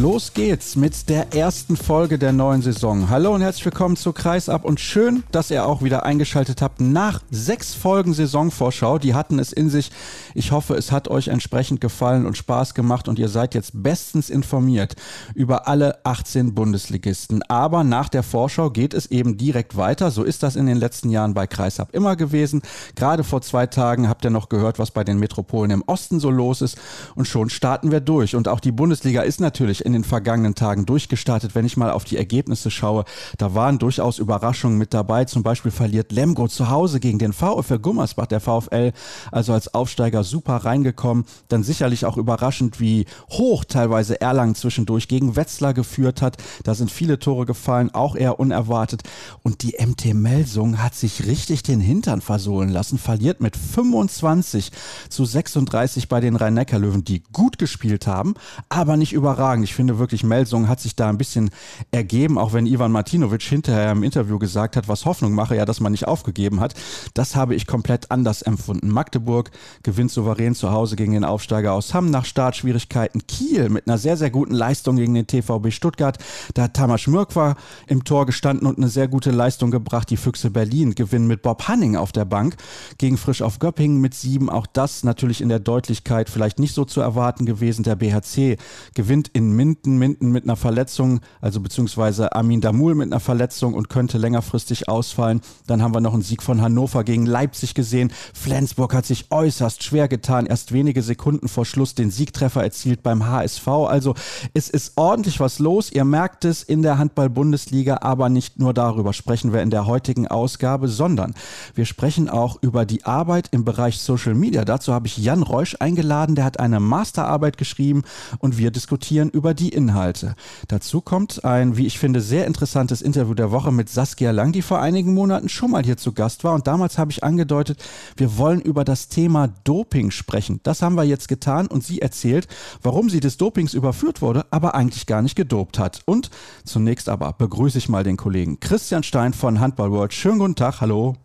Los 0.00 0.34
geht's 0.34 0.74
mit 0.74 1.08
der 1.08 1.34
ersten 1.34 1.76
Folge 1.76 2.18
der 2.18 2.32
neuen 2.32 2.62
Saison. 2.62 3.10
Hallo 3.10 3.32
und 3.32 3.42
herzlich 3.42 3.64
willkommen 3.64 3.94
zu 3.94 4.12
Kreisab 4.12 4.64
und 4.64 4.80
schön, 4.80 5.22
dass 5.30 5.52
ihr 5.52 5.66
auch 5.66 5.82
wieder 5.82 6.04
eingeschaltet 6.04 6.62
habt 6.62 6.80
nach 6.80 7.22
sechs 7.30 7.74
Folgen 7.74 8.12
Saisonvorschau. 8.12 8.98
Die 8.98 9.14
hatten 9.14 9.38
es 9.38 9.52
in 9.52 9.70
sich. 9.70 9.92
Ich 10.34 10.50
hoffe, 10.50 10.74
es 10.74 10.90
hat 10.90 11.06
euch 11.06 11.28
entsprechend 11.28 11.80
gefallen 11.80 12.26
und 12.26 12.36
Spaß 12.36 12.74
gemacht 12.74 13.06
und 13.06 13.20
ihr 13.20 13.28
seid 13.28 13.54
jetzt 13.54 13.70
bestens 13.84 14.30
informiert 14.30 14.96
über 15.32 15.68
alle 15.68 16.04
18 16.04 16.56
Bundesligisten. 16.56 17.42
Aber 17.44 17.84
nach 17.84 18.08
der 18.08 18.24
Vorschau 18.24 18.70
geht 18.70 18.94
es 18.94 19.06
eben 19.06 19.36
direkt 19.36 19.76
weiter. 19.76 20.10
So 20.10 20.24
ist 20.24 20.42
das 20.42 20.56
in 20.56 20.66
den 20.66 20.76
letzten 20.76 21.08
Jahren 21.08 21.34
bei 21.34 21.46
Kreisab 21.46 21.94
immer 21.94 22.16
gewesen. 22.16 22.62
Gerade 22.96 23.22
vor 23.22 23.42
zwei 23.42 23.68
Tagen 23.68 24.08
habt 24.08 24.24
ihr 24.24 24.30
noch 24.30 24.48
gehört, 24.48 24.80
was 24.80 24.90
bei 24.90 25.04
den 25.04 25.20
Metropolen 25.20 25.70
im 25.70 25.84
Osten 25.86 26.18
so 26.18 26.32
los 26.32 26.62
ist 26.62 26.78
und 27.14 27.28
schon 27.28 27.48
starten 27.48 27.92
wir 27.92 28.00
durch. 28.00 28.34
Und 28.34 28.48
auch 28.48 28.58
die 28.58 28.72
Bundesliga 28.72 29.22
ist 29.22 29.40
natürlich 29.40 29.83
in 29.84 29.92
den 29.92 30.04
vergangenen 30.04 30.54
Tagen 30.54 30.86
durchgestartet. 30.86 31.54
Wenn 31.54 31.66
ich 31.66 31.76
mal 31.76 31.90
auf 31.90 32.04
die 32.04 32.16
Ergebnisse 32.16 32.70
schaue, 32.70 33.04
da 33.38 33.54
waren 33.54 33.78
durchaus 33.78 34.18
Überraschungen 34.18 34.78
mit 34.78 34.94
dabei. 34.94 35.24
Zum 35.24 35.42
Beispiel 35.42 35.70
verliert 35.70 36.12
Lemgo 36.12 36.48
zu 36.48 36.70
Hause 36.70 37.00
gegen 37.00 37.18
den 37.18 37.32
VfL 37.32 37.78
Gummersbach, 37.78 38.26
der 38.26 38.40
VfL, 38.40 38.92
also 39.30 39.52
als 39.52 39.74
Aufsteiger 39.74 40.24
super 40.24 40.56
reingekommen. 40.56 41.24
Dann 41.48 41.62
sicherlich 41.62 42.06
auch 42.06 42.16
überraschend, 42.16 42.80
wie 42.80 43.06
hoch 43.30 43.64
teilweise 43.64 44.20
Erlangen 44.20 44.54
zwischendurch 44.54 45.08
gegen 45.08 45.36
Wetzlar 45.36 45.74
geführt 45.74 46.22
hat. 46.22 46.36
Da 46.62 46.74
sind 46.74 46.90
viele 46.90 47.18
Tore 47.18 47.46
gefallen, 47.46 47.94
auch 47.94 48.16
eher 48.16 48.40
unerwartet. 48.40 49.02
Und 49.42 49.62
die 49.62 49.76
MT 49.84 50.14
Melsung 50.14 50.82
hat 50.82 50.94
sich 50.94 51.26
richtig 51.26 51.62
den 51.62 51.80
Hintern 51.80 52.20
versohlen 52.20 52.68
lassen, 52.68 52.98
verliert 52.98 53.40
mit 53.40 53.56
25 53.56 54.72
zu 55.08 55.24
36 55.24 56.08
bei 56.08 56.20
den 56.20 56.36
Rhein-Neckar-Löwen, 56.36 57.04
die 57.04 57.22
gut 57.32 57.58
gespielt 57.58 58.06
haben, 58.06 58.34
aber 58.68 58.96
nicht 58.96 59.12
überragend. 59.12 59.63
Ich 59.64 59.74
finde 59.74 59.98
wirklich, 59.98 60.22
Melsung 60.22 60.68
hat 60.68 60.78
sich 60.78 60.94
da 60.94 61.08
ein 61.08 61.18
bisschen 61.18 61.50
ergeben, 61.90 62.38
auch 62.38 62.52
wenn 62.52 62.66
Ivan 62.66 62.92
Martinovic 62.92 63.42
hinterher 63.42 63.90
im 63.92 64.02
Interview 64.02 64.38
gesagt 64.38 64.76
hat, 64.76 64.88
was 64.88 65.04
Hoffnung 65.06 65.32
mache, 65.32 65.56
ja, 65.56 65.64
dass 65.64 65.80
man 65.80 65.92
nicht 65.92 66.06
aufgegeben 66.06 66.60
hat. 66.60 66.74
Das 67.14 67.34
habe 67.34 67.54
ich 67.54 67.66
komplett 67.66 68.10
anders 68.10 68.42
empfunden. 68.42 68.88
Magdeburg 68.88 69.50
gewinnt 69.82 70.10
souverän 70.10 70.54
zu 70.54 70.70
Hause 70.70 70.96
gegen 70.96 71.12
den 71.12 71.24
Aufsteiger 71.24 71.72
aus 71.72 71.94
Hamm 71.94 72.10
nach 72.10 72.24
Startschwierigkeiten. 72.24 73.26
Kiel 73.26 73.70
mit 73.70 73.88
einer 73.88 73.98
sehr, 73.98 74.16
sehr 74.16 74.30
guten 74.30 74.54
Leistung 74.54 74.96
gegen 74.96 75.14
den 75.14 75.26
TVB 75.26 75.72
Stuttgart. 75.72 76.18
Da 76.52 76.64
hat 76.64 76.74
Tamas 76.74 77.06
Mürkwa 77.06 77.56
im 77.86 78.04
Tor 78.04 78.26
gestanden 78.26 78.66
und 78.66 78.78
eine 78.78 78.88
sehr 78.88 79.08
gute 79.08 79.30
Leistung 79.30 79.70
gebracht. 79.70 80.10
Die 80.10 80.16
Füchse 80.16 80.50
Berlin 80.50 80.94
gewinnen 80.94 81.26
mit 81.26 81.42
Bob 81.42 81.66
Hanning 81.68 81.96
auf 81.96 82.12
der 82.12 82.24
Bank 82.26 82.56
gegen 82.98 83.16
Frisch 83.16 83.42
auf 83.42 83.58
Göppingen 83.58 84.00
mit 84.00 84.14
sieben. 84.14 84.50
Auch 84.50 84.66
das 84.66 85.04
natürlich 85.04 85.40
in 85.40 85.48
der 85.48 85.60
Deutlichkeit 85.60 86.28
vielleicht 86.28 86.58
nicht 86.58 86.74
so 86.74 86.84
zu 86.84 87.00
erwarten 87.00 87.46
gewesen. 87.46 87.82
Der 87.82 87.96
BHC 87.96 88.58
gewinnt 88.94 89.28
in 89.32 89.53
Minden, 89.54 89.98
Minden 89.98 90.30
mit 90.30 90.44
einer 90.44 90.56
Verletzung, 90.56 91.20
also 91.40 91.60
beziehungsweise 91.60 92.34
Amin 92.34 92.60
Damul 92.60 92.94
mit 92.94 93.12
einer 93.12 93.20
Verletzung 93.20 93.74
und 93.74 93.88
könnte 93.88 94.18
längerfristig 94.18 94.88
ausfallen. 94.88 95.40
Dann 95.66 95.82
haben 95.82 95.94
wir 95.94 96.00
noch 96.00 96.14
einen 96.14 96.22
Sieg 96.22 96.42
von 96.42 96.60
Hannover 96.60 97.04
gegen 97.04 97.26
Leipzig 97.26 97.74
gesehen. 97.74 98.12
Flensburg 98.32 98.94
hat 98.94 99.06
sich 99.06 99.30
äußerst 99.30 99.82
schwer 99.82 100.08
getan, 100.08 100.46
erst 100.46 100.72
wenige 100.72 101.02
Sekunden 101.02 101.48
vor 101.48 101.64
Schluss 101.64 101.94
den 101.94 102.10
Siegtreffer 102.10 102.62
erzielt 102.62 103.02
beim 103.02 103.26
HSV. 103.26 103.68
Also 103.68 104.14
es 104.52 104.68
ist 104.68 104.92
ordentlich 104.96 105.40
was 105.40 105.58
los. 105.58 105.90
Ihr 105.90 106.04
merkt 106.04 106.44
es 106.44 106.62
in 106.62 106.82
der 106.82 106.98
Handball-Bundesliga, 106.98 107.98
aber 108.00 108.28
nicht 108.28 108.58
nur 108.58 108.74
darüber 108.74 109.12
sprechen 109.12 109.52
wir 109.52 109.62
in 109.62 109.70
der 109.70 109.86
heutigen 109.86 110.28
Ausgabe, 110.28 110.88
sondern 110.88 111.34
wir 111.74 111.84
sprechen 111.84 112.28
auch 112.28 112.62
über 112.62 112.86
die 112.86 113.04
Arbeit 113.04 113.48
im 113.52 113.64
Bereich 113.64 113.98
Social 113.98 114.34
Media. 114.34 114.64
Dazu 114.64 114.92
habe 114.92 115.06
ich 115.06 115.16
Jan 115.18 115.42
Reusch 115.42 115.76
eingeladen, 115.78 116.34
der 116.34 116.44
hat 116.44 116.60
eine 116.60 116.80
Masterarbeit 116.80 117.58
geschrieben 117.58 118.02
und 118.38 118.58
wir 118.58 118.70
diskutieren 118.70 119.30
über 119.30 119.43
über 119.44 119.52
die 119.52 119.68
Inhalte. 119.68 120.36
Dazu 120.68 121.02
kommt 121.02 121.44
ein, 121.44 121.76
wie 121.76 121.84
ich 121.84 121.98
finde, 121.98 122.22
sehr 122.22 122.46
interessantes 122.46 123.02
Interview 123.02 123.34
der 123.34 123.50
Woche 123.50 123.72
mit 123.72 123.90
Saskia 123.90 124.30
Lang, 124.30 124.52
die 124.52 124.62
vor 124.62 124.80
einigen 124.80 125.12
Monaten 125.12 125.50
schon 125.50 125.72
mal 125.72 125.84
hier 125.84 125.98
zu 125.98 126.12
Gast 126.12 126.44
war. 126.44 126.54
Und 126.54 126.66
damals 126.66 126.96
habe 126.96 127.10
ich 127.10 127.22
angedeutet, 127.22 127.84
wir 128.16 128.38
wollen 128.38 128.62
über 128.62 128.84
das 128.84 129.08
Thema 129.08 129.48
Doping 129.64 130.10
sprechen. 130.12 130.60
Das 130.62 130.80
haben 130.80 130.94
wir 130.94 131.04
jetzt 131.04 131.28
getan 131.28 131.66
und 131.66 131.84
sie 131.84 132.00
erzählt, 132.00 132.48
warum 132.82 133.10
sie 133.10 133.20
des 133.20 133.36
Dopings 133.36 133.74
überführt 133.74 134.22
wurde, 134.22 134.46
aber 134.50 134.74
eigentlich 134.74 135.04
gar 135.04 135.20
nicht 135.20 135.36
gedopt 135.36 135.78
hat. 135.78 136.00
Und 136.06 136.30
zunächst 136.64 137.10
aber 137.10 137.34
begrüße 137.34 137.76
ich 137.76 137.90
mal 137.90 138.02
den 138.02 138.16
Kollegen 138.16 138.60
Christian 138.60 139.02
Stein 139.02 139.34
von 139.34 139.60
Handball 139.60 139.90
World. 139.92 140.14
Schönen 140.14 140.38
guten 140.38 140.54
Tag, 140.54 140.80
hallo. 140.80 141.16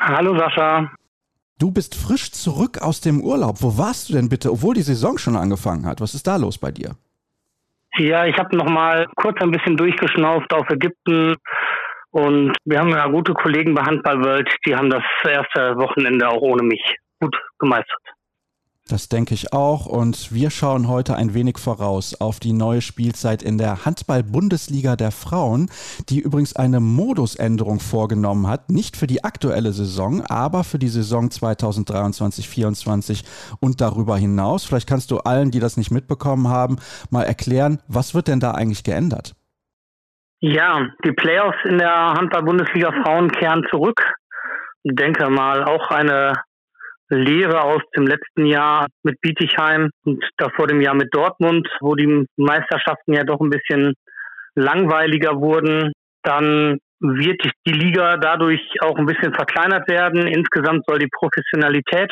Hallo 0.00 0.34
Sascha. 0.38 0.90
Du 1.58 1.70
bist 1.70 1.94
frisch 1.94 2.32
zurück 2.32 2.80
aus 2.80 3.02
dem 3.02 3.20
Urlaub. 3.20 3.60
Wo 3.60 3.76
warst 3.76 4.08
du 4.08 4.14
denn 4.14 4.30
bitte, 4.30 4.50
obwohl 4.50 4.74
die 4.74 4.80
Saison 4.80 5.18
schon 5.18 5.36
angefangen 5.36 5.84
hat? 5.84 6.00
Was 6.00 6.14
ist 6.14 6.26
da 6.26 6.36
los 6.36 6.56
bei 6.56 6.72
dir? 6.72 6.96
Ja, 7.96 8.26
ich 8.26 8.36
habe 8.38 8.56
noch 8.56 8.68
mal 8.68 9.06
kurz 9.14 9.40
ein 9.40 9.52
bisschen 9.52 9.76
durchgeschnauft 9.76 10.52
auf 10.52 10.68
Ägypten 10.68 11.36
und 12.10 12.56
wir 12.64 12.80
haben 12.80 12.90
ja 12.90 13.06
gute 13.06 13.34
Kollegen 13.34 13.74
bei 13.74 13.82
Handball 13.82 14.24
World, 14.24 14.52
die 14.66 14.74
haben 14.74 14.90
das 14.90 15.04
erste 15.24 15.76
Wochenende 15.76 16.28
auch 16.28 16.40
ohne 16.40 16.64
mich 16.64 16.96
gut 17.20 17.36
gemeistert. 17.58 18.13
Das 18.86 19.08
denke 19.08 19.32
ich 19.32 19.54
auch. 19.54 19.86
Und 19.86 20.34
wir 20.34 20.50
schauen 20.50 20.88
heute 20.88 21.16
ein 21.16 21.32
wenig 21.32 21.56
voraus 21.56 22.20
auf 22.20 22.38
die 22.38 22.52
neue 22.52 22.82
Spielzeit 22.82 23.42
in 23.42 23.56
der 23.56 23.86
Handball-Bundesliga 23.86 24.94
der 24.94 25.10
Frauen, 25.10 25.70
die 26.10 26.20
übrigens 26.20 26.54
eine 26.54 26.80
Modusänderung 26.80 27.80
vorgenommen 27.80 28.46
hat. 28.46 28.68
Nicht 28.68 28.98
für 28.98 29.06
die 29.06 29.24
aktuelle 29.24 29.72
Saison, 29.72 30.22
aber 30.26 30.64
für 30.64 30.78
die 30.78 30.88
Saison 30.88 31.30
2023-24 31.30 33.24
und 33.58 33.80
darüber 33.80 34.18
hinaus. 34.18 34.66
Vielleicht 34.66 34.88
kannst 34.88 35.10
du 35.10 35.18
allen, 35.18 35.50
die 35.50 35.60
das 35.60 35.78
nicht 35.78 35.90
mitbekommen 35.90 36.48
haben, 36.48 36.76
mal 37.10 37.22
erklären, 37.22 37.80
was 37.88 38.14
wird 38.14 38.28
denn 38.28 38.40
da 38.40 38.50
eigentlich 38.50 38.84
geändert? 38.84 39.34
Ja, 40.40 40.86
die 41.06 41.12
Playoffs 41.12 41.56
in 41.64 41.78
der 41.78 42.12
Handball-Bundesliga 42.12 42.92
Frauen 43.02 43.32
kehren 43.32 43.64
zurück. 43.70 43.98
Ich 44.82 44.94
denke 44.94 45.30
mal, 45.30 45.64
auch 45.64 45.88
eine 45.88 46.34
Lehre 47.08 47.62
aus 47.62 47.82
dem 47.96 48.06
letzten 48.06 48.46
Jahr 48.46 48.86
mit 49.02 49.20
Bietigheim 49.20 49.90
und 50.04 50.24
davor 50.36 50.66
dem 50.66 50.80
Jahr 50.80 50.94
mit 50.94 51.14
Dortmund, 51.14 51.68
wo 51.80 51.94
die 51.94 52.26
Meisterschaften 52.36 53.12
ja 53.12 53.24
doch 53.24 53.40
ein 53.40 53.50
bisschen 53.50 53.94
langweiliger 54.54 55.40
wurden. 55.40 55.92
Dann 56.22 56.78
wird 57.00 57.42
die 57.66 57.72
Liga 57.72 58.16
dadurch 58.16 58.62
auch 58.80 58.96
ein 58.96 59.06
bisschen 59.06 59.34
verkleinert 59.34 59.88
werden. 59.88 60.26
Insgesamt 60.26 60.84
soll 60.86 60.98
die 60.98 61.10
Professionalität 61.12 62.10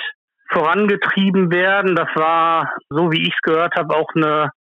vorangetrieben 0.51 1.51
werden. 1.51 1.97
Das 1.97 2.09
war, 2.15 2.73
so 2.91 3.11
wie 3.11 3.23
ich 3.23 3.35
es 3.35 3.43
gehört 3.43 3.75
habe, 3.77 3.97
auch 3.97 4.09
eine 4.15 4.51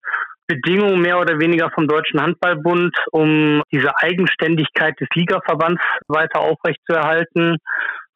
Bedingung 0.46 1.00
mehr 1.00 1.18
oder 1.18 1.38
weniger 1.38 1.70
vom 1.70 1.86
Deutschen 1.86 2.20
Handballbund, 2.20 2.96
um 3.10 3.62
diese 3.72 3.96
Eigenständigkeit 3.98 4.98
des 5.00 5.08
Ligaverbands 5.14 5.82
weiter 6.08 6.40
aufrechtzuerhalten. 6.40 7.58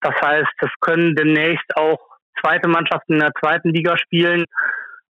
Das 0.00 0.14
heißt, 0.20 0.52
es 0.60 0.70
können 0.80 1.14
demnächst 1.14 1.76
auch 1.76 1.98
zweite 2.42 2.68
Mannschaften 2.68 3.14
in 3.14 3.20
der 3.20 3.32
zweiten 3.40 3.70
Liga 3.70 3.96
spielen. 3.98 4.44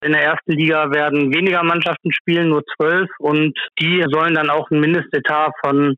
In 0.01 0.11
der 0.11 0.23
ersten 0.23 0.51
Liga 0.51 0.91
werden 0.91 1.33
weniger 1.33 1.63
Mannschaften 1.63 2.11
spielen, 2.11 2.49
nur 2.49 2.63
zwölf, 2.75 3.09
und 3.17 3.57
die 3.79 4.03
sollen 4.11 4.35
dann 4.35 4.49
auch 4.49 4.69
ein 4.69 4.79
Mindestetat 4.79 5.53
von 5.63 5.95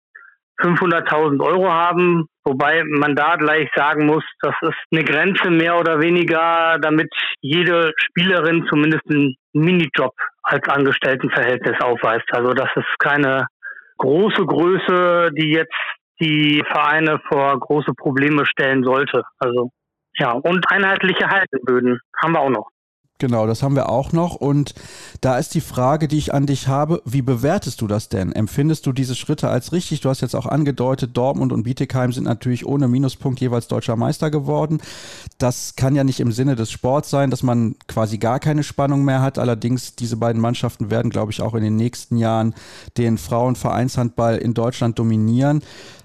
500.000 0.62 1.44
Euro 1.44 1.71
haben, 1.71 2.27
wobei 2.44 2.83
man 2.83 3.15
da 3.15 3.35
gleich 3.35 3.69
sagen 3.75 4.06
muss, 4.06 4.24
das 4.41 4.56
ist 4.62 4.77
eine 4.91 5.03
Grenze 5.03 5.50
mehr 5.50 5.77
oder 5.77 6.01
weniger, 6.01 6.77
damit 6.81 7.09
jede 7.41 7.91
Spielerin 7.97 8.65
zumindest 8.69 9.03
einen 9.09 9.35
Minijob 9.53 10.13
als 10.44 10.68
Angestelltenverhältnis 10.68 11.80
aufweist. 11.81 12.25
Also 12.31 12.53
das 12.53 12.69
ist 12.75 13.00
keine 13.00 13.45
große 13.97 14.45
Größe, 14.45 15.31
die 15.33 15.51
jetzt 15.51 15.75
die 16.19 16.63
Vereine 16.71 17.19
vor 17.30 17.59
große 17.59 17.94
Probleme 17.94 18.45
stellen 18.45 18.83
sollte. 18.83 19.23
Also 19.39 19.71
ja, 20.18 20.31
und 20.31 20.69
einheitliche 20.72 21.28
Halteböden 21.28 22.00
haben 22.22 22.34
wir 22.34 22.40
auch 22.40 22.50
noch. 22.50 22.69
Genau, 23.19 23.48
das 23.48 23.64
haben 23.64 23.75
wir 23.75 23.90
auch 23.90 24.12
noch. 24.12 24.36
Und 24.36 24.75
da 25.22 25.40
ist 25.40 25.56
die 25.56 25.62
Frage, 25.62 26.08
die 26.08 26.19
ich 26.19 26.36
an 26.36 26.46
dich 26.46 26.68
habe, 26.68 27.02
wie 27.04 27.24
bewertest 27.24 27.81
du 27.81 27.88
das 27.88 28.10
denn? 28.10 28.31
Empfindest 28.31 28.86
du 28.86 28.94
diese 28.94 29.16
Schritte 29.16 29.50
als 29.50 29.72
richtig? 29.72 30.02
Du 30.02 30.10
hast 30.10 30.22
jetzt 30.22 30.36
auch 30.36 30.46
angedeutet, 30.46 31.18
Dortmund 31.18 31.52
und 31.52 31.64
Bietigheim 31.64 32.14
sind 32.14 32.25
natürlich 32.25 32.68
ohne 32.68 32.88
Minuspunkt 32.88 33.40
jeweils 33.40 33.68
deutscher 33.68 33.96
Meister 33.96 34.30
geworden. 34.30 34.81
Das 35.40 35.75
kann 35.75 35.96
ja 35.96 36.04
nicht 36.04 36.19
im 36.19 36.31
Sinne 36.31 36.56
des 36.56 36.69
Sports 36.69 37.10
sein, 37.10 37.31
dass 37.31 37.42
man 37.42 37.75
quasi 37.88 38.19
gar 38.19 38.40
keine 38.40 38.62
Spannung 38.62 39.04
mehr 39.04 39.24
hat. 39.24 39.40
Allerdings, 39.40 39.96
diese 39.96 40.18
beiden 40.18 40.40
Mannschaften 40.40 40.92
werden, 40.92 41.10
glaube 41.10 41.31
ich, 41.31 41.42
auch 41.42 41.56
in 41.56 41.64
den 41.64 41.75
nächsten 41.75 42.18
Jahren 42.18 42.54
den 42.98 43.18
Frauenvereinshandball 43.18 44.38
in 44.38 44.54
Deutschland 44.54 45.00
dominieren. 45.00 45.64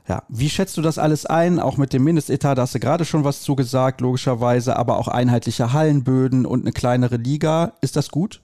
Ja, 0.08 0.24
wie 0.28 0.50
schätzt 0.50 0.76
du 0.76 0.82
das 0.82 0.98
alles 0.98 1.26
ein? 1.26 1.60
Auch 1.60 1.76
mit 1.76 1.92
dem 1.92 2.02
Mindestetat, 2.02 2.58
da 2.58 2.62
hast 2.62 2.74
du 2.74 2.80
gerade 2.80 3.04
schon 3.04 3.22
was 3.22 3.42
zugesagt, 3.42 4.00
logischerweise, 4.00 4.76
aber 4.76 4.98
auch 4.98 5.06
einheitliche 5.06 5.72
Hallenböden 5.72 6.44
und 6.44 6.62
eine 6.62 6.72
kleinere 7.02 7.16
Liga. 7.16 7.72
Ist 7.80 7.96
das 7.96 8.10
gut? 8.10 8.40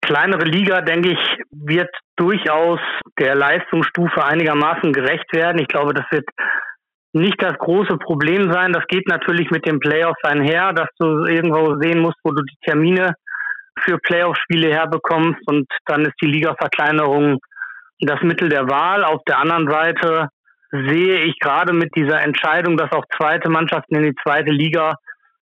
Kleinere 0.00 0.44
Liga, 0.44 0.80
denke 0.80 1.10
ich, 1.10 1.18
wird 1.50 1.90
durchaus 2.16 2.80
der 3.18 3.34
Leistungsstufe 3.34 4.24
einigermaßen 4.24 4.92
gerecht 4.92 5.32
werden. 5.32 5.60
Ich 5.60 5.68
glaube, 5.68 5.94
das 5.94 6.06
wird 6.10 6.24
nicht 7.12 7.40
das 7.40 7.56
große 7.58 7.96
Problem 7.98 8.52
sein. 8.52 8.72
Das 8.72 8.84
geht 8.88 9.06
natürlich 9.08 9.50
mit 9.50 9.66
den 9.66 9.78
Playoffs 9.78 10.22
einher, 10.24 10.72
dass 10.72 10.88
du 10.98 11.24
irgendwo 11.24 11.78
sehen 11.80 12.00
musst, 12.00 12.18
wo 12.24 12.32
du 12.32 12.42
die 12.42 12.56
Termine 12.64 13.14
für 13.84 13.98
Playoff-Spiele 13.98 14.72
herbekommst 14.72 15.40
und 15.46 15.66
dann 15.86 16.02
ist 16.02 16.14
die 16.20 16.26
Liga-Verkleinerung 16.26 17.38
das 18.00 18.20
Mittel 18.22 18.48
der 18.48 18.68
Wahl. 18.68 19.04
Auf 19.04 19.22
der 19.28 19.38
anderen 19.38 19.70
Seite 19.70 20.28
sehe 20.70 21.20
ich 21.24 21.38
gerade 21.38 21.72
mit 21.72 21.90
dieser 21.96 22.22
Entscheidung, 22.22 22.76
dass 22.76 22.92
auch 22.92 23.04
zweite 23.16 23.48
Mannschaften 23.50 23.96
in 23.96 24.02
die 24.02 24.16
zweite 24.22 24.50
Liga 24.50 24.94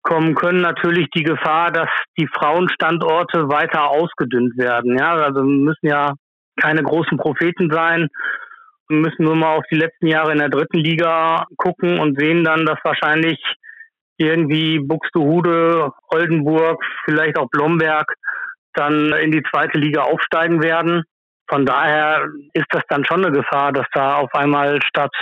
kommen 0.02 0.36
können, 0.36 0.62
natürlich 0.62 1.08
die 1.16 1.24
Gefahr, 1.24 1.72
dass 1.72 1.90
die 2.18 2.28
Frauenstandorte 2.28 3.50
weiter 3.50 3.90
ausgedünnt 3.90 4.58
werden. 4.58 4.98
Ja, 4.98 5.14
also 5.14 5.44
müssen 5.44 5.88
ja 5.88 6.14
keine 6.60 6.84
großen 6.84 7.18
Propheten 7.18 7.70
sein. 7.72 8.08
Wir 8.88 8.98
müssen 8.98 9.24
nur 9.24 9.36
mal 9.36 9.56
auf 9.56 9.64
die 9.72 9.78
letzten 9.78 10.08
Jahre 10.08 10.32
in 10.32 10.40
der 10.40 10.50
dritten 10.50 10.78
Liga 10.78 11.46
gucken 11.58 12.00
und 12.00 12.20
sehen 12.20 12.44
dann, 12.44 12.66
dass 12.66 12.80
wahrscheinlich 12.84 13.40
irgendwie 14.18 14.80
Buxtehude, 14.80 15.92
Oldenburg, 16.10 16.84
vielleicht 17.06 17.38
auch 17.38 17.50
Blomberg 17.50 18.14
dann 18.74 19.14
in 19.14 19.32
die 19.32 19.44
zweite 19.50 19.78
Liga 19.78 20.02
aufsteigen 20.04 20.62
werden. 20.62 21.04
Von 21.48 21.66
daher 21.66 22.26
ist 22.54 22.68
das 22.72 22.84
dann 22.90 23.06
schon 23.06 23.26
eine 23.26 23.36
Gefahr, 23.36 23.72
dass 23.72 23.88
da 23.94 24.16
auf 24.16 24.34
einmal 24.34 24.80
statt 24.84 25.14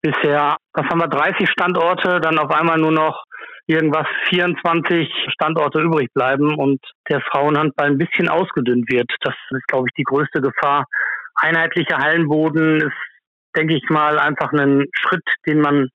bisher, 0.00 0.56
was 0.72 0.86
haben 0.86 1.00
wir, 1.00 1.08
30 1.08 1.48
Standorte, 1.50 2.20
dann 2.20 2.38
auf 2.38 2.50
einmal 2.50 2.78
nur 2.78 2.92
noch 2.92 3.24
irgendwas 3.66 4.06
24 4.28 5.08
Standorte 5.32 5.80
übrig 5.80 6.12
bleiben 6.12 6.54
und 6.54 6.80
der 7.08 7.20
Frauenhandball 7.20 7.88
ein 7.88 7.98
bisschen 7.98 8.28
ausgedünnt 8.28 8.90
wird. 8.90 9.10
Das 9.20 9.34
ist, 9.50 9.66
glaube 9.66 9.88
ich, 9.88 9.94
die 9.94 10.04
größte 10.04 10.40
Gefahr. 10.40 10.84
Einheitlicher 11.34 11.98
Hallenboden 11.98 12.76
ist, 12.76 12.96
denke 13.56 13.74
ich 13.74 13.88
mal, 13.88 14.18
einfach 14.18 14.52
ein 14.52 14.84
Schritt, 14.94 15.24
den 15.46 15.60
man 15.60 15.88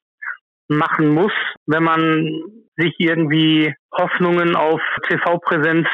machen 0.67 1.09
muss, 1.09 1.33
wenn 1.65 1.83
man 1.83 2.41
sich 2.77 2.95
irgendwie 2.99 3.73
Hoffnungen 3.91 4.55
auf 4.55 4.81
TV-Präsenz 5.07 5.87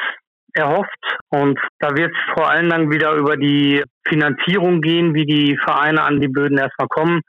erhofft. 0.54 1.18
Und 1.30 1.60
da 1.80 1.96
wird 1.96 2.12
es 2.12 2.34
vor 2.34 2.50
allen 2.50 2.70
Dingen 2.70 2.92
wieder 2.92 3.14
über 3.14 3.38
die 3.38 3.84
Finanzierung 4.08 4.82
gehen, 4.82 5.14
wie 5.14 5.26
die 5.26 5.58
Vereine 5.58 6.04
an 6.04 6.22
die 6.22 6.28
Böden 6.28 6.58
erstmal 6.58 6.88
kommen, 6.88 7.22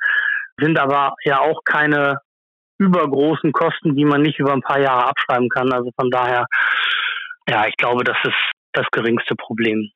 sind 0.58 0.78
aber 0.78 1.14
ja 1.25 1.40
auch 1.40 1.60
keine 1.64 2.19
übergroßen 2.78 3.52
Kosten, 3.52 3.96
die 3.96 4.05
man 4.05 4.23
nicht 4.23 4.38
über 4.38 4.52
ein 4.52 4.62
paar 4.62 4.81
Jahre 4.81 5.08
abschreiben 5.08 5.49
kann. 5.49 5.73
Also 5.73 5.90
von 5.99 6.11
daher, 6.11 6.46
ja, 7.49 7.67
ich 7.67 7.76
glaube, 7.76 8.05
das 8.05 8.17
ist 8.25 8.34
das 8.73 8.87
geringste 8.93 9.34
Problem. 9.34 9.90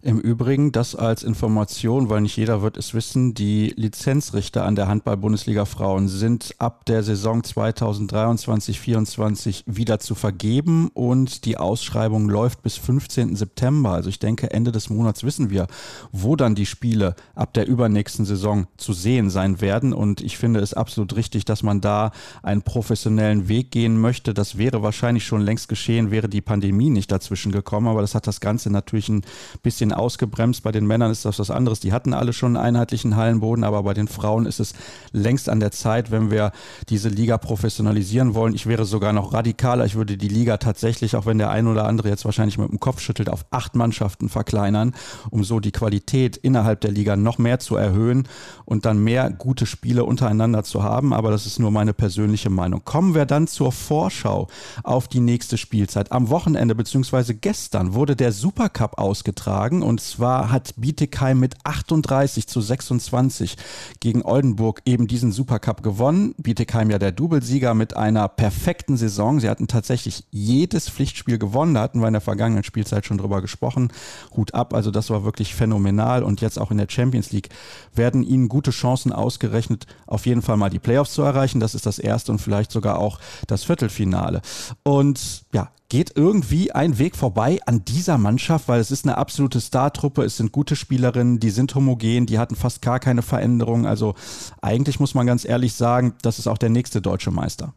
Im 0.00 0.20
Übrigen, 0.20 0.70
das 0.70 0.94
als 0.94 1.24
Information, 1.24 2.08
weil 2.08 2.20
nicht 2.20 2.36
jeder 2.36 2.62
wird 2.62 2.76
es 2.76 2.94
wissen, 2.94 3.34
die 3.34 3.74
Lizenzrichter 3.74 4.64
an 4.64 4.76
der 4.76 4.86
Handball-Bundesliga 4.86 5.64
Frauen 5.64 6.06
sind 6.06 6.54
ab 6.58 6.86
der 6.86 7.02
Saison 7.02 7.42
2023-24 7.42 9.64
wieder 9.66 9.98
zu 9.98 10.14
vergeben 10.14 10.88
und 10.94 11.44
die 11.46 11.56
Ausschreibung 11.56 12.28
läuft 12.28 12.62
bis 12.62 12.76
15. 12.76 13.34
September. 13.34 13.90
Also 13.90 14.08
ich 14.08 14.20
denke, 14.20 14.52
Ende 14.52 14.70
des 14.70 14.88
Monats 14.88 15.24
wissen 15.24 15.50
wir, 15.50 15.66
wo 16.12 16.36
dann 16.36 16.54
die 16.54 16.66
Spiele 16.66 17.16
ab 17.34 17.52
der 17.54 17.66
übernächsten 17.66 18.24
Saison 18.24 18.68
zu 18.76 18.92
sehen 18.92 19.30
sein 19.30 19.60
werden. 19.60 19.92
Und 19.92 20.20
ich 20.20 20.38
finde 20.38 20.60
es 20.60 20.74
absolut 20.74 21.16
richtig, 21.16 21.44
dass 21.44 21.64
man 21.64 21.80
da 21.80 22.12
einen 22.44 22.62
professionellen 22.62 23.48
Weg 23.48 23.72
gehen 23.72 24.00
möchte. 24.00 24.32
Das 24.32 24.58
wäre 24.58 24.84
wahrscheinlich 24.84 25.26
schon 25.26 25.40
längst 25.40 25.68
geschehen, 25.68 26.12
wäre 26.12 26.28
die 26.28 26.40
Pandemie 26.40 26.90
nicht 26.90 27.10
dazwischen 27.10 27.50
gekommen. 27.50 27.88
Aber 27.88 28.00
das 28.00 28.14
hat 28.14 28.28
das 28.28 28.38
Ganze 28.38 28.70
natürlich 28.70 29.08
ein 29.08 29.22
bisschen 29.64 29.87
bisschen 29.88 29.92
ausgebremst. 29.92 30.62
Bei 30.62 30.72
den 30.72 30.86
Männern 30.86 31.10
ist 31.10 31.24
das 31.24 31.38
was 31.38 31.50
anderes. 31.50 31.80
Die 31.80 31.92
hatten 31.92 32.14
alle 32.14 32.32
schon 32.32 32.56
einen 32.56 32.76
einheitlichen 32.76 33.16
Hallenboden, 33.16 33.64
aber 33.64 33.82
bei 33.82 33.94
den 33.94 34.08
Frauen 34.08 34.46
ist 34.46 34.60
es 34.60 34.74
längst 35.12 35.48
an 35.48 35.60
der 35.60 35.70
Zeit, 35.70 36.10
wenn 36.10 36.30
wir 36.30 36.52
diese 36.88 37.08
Liga 37.08 37.38
professionalisieren 37.38 38.34
wollen. 38.34 38.54
Ich 38.54 38.66
wäre 38.66 38.84
sogar 38.84 39.12
noch 39.12 39.32
radikaler. 39.32 39.84
Ich 39.84 39.94
würde 39.94 40.16
die 40.16 40.28
Liga 40.28 40.58
tatsächlich, 40.58 41.16
auch 41.16 41.26
wenn 41.26 41.38
der 41.38 41.50
ein 41.50 41.66
oder 41.66 41.86
andere 41.86 42.08
jetzt 42.08 42.24
wahrscheinlich 42.24 42.58
mit 42.58 42.70
dem 42.70 42.80
Kopf 42.80 43.00
schüttelt, 43.00 43.30
auf 43.30 43.46
acht 43.50 43.74
Mannschaften 43.74 44.28
verkleinern, 44.28 44.94
um 45.30 45.44
so 45.44 45.60
die 45.60 45.72
Qualität 45.72 46.36
innerhalb 46.36 46.80
der 46.80 46.90
Liga 46.90 47.16
noch 47.16 47.38
mehr 47.38 47.58
zu 47.58 47.76
erhöhen 47.76 48.28
und 48.64 48.84
dann 48.84 49.02
mehr 49.02 49.30
gute 49.30 49.66
Spiele 49.66 50.04
untereinander 50.04 50.64
zu 50.64 50.82
haben. 50.82 51.12
Aber 51.12 51.30
das 51.30 51.46
ist 51.46 51.58
nur 51.58 51.70
meine 51.70 51.94
persönliche 51.94 52.50
Meinung. 52.50 52.82
Kommen 52.84 53.14
wir 53.14 53.26
dann 53.26 53.46
zur 53.46 53.72
Vorschau 53.72 54.48
auf 54.82 55.08
die 55.08 55.20
nächste 55.20 55.56
Spielzeit. 55.56 56.12
Am 56.12 56.28
Wochenende 56.28 56.74
bzw. 56.74 57.34
gestern 57.34 57.94
wurde 57.94 58.16
der 58.16 58.32
Supercup 58.32 58.98
ausgetragen 58.98 59.77
sagen. 59.78 59.82
Und 59.82 60.00
zwar 60.00 60.50
hat 60.50 60.74
Bietigheim 60.76 61.40
mit 61.40 61.54
38 61.64 62.46
zu 62.46 62.60
26 62.60 63.56
gegen 64.00 64.22
Oldenburg 64.22 64.82
eben 64.84 65.06
diesen 65.06 65.32
Supercup 65.32 65.82
gewonnen. 65.82 66.34
Bietigheim 66.38 66.90
ja 66.90 66.98
der 66.98 67.12
Doublesieger 67.12 67.74
mit 67.74 67.96
einer 67.96 68.28
perfekten 68.28 68.96
Saison. 68.96 69.40
Sie 69.40 69.48
hatten 69.48 69.68
tatsächlich 69.68 70.24
jedes 70.30 70.88
Pflichtspiel 70.88 71.38
gewonnen. 71.38 71.74
Da 71.74 71.82
hatten 71.82 72.00
wir 72.00 72.08
in 72.08 72.14
der 72.14 72.20
vergangenen 72.20 72.64
Spielzeit 72.64 73.06
schon 73.06 73.18
drüber 73.18 73.40
gesprochen. 73.40 73.92
Hut 74.36 74.54
ab, 74.54 74.74
also 74.74 74.90
das 74.90 75.10
war 75.10 75.24
wirklich 75.24 75.54
phänomenal. 75.54 76.22
Und 76.22 76.40
jetzt 76.40 76.58
auch 76.58 76.70
in 76.70 76.78
der 76.78 76.88
Champions 76.88 77.32
League 77.32 77.48
werden 77.94 78.22
ihnen 78.22 78.48
gute 78.48 78.70
Chancen 78.70 79.12
ausgerechnet, 79.12 79.86
auf 80.06 80.26
jeden 80.26 80.42
Fall 80.42 80.56
mal 80.56 80.70
die 80.70 80.78
Playoffs 80.78 81.12
zu 81.12 81.22
erreichen. 81.22 81.60
Das 81.60 81.74
ist 81.74 81.86
das 81.86 81.98
erste 81.98 82.32
und 82.32 82.40
vielleicht 82.40 82.72
sogar 82.72 82.98
auch 82.98 83.18
das 83.46 83.64
Viertelfinale. 83.64 84.40
Und 84.82 85.44
ja, 85.52 85.70
geht 85.90 86.12
irgendwie 86.16 86.72
ein 86.72 86.98
Weg 86.98 87.16
vorbei 87.16 87.58
an 87.66 87.84
dieser 87.86 88.18
Mannschaft, 88.18 88.68
weil 88.68 88.80
es 88.80 88.90
ist 88.90 89.06
eine 89.06 89.16
absolute 89.16 89.60
Startruppe, 89.60 90.22
es 90.22 90.36
sind 90.36 90.52
gute 90.52 90.76
Spielerinnen, 90.76 91.40
die 91.40 91.50
sind 91.50 91.74
homogen, 91.74 92.26
die 92.26 92.38
hatten 92.38 92.56
fast 92.56 92.82
gar 92.82 93.00
keine 93.00 93.22
Veränderung. 93.22 93.86
Also 93.86 94.14
eigentlich 94.60 95.00
muss 95.00 95.14
man 95.14 95.26
ganz 95.26 95.48
ehrlich 95.48 95.74
sagen, 95.74 96.14
das 96.22 96.38
ist 96.38 96.46
auch 96.46 96.58
der 96.58 96.68
nächste 96.68 97.00
deutsche 97.00 97.30
Meister. 97.30 97.72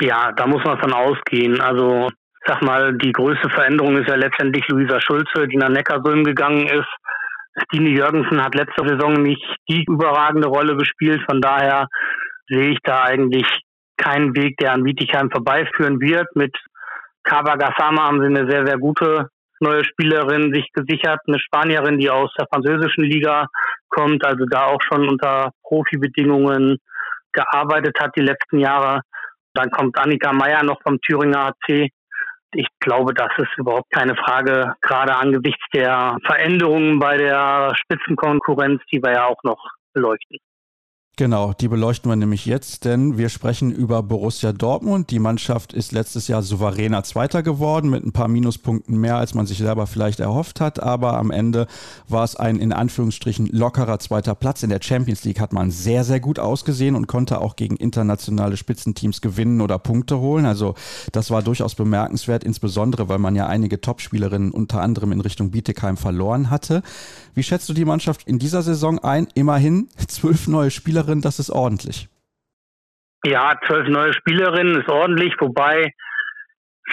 Ja, 0.00 0.32
da 0.32 0.46
muss 0.46 0.64
man 0.64 0.78
von 0.78 0.92
ausgehen. 0.92 1.60
Also 1.60 2.08
sag 2.46 2.62
mal, 2.62 2.96
die 2.96 3.12
größte 3.12 3.50
Veränderung 3.50 3.98
ist 3.98 4.08
ja 4.08 4.16
letztendlich 4.16 4.66
Luisa 4.68 5.00
Schulze, 5.00 5.46
die 5.46 5.56
nach 5.56 5.68
Neckarsulm 5.68 6.24
gegangen 6.24 6.66
ist. 6.66 6.88
Stine 7.66 7.90
Jürgensen 7.90 8.42
hat 8.42 8.54
letzte 8.54 8.86
Saison 8.88 9.12
nicht 9.22 9.44
die 9.68 9.84
überragende 9.84 10.48
Rolle 10.48 10.76
gespielt. 10.76 11.22
Von 11.28 11.40
daher 11.40 11.86
sehe 12.48 12.70
ich 12.70 12.78
da 12.82 13.04
eigentlich 13.04 13.46
keinen 13.96 14.34
Weg, 14.34 14.56
der 14.56 14.72
an 14.72 14.84
Wietigheim 14.84 15.30
vorbeiführen 15.30 16.00
wird. 16.00 16.26
Mit 16.34 16.56
Kaba 17.24 17.56
Gassama 17.56 18.04
haben 18.04 18.20
sie 18.20 18.26
eine 18.26 18.48
sehr, 18.50 18.66
sehr 18.66 18.78
gute 18.78 19.28
neue 19.60 19.84
Spielerin 19.84 20.52
sich 20.52 20.70
gesichert, 20.72 21.20
eine 21.26 21.38
Spanierin, 21.38 21.98
die 21.98 22.10
aus 22.10 22.30
der 22.38 22.46
französischen 22.52 23.04
Liga 23.04 23.46
kommt, 23.88 24.24
also 24.24 24.44
da 24.46 24.66
auch 24.66 24.80
schon 24.82 25.08
unter 25.08 25.52
Profibedingungen 25.62 26.78
gearbeitet 27.32 27.96
hat 27.98 28.16
die 28.16 28.22
letzten 28.22 28.58
Jahre. 28.58 29.00
Dann 29.54 29.70
kommt 29.70 29.98
Annika 29.98 30.32
Meyer 30.32 30.62
noch 30.62 30.80
vom 30.82 31.00
Thüringer 31.00 31.48
AC. 31.48 31.88
Ich 32.56 32.68
glaube, 32.80 33.14
das 33.14 33.30
ist 33.38 33.56
überhaupt 33.56 33.90
keine 33.90 34.14
Frage, 34.16 34.74
gerade 34.80 35.16
angesichts 35.16 35.64
der 35.74 36.16
Veränderungen 36.24 36.98
bei 36.98 37.16
der 37.16 37.74
Spitzenkonkurrenz, 37.76 38.80
die 38.92 39.02
wir 39.02 39.12
ja 39.12 39.26
auch 39.26 39.42
noch 39.42 39.58
beleuchten. 39.92 40.38
Genau, 41.16 41.52
die 41.52 41.68
beleuchten 41.68 42.10
wir 42.10 42.16
nämlich 42.16 42.44
jetzt, 42.44 42.84
denn 42.84 43.16
wir 43.16 43.28
sprechen 43.28 43.70
über 43.70 44.02
Borussia 44.02 44.52
Dortmund. 44.52 45.12
Die 45.12 45.20
Mannschaft 45.20 45.72
ist 45.72 45.92
letztes 45.92 46.26
Jahr 46.26 46.42
souveräner 46.42 47.04
Zweiter 47.04 47.44
geworden 47.44 47.88
mit 47.88 48.04
ein 48.04 48.10
paar 48.10 48.26
Minuspunkten 48.26 48.98
mehr, 48.98 49.16
als 49.16 49.32
man 49.32 49.46
sich 49.46 49.58
selber 49.58 49.86
vielleicht 49.86 50.18
erhofft 50.18 50.60
hat. 50.60 50.82
Aber 50.82 51.16
am 51.16 51.30
Ende 51.30 51.68
war 52.08 52.24
es 52.24 52.34
ein 52.34 52.58
in 52.58 52.72
Anführungsstrichen 52.72 53.46
lockerer 53.46 54.00
zweiter 54.00 54.34
Platz. 54.34 54.64
In 54.64 54.70
der 54.70 54.80
Champions 54.82 55.22
League 55.22 55.38
hat 55.38 55.52
man 55.52 55.70
sehr, 55.70 56.02
sehr 56.02 56.18
gut 56.18 56.40
ausgesehen 56.40 56.96
und 56.96 57.06
konnte 57.06 57.40
auch 57.40 57.54
gegen 57.54 57.76
internationale 57.76 58.56
Spitzenteams 58.56 59.20
gewinnen 59.20 59.60
oder 59.60 59.78
Punkte 59.78 60.18
holen. 60.18 60.46
Also 60.46 60.74
das 61.12 61.30
war 61.30 61.42
durchaus 61.42 61.76
bemerkenswert, 61.76 62.42
insbesondere 62.42 63.08
weil 63.08 63.20
man 63.20 63.36
ja 63.36 63.46
einige 63.46 63.80
Topspielerinnen 63.80 64.50
unter 64.50 64.80
anderem 64.80 65.12
in 65.12 65.20
Richtung 65.20 65.52
Bietigheim 65.52 65.96
verloren 65.96 66.50
hatte. 66.50 66.82
Wie 67.34 67.44
schätzt 67.44 67.68
du 67.68 67.72
die 67.72 67.84
Mannschaft 67.84 68.26
in 68.26 68.40
dieser 68.40 68.62
Saison 68.62 68.98
ein? 68.98 69.28
Immerhin 69.34 69.88
zwölf 70.08 70.48
neue 70.48 70.72
Spieler 70.72 71.03
Spielerin, 71.04 71.20
das 71.20 71.38
ist 71.38 71.50
ordentlich. 71.50 72.08
Ja, 73.24 73.58
zwölf 73.66 73.88
neue 73.88 74.12
Spielerinnen 74.12 74.80
ist 74.80 74.88
ordentlich, 74.88 75.34
wobei 75.38 75.92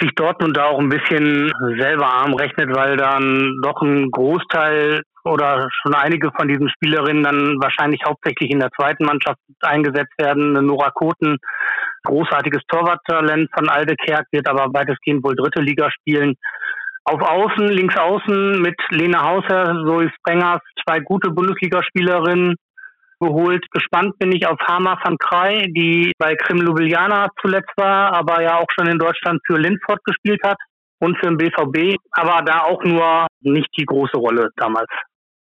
sich 0.00 0.10
Dortmund 0.14 0.56
da 0.56 0.66
auch 0.66 0.78
ein 0.78 0.88
bisschen 0.88 1.52
selber 1.78 2.06
arm 2.06 2.34
rechnet, 2.34 2.74
weil 2.74 2.96
dann 2.96 3.58
doch 3.62 3.82
ein 3.82 4.10
Großteil 4.10 5.02
oder 5.24 5.68
schon 5.82 5.94
einige 5.94 6.30
von 6.32 6.48
diesen 6.48 6.68
Spielerinnen 6.70 7.22
dann 7.22 7.56
wahrscheinlich 7.60 8.00
hauptsächlich 8.04 8.50
in 8.50 8.60
der 8.60 8.70
zweiten 8.70 9.04
Mannschaft 9.04 9.38
eingesetzt 9.60 10.14
werden. 10.18 10.52
Nora 10.64 10.90
Koten, 10.90 11.36
großartiges 12.04 12.62
Torwarttalent 12.68 13.50
von 13.54 13.68
Aldekerk, 13.68 14.26
wird 14.32 14.48
aber 14.48 14.72
weitestgehend 14.72 15.22
wohl 15.22 15.36
dritte 15.36 15.60
Liga 15.60 15.90
spielen. 15.90 16.34
Auf 17.04 17.20
Außen, 17.20 17.68
links 17.68 17.96
außen 17.96 18.62
mit 18.62 18.76
Lena 18.90 19.22
Hauser, 19.22 19.84
Zoe 19.86 20.10
Sprengers, 20.16 20.60
zwei 20.84 21.00
gute 21.00 21.30
Bundesligaspielerinnen 21.30 22.56
geholt. 23.22 23.64
Gespannt 23.70 24.18
bin 24.18 24.32
ich 24.32 24.46
auf 24.46 24.58
Hama 24.60 24.98
van 25.02 25.16
Krei, 25.16 25.66
die 25.74 26.12
bei 26.18 26.34
Krim 26.34 26.58
Ljubljana 26.58 27.28
zuletzt 27.40 27.72
war, 27.76 28.12
aber 28.12 28.42
ja 28.42 28.58
auch 28.58 28.68
schon 28.74 28.88
in 28.88 28.98
Deutschland 28.98 29.40
für 29.46 29.56
Lindford 29.56 30.04
gespielt 30.04 30.40
hat 30.44 30.58
und 31.00 31.16
für 31.18 31.28
den 31.28 31.38
BVB, 31.38 31.96
aber 32.12 32.42
da 32.44 32.60
auch 32.60 32.82
nur 32.84 33.26
nicht 33.40 33.70
die 33.78 33.86
große 33.86 34.16
Rolle 34.16 34.50
damals. 34.56 34.90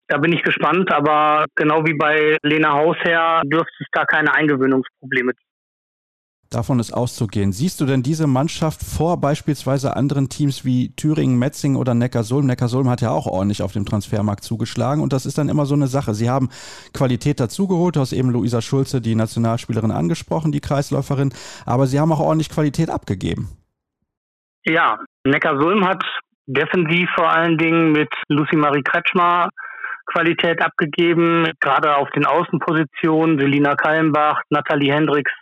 Da 0.10 0.17
bin 0.17 0.31
ich 0.31 0.41
gespannt, 0.41 0.91
aber 0.91 1.46
genau 1.55 1.86
wie 1.86 1.96
bei 1.96 2.38
Lena 2.41 2.74
Hausherr 2.74 3.41
dürfte 3.46 3.74
es 3.79 3.88
da 3.91 4.05
keine 4.05 4.34
Eingewöhnungsprobleme 4.34 5.34
geben. 5.34 5.46
Davon 6.49 6.79
ist 6.79 6.93
auszugehen. 6.93 7.51
Siehst 7.51 7.81
du 7.81 7.85
denn 7.85 8.03
diese 8.03 8.25
Mannschaft 8.25 8.81
vor 8.81 9.19
beispielsweise 9.19 9.97
anderen 9.97 10.29
Teams 10.29 10.63
wie 10.63 10.95
Thüringen, 10.95 11.37
Metzing 11.37 11.75
oder 11.75 11.93
Neckarsulm? 11.93 12.45
Neckarsulm 12.45 12.89
hat 12.89 13.01
ja 13.01 13.11
auch 13.11 13.27
ordentlich 13.27 13.61
auf 13.61 13.73
dem 13.73 13.85
Transfermarkt 13.85 14.45
zugeschlagen 14.45 15.01
und 15.03 15.11
das 15.11 15.25
ist 15.25 15.37
dann 15.37 15.49
immer 15.49 15.65
so 15.65 15.75
eine 15.75 15.87
Sache. 15.87 16.13
Sie 16.13 16.29
haben 16.29 16.49
Qualität 16.93 17.41
dazugeholt, 17.41 17.97
du 17.97 17.99
hast 17.99 18.13
eben 18.13 18.29
Luisa 18.29 18.61
Schulze, 18.61 19.01
die 19.01 19.15
Nationalspielerin, 19.15 19.91
angesprochen, 19.91 20.53
die 20.53 20.61
Kreisläuferin, 20.61 21.33
aber 21.65 21.85
sie 21.85 21.99
haben 21.99 22.13
auch 22.13 22.21
ordentlich 22.21 22.49
Qualität 22.49 22.89
abgegeben. 22.89 23.49
Ja, 24.63 24.99
Neckarsulm 25.25 25.85
hat 25.85 26.03
defensiv 26.45 27.09
vor 27.15 27.29
allen 27.29 27.57
Dingen 27.57 27.91
mit 27.91 28.09
Lucy 28.29 28.55
Marie 28.55 28.83
Kretschmer 28.83 29.49
Qualität 30.07 30.61
abgegeben, 30.61 31.51
gerade 31.59 31.95
auf 31.95 32.09
den 32.11 32.25
Außenpositionen, 32.25 33.37
Selina 33.37 33.75
Kallenbach, 33.75 34.41
Nathalie 34.49 34.93
Hendricks, 34.93 35.33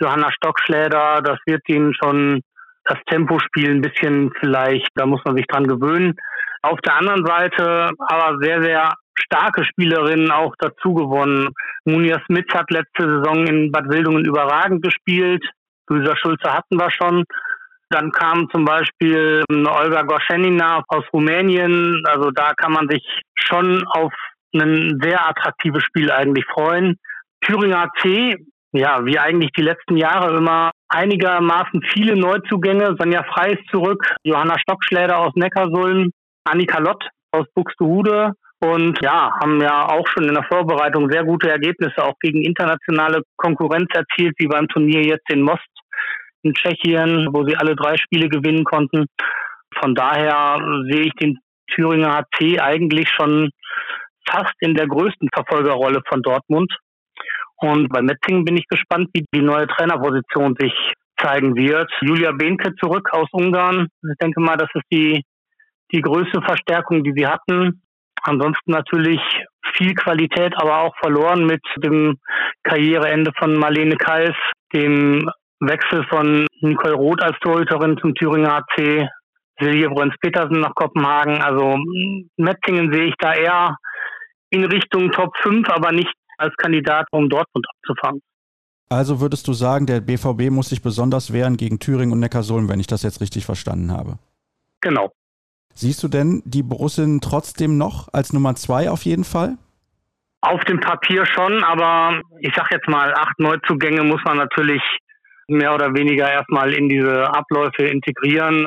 Johanna 0.00 0.30
Stockschläder, 0.32 1.20
das 1.22 1.38
wird 1.46 1.62
ihnen 1.68 1.94
schon 1.94 2.40
das 2.84 2.98
Tempospiel 3.06 3.70
ein 3.70 3.82
bisschen 3.82 4.32
vielleicht, 4.40 4.88
da 4.94 5.06
muss 5.06 5.20
man 5.24 5.36
sich 5.36 5.46
dran 5.46 5.66
gewöhnen. 5.66 6.14
Auf 6.62 6.80
der 6.80 6.96
anderen 6.96 7.24
Seite 7.24 7.90
aber 8.08 8.38
sehr, 8.40 8.62
sehr 8.62 8.94
starke 9.14 9.64
Spielerinnen 9.64 10.30
auch 10.30 10.54
dazu 10.58 10.94
gewonnen. 10.94 11.50
Munia 11.84 12.20
Smith 12.26 12.46
hat 12.52 12.70
letzte 12.70 13.04
Saison 13.04 13.46
in 13.46 13.70
Bad 13.70 13.88
Wildungen 13.88 14.24
überragend 14.24 14.82
gespielt. 14.82 15.44
Luisa 15.88 16.16
Schulze 16.16 16.52
hatten 16.52 16.76
wir 16.76 16.90
schon. 16.90 17.24
Dann 17.90 18.12
kam 18.12 18.48
zum 18.50 18.64
Beispiel 18.64 19.42
eine 19.50 19.70
Olga 19.72 20.02
Gorschenina 20.02 20.84
aus 20.88 21.04
Rumänien. 21.12 22.02
Also 22.06 22.30
da 22.30 22.52
kann 22.54 22.72
man 22.72 22.88
sich 22.88 23.02
schon 23.34 23.84
auf 23.88 24.12
ein 24.54 24.98
sehr 25.02 25.28
attraktives 25.28 25.82
Spiel 25.84 26.10
eigentlich 26.10 26.44
freuen. 26.46 26.98
Thüringer 27.40 27.88
C 28.00 28.36
ja, 28.72 29.04
wie 29.04 29.18
eigentlich 29.18 29.50
die 29.56 29.62
letzten 29.62 29.96
Jahre 29.96 30.36
immer 30.36 30.70
einigermaßen 30.88 31.82
viele 31.92 32.16
Neuzugänge. 32.16 32.96
Sonja 32.98 33.24
Frey 33.32 33.54
ist 33.54 33.68
zurück, 33.70 34.04
Johanna 34.22 34.58
Stockschläder 34.58 35.18
aus 35.18 35.32
Neckarsulm, 35.34 36.10
Annika 36.44 36.78
Lott 36.78 37.04
aus 37.32 37.46
Buxtehude 37.54 38.32
und 38.62 38.98
ja, 39.02 39.32
haben 39.40 39.60
ja 39.60 39.88
auch 39.88 40.06
schon 40.08 40.28
in 40.28 40.34
der 40.34 40.44
Vorbereitung 40.44 41.10
sehr 41.10 41.24
gute 41.24 41.50
Ergebnisse 41.50 42.04
auch 42.04 42.14
gegen 42.20 42.42
internationale 42.42 43.22
Konkurrenz 43.36 43.88
erzielt, 43.94 44.34
wie 44.38 44.46
beim 44.46 44.68
Turnier 44.68 45.02
jetzt 45.02 45.30
in 45.30 45.42
Most 45.42 45.66
in 46.42 46.54
Tschechien, 46.54 47.28
wo 47.32 47.44
sie 47.44 47.56
alle 47.56 47.76
drei 47.76 47.96
Spiele 47.96 48.28
gewinnen 48.28 48.64
konnten. 48.64 49.06
Von 49.78 49.94
daher 49.94 50.58
sehe 50.90 51.02
ich 51.02 51.12
den 51.14 51.38
Thüringer 51.74 52.22
HC 52.34 52.60
eigentlich 52.60 53.08
schon 53.10 53.50
fast 54.26 54.54
in 54.60 54.74
der 54.74 54.86
größten 54.86 55.28
Verfolgerrolle 55.32 56.00
von 56.08 56.22
Dortmund. 56.22 56.72
Und 57.60 57.88
bei 57.90 58.00
Metzingen 58.00 58.44
bin 58.44 58.56
ich 58.56 58.66
gespannt, 58.68 59.08
wie 59.12 59.24
die 59.34 59.42
neue 59.42 59.66
Trainerposition 59.66 60.56
sich 60.58 60.72
zeigen 61.18 61.54
wird. 61.54 61.90
Julia 62.00 62.32
Behnke 62.32 62.74
zurück 62.76 63.08
aus 63.12 63.28
Ungarn. 63.32 63.88
Ich 64.02 64.18
denke 64.20 64.40
mal, 64.40 64.56
das 64.56 64.70
ist 64.74 64.86
die, 64.90 65.22
die 65.92 66.00
größte 66.00 66.40
Verstärkung, 66.42 67.04
die 67.04 67.12
sie 67.14 67.26
hatten. 67.26 67.82
Ansonsten 68.22 68.72
natürlich 68.72 69.20
viel 69.76 69.94
Qualität, 69.94 70.54
aber 70.56 70.78
auch 70.78 70.94
verloren 71.00 71.46
mit 71.46 71.62
dem 71.76 72.18
Karriereende 72.62 73.32
von 73.38 73.54
Marlene 73.54 73.96
Kals, 73.96 74.36
dem 74.72 75.30
Wechsel 75.60 76.04
von 76.08 76.46
Nicole 76.60 76.94
Roth 76.94 77.22
als 77.22 77.38
Torhüterin 77.40 77.98
zum 77.98 78.14
Thüringer 78.14 78.56
AC, 78.56 79.08
Silje 79.60 79.88
Bruns-Petersen 79.90 80.60
nach 80.60 80.74
Kopenhagen. 80.74 81.42
Also 81.42 81.78
Metzingen 82.36 82.92
sehe 82.92 83.06
ich 83.06 83.14
da 83.18 83.34
eher 83.34 83.76
in 84.50 84.64
Richtung 84.64 85.10
Top 85.12 85.36
5, 85.38 85.68
aber 85.68 85.92
nicht 85.92 86.12
als 86.40 86.54
Kandidat, 86.56 87.06
um 87.12 87.28
Dortmund 87.28 87.66
abzufangen. 87.76 88.20
Also 88.88 89.20
würdest 89.20 89.46
du 89.46 89.52
sagen, 89.52 89.86
der 89.86 90.00
BVB 90.00 90.50
muss 90.50 90.70
sich 90.70 90.82
besonders 90.82 91.32
wehren 91.32 91.56
gegen 91.56 91.78
Thüringen 91.78 92.12
und 92.12 92.18
Neckarsulm, 92.18 92.68
wenn 92.68 92.80
ich 92.80 92.88
das 92.88 93.04
jetzt 93.04 93.20
richtig 93.20 93.46
verstanden 93.46 93.92
habe? 93.92 94.18
Genau. 94.80 95.12
Siehst 95.74 96.02
du 96.02 96.08
denn 96.08 96.42
die 96.44 96.64
Borussen 96.64 97.20
trotzdem 97.20 97.78
noch 97.78 98.12
als 98.12 98.32
Nummer 98.32 98.56
zwei 98.56 98.90
auf 98.90 99.04
jeden 99.04 99.24
Fall? 99.24 99.56
Auf 100.40 100.64
dem 100.64 100.80
Papier 100.80 101.24
schon, 101.26 101.62
aber 101.62 102.20
ich 102.40 102.52
sag 102.56 102.70
jetzt 102.72 102.88
mal, 102.88 103.14
acht 103.14 103.38
Neuzugänge 103.38 104.02
muss 104.02 104.22
man 104.24 104.38
natürlich 104.38 104.82
mehr 105.46 105.74
oder 105.74 105.94
weniger 105.94 106.30
erstmal 106.30 106.72
in 106.72 106.88
diese 106.88 107.28
Abläufe 107.32 107.84
integrieren. 107.84 108.66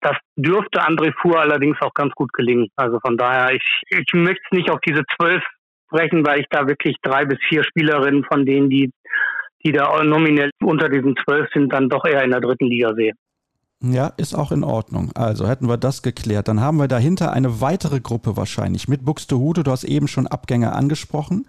Das 0.00 0.16
dürfte 0.36 0.82
André 0.82 1.14
Fuhr 1.20 1.40
allerdings 1.40 1.80
auch 1.80 1.94
ganz 1.94 2.12
gut 2.14 2.32
gelingen. 2.32 2.68
Also 2.76 2.98
von 3.00 3.16
daher, 3.16 3.54
ich, 3.54 3.82
ich 3.88 4.12
möchte 4.12 4.42
es 4.50 4.56
nicht 4.56 4.70
auf 4.70 4.80
diese 4.86 5.02
zwölf 5.16 5.42
sprechen, 5.86 6.26
weil 6.26 6.40
ich 6.40 6.46
da 6.50 6.66
wirklich 6.66 6.96
drei 7.02 7.24
bis 7.24 7.38
vier 7.48 7.64
Spielerinnen 7.64 8.24
von 8.24 8.44
denen, 8.44 8.70
die, 8.70 8.90
die 9.64 9.72
da 9.72 10.02
nominell 10.04 10.50
unter 10.62 10.88
diesen 10.88 11.16
zwölf 11.24 11.48
sind, 11.52 11.72
dann 11.72 11.88
doch 11.88 12.04
eher 12.04 12.22
in 12.22 12.30
der 12.30 12.40
dritten 12.40 12.66
Liga 12.66 12.94
sehe. 12.94 13.12
Ja, 13.82 14.06
ist 14.16 14.34
auch 14.34 14.50
in 14.50 14.64
Ordnung. 14.64 15.12
Also 15.14 15.46
hätten 15.46 15.68
wir 15.68 15.76
das 15.76 16.00
geklärt. 16.00 16.48
Dann 16.48 16.60
haben 16.60 16.78
wir 16.78 16.88
dahinter 16.88 17.32
eine 17.32 17.60
weitere 17.60 18.00
Gruppe 18.00 18.36
wahrscheinlich 18.36 18.88
mit 18.88 19.04
Buxtehude. 19.04 19.62
Du 19.62 19.70
hast 19.70 19.84
eben 19.84 20.08
schon 20.08 20.26
Abgänge 20.26 20.72
angesprochen 20.72 21.44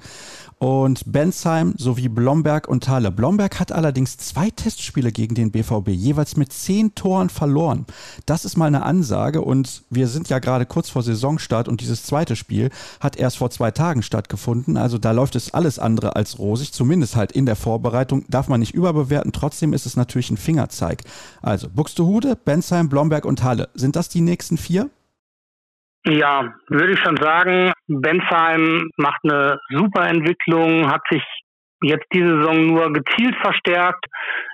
und 0.57 1.11
Bensheim 1.11 1.73
sowie 1.77 2.07
Blomberg 2.07 2.67
und 2.67 2.85
Thaler. 2.85 3.11
Blomberg 3.11 3.59
hat 3.59 3.71
allerdings 3.71 4.17
zwei 4.17 4.49
Testspiele 4.49 5.11
gegen 5.11 5.35
den 5.35 5.51
BVB, 5.51 5.89
jeweils 5.89 6.37
mit 6.37 6.53
zehn 6.53 6.95
Toren 6.95 7.29
verloren. 7.29 7.85
Das 8.25 8.45
ist 8.45 8.55
mal 8.55 8.67
eine 8.67 8.83
Ansage 8.83 9.41
und 9.41 9.83
wir 9.89 10.07
sind 10.07 10.29
ja 10.29 10.39
gerade 10.39 10.65
kurz 10.65 10.89
vor 10.89 11.03
Saisonstart 11.03 11.67
und 11.67 11.81
dieses 11.81 12.03
zweite 12.03 12.35
Spiel 12.35 12.69
hat 13.01 13.17
erst 13.17 13.37
vor 13.37 13.49
zwei 13.49 13.71
Tagen 13.71 14.01
stattgefunden. 14.01 14.77
Also 14.77 14.97
da 14.97 15.11
läuft 15.11 15.35
es 15.35 15.53
alles 15.53 15.77
andere 15.77 16.15
als 16.15 16.39
rosig, 16.39 16.71
zumindest 16.71 17.15
halt 17.15 17.33
in 17.33 17.45
der 17.45 17.57
Vorbereitung. 17.57 18.23
Darf 18.29 18.47
man 18.47 18.61
nicht 18.61 18.73
überbewerten, 18.73 19.33
trotzdem 19.33 19.73
ist 19.73 19.85
es 19.85 19.97
natürlich 19.97 20.31
ein 20.31 20.37
Fingerzeig. 20.37 21.03
Also 21.41 21.67
Buxtehude, 21.69 22.14
Bensheim, 22.45 22.89
Blomberg 22.89 23.25
und 23.25 23.43
Halle. 23.43 23.69
Sind 23.73 23.95
das 23.95 24.09
die 24.09 24.21
nächsten 24.21 24.57
vier? 24.57 24.89
Ja, 26.07 26.53
würde 26.69 26.93
ich 26.93 26.99
schon 26.99 27.17
sagen. 27.17 27.73
Bensheim 27.87 28.89
macht 28.97 29.21
eine 29.23 29.59
super 29.69 30.07
Entwicklung, 30.07 30.89
hat 30.89 31.01
sich 31.09 31.23
jetzt 31.81 32.05
diese 32.13 32.37
Saison 32.37 32.67
nur 32.67 32.93
gezielt 32.93 33.35
verstärkt, 33.41 34.05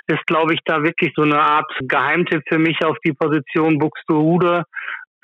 ist, 0.08 0.26
glaube 0.28 0.54
ich, 0.54 0.60
da 0.66 0.84
wirklich 0.84 1.12
so 1.16 1.24
eine 1.24 1.40
Art 1.40 1.72
Geheimtipp 1.82 2.42
für 2.48 2.58
mich 2.58 2.84
auf 2.84 2.98
die 3.06 3.14
Position 3.14 3.78
Buxtehude. 3.78 4.64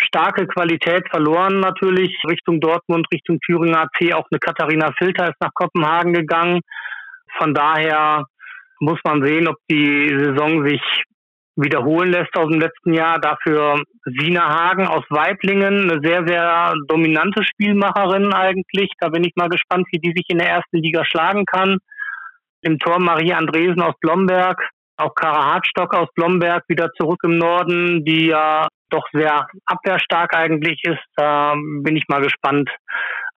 Starke 0.01 0.45
Qualität 0.47 1.07
verloren 1.09 1.59
natürlich 1.59 2.15
Richtung 2.29 2.59
Dortmund, 2.59 3.07
Richtung 3.11 3.39
Thüringen 3.45 3.75
AC. 3.75 4.13
Auch 4.13 4.27
eine 4.29 4.39
Katharina 4.39 4.91
Filter 4.97 5.29
ist 5.29 5.41
nach 5.41 5.53
Kopenhagen 5.53 6.13
gegangen. 6.13 6.61
Von 7.37 7.53
daher 7.53 8.25
muss 8.79 8.99
man 9.03 9.23
sehen, 9.23 9.47
ob 9.47 9.55
die 9.69 10.09
Saison 10.09 10.67
sich 10.67 10.81
wiederholen 11.57 12.11
lässt 12.11 12.35
aus 12.37 12.49
dem 12.49 12.59
letzten 12.59 12.93
Jahr. 12.93 13.19
Dafür 13.19 13.81
Sina 14.05 14.47
Hagen 14.47 14.87
aus 14.87 15.03
Weiblingen, 15.09 15.89
eine 15.89 15.99
sehr, 16.01 16.25
sehr 16.25 16.73
dominante 16.87 17.43
Spielmacherin 17.43 18.33
eigentlich. 18.33 18.91
Da 18.99 19.09
bin 19.09 19.23
ich 19.23 19.33
mal 19.35 19.49
gespannt, 19.49 19.87
wie 19.91 19.99
die 19.99 20.13
sich 20.15 20.25
in 20.29 20.37
der 20.37 20.49
ersten 20.49 20.77
Liga 20.77 21.03
schlagen 21.03 21.45
kann. 21.45 21.77
Im 22.61 22.79
Tor 22.79 22.99
Marie 22.99 23.33
Andresen 23.33 23.81
aus 23.81 23.95
Blomberg, 23.99 24.57
auch 24.97 25.13
Kara 25.15 25.53
Hartstock 25.53 25.93
aus 25.93 26.07
Blomberg 26.15 26.63
wieder 26.67 26.89
zurück 26.99 27.19
im 27.23 27.37
Norden, 27.37 28.03
die 28.03 28.27
ja 28.27 28.67
doch 28.89 29.05
sehr 29.11 29.47
abwehrstark 29.65 30.35
eigentlich 30.35 30.83
ist. 30.83 31.03
Da 31.15 31.53
bin 31.55 31.95
ich 31.95 32.07
mal 32.07 32.21
gespannt, 32.21 32.69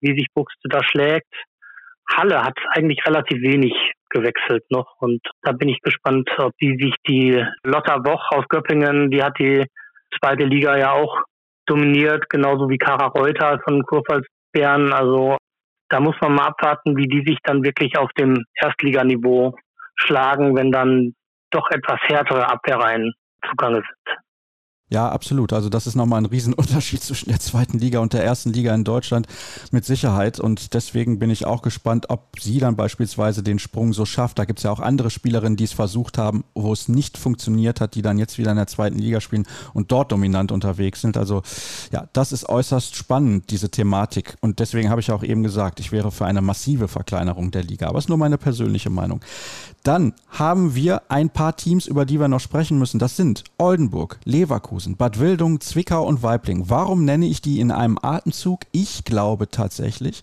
wie 0.00 0.14
sich 0.14 0.26
Buxte 0.34 0.68
da 0.68 0.82
schlägt. 0.84 1.32
Halle 2.16 2.42
hat 2.42 2.58
eigentlich 2.74 3.00
relativ 3.06 3.40
wenig 3.42 3.74
gewechselt 4.10 4.64
noch. 4.70 4.94
Und 4.98 5.20
da 5.42 5.52
bin 5.52 5.68
ich 5.68 5.80
gespannt, 5.80 6.28
ob 6.38 6.52
die 6.60 6.76
sich 6.80 6.94
die 7.08 7.44
Lotta 7.62 7.98
Boch 7.98 8.30
aus 8.30 8.44
Göppingen, 8.48 9.10
die 9.10 9.22
hat 9.22 9.38
die 9.38 9.64
zweite 10.18 10.44
Liga 10.44 10.76
ja 10.76 10.92
auch 10.92 11.22
dominiert, 11.66 12.28
genauso 12.28 12.68
wie 12.68 12.78
Kara 12.78 13.06
Reuter 13.06 13.60
von 13.64 13.82
Kurpfalz 13.84 14.26
Bern. 14.52 14.92
Also 14.92 15.36
da 15.88 16.00
muss 16.00 16.16
man 16.20 16.34
mal 16.34 16.48
abwarten, 16.48 16.96
wie 16.96 17.06
die 17.06 17.24
sich 17.26 17.38
dann 17.44 17.62
wirklich 17.62 17.96
auf 17.96 18.10
dem 18.18 18.44
Erstliganiveau 18.54 19.56
schlagen, 19.94 20.56
wenn 20.56 20.72
dann 20.72 21.14
doch 21.50 21.70
etwas 21.70 22.00
härtere 22.02 22.48
Abwehrreihen 22.48 23.12
zugange 23.48 23.82
sind. 23.82 24.18
Ja, 24.92 25.08
absolut. 25.08 25.52
Also 25.52 25.68
das 25.68 25.86
ist 25.86 25.94
nochmal 25.94 26.20
ein 26.20 26.26
Riesenunterschied 26.26 27.00
zwischen 27.02 27.28
der 27.28 27.38
zweiten 27.38 27.78
Liga 27.78 28.00
und 28.00 28.12
der 28.12 28.24
ersten 28.24 28.52
Liga 28.52 28.74
in 28.74 28.82
Deutschland 28.82 29.28
mit 29.70 29.84
Sicherheit. 29.84 30.40
Und 30.40 30.74
deswegen 30.74 31.20
bin 31.20 31.30
ich 31.30 31.46
auch 31.46 31.62
gespannt, 31.62 32.10
ob 32.10 32.40
sie 32.40 32.58
dann 32.58 32.74
beispielsweise 32.74 33.44
den 33.44 33.60
Sprung 33.60 33.92
so 33.92 34.04
schafft. 34.04 34.40
Da 34.40 34.44
gibt 34.44 34.58
es 34.58 34.64
ja 34.64 34.72
auch 34.72 34.80
andere 34.80 35.10
Spielerinnen, 35.10 35.56
die 35.56 35.64
es 35.64 35.72
versucht 35.72 36.18
haben, 36.18 36.42
wo 36.54 36.72
es 36.72 36.88
nicht 36.88 37.18
funktioniert 37.18 37.80
hat, 37.80 37.94
die 37.94 38.02
dann 38.02 38.18
jetzt 38.18 38.36
wieder 38.36 38.50
in 38.50 38.56
der 38.56 38.66
zweiten 38.66 38.98
Liga 38.98 39.20
spielen 39.20 39.46
und 39.74 39.92
dort 39.92 40.10
dominant 40.10 40.50
unterwegs 40.50 41.00
sind. 41.00 41.16
Also 41.16 41.42
ja, 41.92 42.08
das 42.12 42.32
ist 42.32 42.48
äußerst 42.48 42.96
spannend, 42.96 43.52
diese 43.52 43.70
Thematik. 43.70 44.36
Und 44.40 44.58
deswegen 44.58 44.90
habe 44.90 45.00
ich 45.00 45.12
auch 45.12 45.22
eben 45.22 45.44
gesagt, 45.44 45.78
ich 45.78 45.92
wäre 45.92 46.10
für 46.10 46.26
eine 46.26 46.42
massive 46.42 46.88
Verkleinerung 46.88 47.52
der 47.52 47.62
Liga. 47.62 47.86
Aber 47.86 47.98
es 47.98 48.06
ist 48.06 48.08
nur 48.08 48.18
meine 48.18 48.38
persönliche 48.38 48.90
Meinung. 48.90 49.20
Dann 49.82 50.12
haben 50.28 50.74
wir 50.74 51.02
ein 51.08 51.30
paar 51.30 51.56
Teams, 51.56 51.86
über 51.86 52.04
die 52.04 52.20
wir 52.20 52.28
noch 52.28 52.40
sprechen 52.40 52.78
müssen. 52.78 52.98
Das 52.98 53.16
sind 53.16 53.44
Oldenburg, 53.56 54.18
Leverkusen, 54.24 54.96
Bad 54.96 55.18
Wildung, 55.18 55.60
Zwickau 55.60 56.06
und 56.06 56.22
Weibling. 56.22 56.64
Warum 56.68 57.06
nenne 57.06 57.26
ich 57.26 57.40
die 57.40 57.60
in 57.60 57.70
einem 57.70 57.98
Atemzug? 58.00 58.60
Ich 58.72 59.04
glaube 59.04 59.48
tatsächlich, 59.48 60.22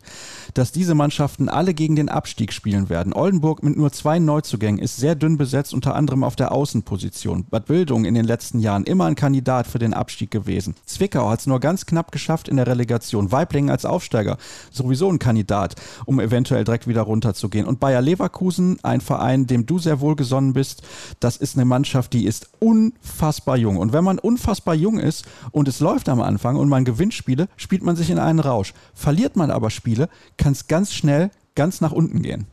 dass 0.54 0.72
diese 0.72 0.94
Mannschaften 0.94 1.50
alle 1.50 1.74
gegen 1.74 1.96
den 1.96 2.10
Abstieg 2.10 2.54
spielen 2.54 2.90
werden. 2.90 3.14
Oldenburg 3.14 3.64
mit 3.64 3.78
nur 3.78 3.92
zwei 3.92 4.20
Neuzugängen 4.20 4.80
ist 4.80 4.98
sehr 4.98 5.16
dünn 5.16 5.38
besetzt, 5.38 5.74
unter 5.74 5.96
anderem 5.96 6.24
auf 6.24 6.36
der 6.36 6.52
Außenposition. 6.52 7.46
Bad 7.50 7.68
Wildung 7.68 8.06
in 8.06 8.14
den 8.14 8.26
letzten 8.26 8.60
Jahren 8.60 8.84
immer 8.84 9.06
ein 9.06 9.16
Kandidat 9.16 9.66
für 9.66 9.80
den 9.80 9.96
Abstieg 9.96 10.30
gewesen. 10.30 10.76
Zwickau 10.86 11.30
hat 11.30 11.40
es 11.40 11.48
nur 11.48 11.60
ganz 11.60 11.88
knapp 11.88 12.12
geschafft 12.12 12.48
in 12.48 12.58
der 12.58 12.68
Relegation. 12.68 13.32
Weibling 13.32 13.72
als 13.72 13.86
Aufsteiger 13.86 14.38
sowieso 14.70 15.10
ein 15.10 15.20
Kandidat, 15.20 15.76
um 16.06 16.20
eventuell 16.20 16.64
direkt 16.64 16.88
wieder 16.88 17.02
runterzugehen. 17.02 17.66
Und 17.66 17.80
Bayer 17.80 18.02
Leverkusen, 18.02 18.78
ein 18.84 19.02
Verein, 19.02 19.47
dem 19.48 19.66
du 19.66 19.80
sehr 19.80 20.00
wohlgesonnen 20.00 20.54
bist. 20.54 20.84
Das 21.20 21.38
ist 21.38 21.58
eine 21.58 21.66
Mannschaft, 21.66 22.14
die 22.14 22.26
ist 22.26 22.52
unfassbar 22.60 23.58
jung. 23.58 23.78
Und 23.78 23.94
wenn 23.94 24.04
man 24.04 24.20
unfassbar 24.20 24.76
jung 24.76 25.00
ist 25.00 25.28
und 25.52 25.68
es 25.68 25.80
läuft 25.80 26.10
am 26.10 26.22
Anfang 26.22 26.56
und 26.56 26.70
man 26.70 26.86
gewinnt 26.86 27.14
Spiele, 27.14 27.48
spielt 27.58 27.84
man 27.84 27.96
sich 27.96 28.10
in 28.10 28.20
einen 28.20 28.40
Rausch. 28.40 28.74
Verliert 28.94 29.36
man 29.36 29.52
aber 29.52 29.70
Spiele, 29.70 30.10
kann 30.38 30.52
es 30.52 30.68
ganz 30.68 30.94
schnell 30.94 31.32
ganz 31.56 31.82
nach 31.82 31.92
unten 31.92 32.22
gehen. 32.22 32.46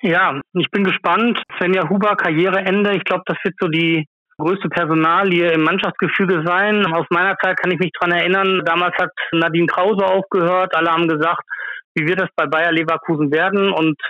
Ja, 0.00 0.40
ich 0.52 0.70
bin 0.70 0.84
gespannt. 0.84 1.42
Svenja 1.58 1.88
Huber, 1.88 2.14
Karriereende. 2.14 2.94
Ich 2.94 3.04
glaube, 3.04 3.24
das 3.26 3.36
wird 3.42 3.56
so 3.60 3.66
die 3.66 4.06
größte 4.38 4.68
Personalie 4.68 5.50
im 5.50 5.62
Mannschaftsgefüge 5.62 6.44
sein. 6.46 6.86
Aus 6.86 7.06
meiner 7.10 7.36
Zeit 7.38 7.58
kann 7.58 7.72
ich 7.72 7.78
mich 7.78 7.90
daran 7.98 8.16
erinnern, 8.16 8.62
damals 8.64 8.96
hat 8.96 9.10
Nadine 9.32 9.66
Krause 9.66 10.04
aufgehört. 10.06 10.74
Alle 10.76 10.92
haben 10.92 11.08
gesagt, 11.08 11.42
wie 11.94 12.06
wird 12.06 12.20
das 12.20 12.28
bei 12.36 12.46
Bayer 12.46 12.70
Leverkusen 12.70 13.32
werden? 13.32 13.72
Und 13.72 14.00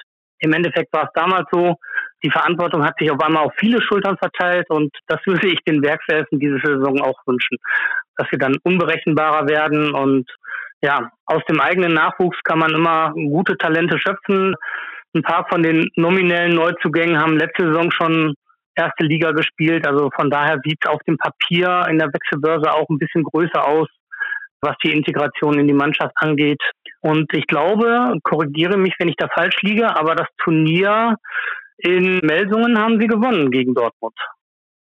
im 0.40 0.52
Endeffekt 0.52 0.92
war 0.92 1.04
es 1.04 1.10
damals 1.14 1.46
so, 1.50 1.76
die 2.24 2.30
Verantwortung 2.30 2.84
hat 2.84 2.98
sich 2.98 3.10
auf 3.10 3.20
einmal 3.20 3.44
auf 3.44 3.52
viele 3.58 3.80
Schultern 3.82 4.16
verteilt 4.18 4.68
und 4.70 4.90
das 5.06 5.20
würde 5.26 5.48
ich 5.48 5.60
den 5.66 5.82
Werkselfen 5.82 6.38
diese 6.38 6.58
Saison 6.64 7.00
auch 7.00 7.18
wünschen, 7.26 7.58
dass 8.16 8.28
sie 8.30 8.38
dann 8.38 8.56
unberechenbarer 8.62 9.48
werden 9.48 9.94
und 9.94 10.28
ja, 10.80 11.10
aus 11.26 11.42
dem 11.48 11.60
eigenen 11.60 11.94
Nachwuchs 11.94 12.38
kann 12.44 12.60
man 12.60 12.72
immer 12.72 13.12
gute 13.12 13.56
Talente 13.56 13.98
schöpfen. 13.98 14.54
Ein 15.14 15.22
paar 15.22 15.46
von 15.48 15.62
den 15.62 15.88
nominellen 15.96 16.54
Neuzugängen 16.54 17.20
haben 17.20 17.36
letzte 17.36 17.64
Saison 17.64 17.90
schon 17.90 18.34
erste 18.76 19.04
Liga 19.04 19.32
gespielt. 19.32 19.86
Also 19.86 20.10
von 20.14 20.30
daher 20.30 20.58
sieht 20.64 20.78
es 20.80 20.90
auf 20.90 21.02
dem 21.08 21.18
Papier 21.18 21.86
in 21.90 21.98
der 21.98 22.12
Wechselbörse 22.12 22.72
auch 22.72 22.88
ein 22.88 22.98
bisschen 22.98 23.24
größer 23.24 23.66
aus, 23.66 23.88
was 24.60 24.76
die 24.84 24.92
Integration 24.92 25.58
in 25.58 25.66
die 25.66 25.74
Mannschaft 25.74 26.12
angeht. 26.16 26.62
Und 27.00 27.32
ich 27.32 27.46
glaube, 27.46 28.14
korrigiere 28.22 28.76
mich, 28.76 28.94
wenn 28.98 29.08
ich 29.08 29.16
da 29.16 29.28
falsch 29.32 29.60
liege, 29.62 29.96
aber 29.96 30.14
das 30.14 30.28
Turnier 30.42 31.16
in 31.78 32.18
Melsungen 32.18 32.78
haben 32.78 33.00
sie 33.00 33.06
gewonnen 33.06 33.50
gegen 33.50 33.74
Dortmund. 33.74 34.14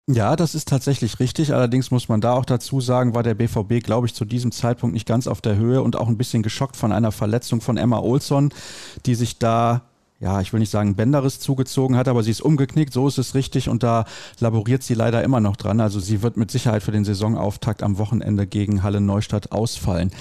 Ja, 0.07 0.35
das 0.35 0.53
ist 0.53 0.67
tatsächlich 0.67 1.19
richtig. 1.19 1.51
Allerdings 1.51 1.89
muss 1.89 2.09
man 2.09 2.21
da 2.21 2.33
auch 2.33 2.45
dazu 2.45 2.79
sagen, 2.79 3.15
war 3.15 3.23
der 3.23 3.33
BVB, 3.33 3.83
glaube 3.83 4.05
ich, 4.05 4.13
zu 4.13 4.23
diesem 4.23 4.51
Zeitpunkt 4.51 4.93
nicht 4.93 5.07
ganz 5.07 5.27
auf 5.27 5.41
der 5.41 5.57
Höhe 5.57 5.81
und 5.81 5.95
auch 5.95 6.07
ein 6.07 6.17
bisschen 6.17 6.43
geschockt 6.43 6.75
von 6.75 6.91
einer 6.91 7.11
Verletzung 7.11 7.59
von 7.59 7.75
Emma 7.75 7.99
Olsson, 7.99 8.53
die 9.05 9.15
sich 9.15 9.39
da 9.39 9.81
ja, 10.19 10.39
ich 10.39 10.53
will 10.53 10.61
nicht 10.61 10.71
sagen 10.71 10.95
Bänderes 10.95 11.39
zugezogen 11.39 11.97
hat, 11.97 12.07
aber 12.07 12.23
sie 12.23 12.31
ist 12.31 12.41
umgeknickt, 12.41 12.93
so 12.93 13.07
ist 13.07 13.17
es 13.17 13.35
richtig 13.35 13.67
und 13.67 13.83
da 13.83 14.05
laboriert 14.39 14.81
sie 14.81 14.93
leider 14.93 15.23
immer 15.23 15.41
noch 15.41 15.57
dran. 15.57 15.81
Also 15.81 15.99
sie 15.99 16.21
wird 16.21 16.37
mit 16.37 16.51
Sicherheit 16.51 16.83
für 16.83 16.91
den 16.91 17.03
Saisonauftakt 17.03 17.83
am 17.83 17.97
Wochenende 17.97 18.47
gegen 18.47 18.81
Halle 18.81 19.01
Neustadt 19.01 19.51
ausfallen. 19.51 20.11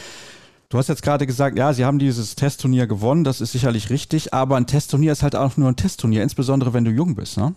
Du 0.75 0.79
hast 0.79 0.89
jetzt 0.89 1.05
gerade 1.05 1.25
gesagt, 1.25 1.57
ja, 1.57 1.73
sie 1.73 1.85
haben 1.85 2.01
dieses 2.01 2.35
Testturnier 2.35 2.89
gewonnen, 2.89 3.23
das 3.23 3.41
ist 3.41 3.53
sicherlich 3.53 3.91
richtig, 3.91 4.35
aber 4.35 4.57
ein 4.57 4.67
Testturnier 4.67 5.13
ist 5.13 5.23
halt 5.23 5.37
auch 5.37 5.57
nur 5.57 5.69
ein 5.69 5.77
Testturnier, 5.77 6.21
insbesondere 6.25 6.75
wenn 6.75 6.85
du 6.85 6.91
jung 6.91 7.15
bist, 7.15 7.39
ne? 7.39 7.55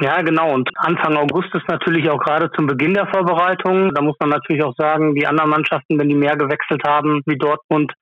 Ja, 0.00 0.20
genau. 0.20 0.52
Und 0.52 0.68
Anfang 0.78 1.14
August 1.14 1.54
ist 1.54 1.68
natürlich 1.68 2.10
auch 2.10 2.18
gerade 2.18 2.50
zum 2.56 2.66
Beginn 2.66 2.92
der 2.92 3.06
Vorbereitung. 3.06 3.94
Da 3.94 4.02
muss 4.02 4.16
man 4.18 4.30
natürlich 4.30 4.64
auch 4.64 4.74
sagen, 4.76 5.14
die 5.14 5.28
anderen 5.28 5.48
Mannschaften, 5.48 5.96
wenn 5.96 6.08
die 6.08 6.16
mehr 6.16 6.36
gewechselt 6.36 6.82
haben, 6.84 7.22
wie 7.26 7.38
Dortmund, 7.38 7.92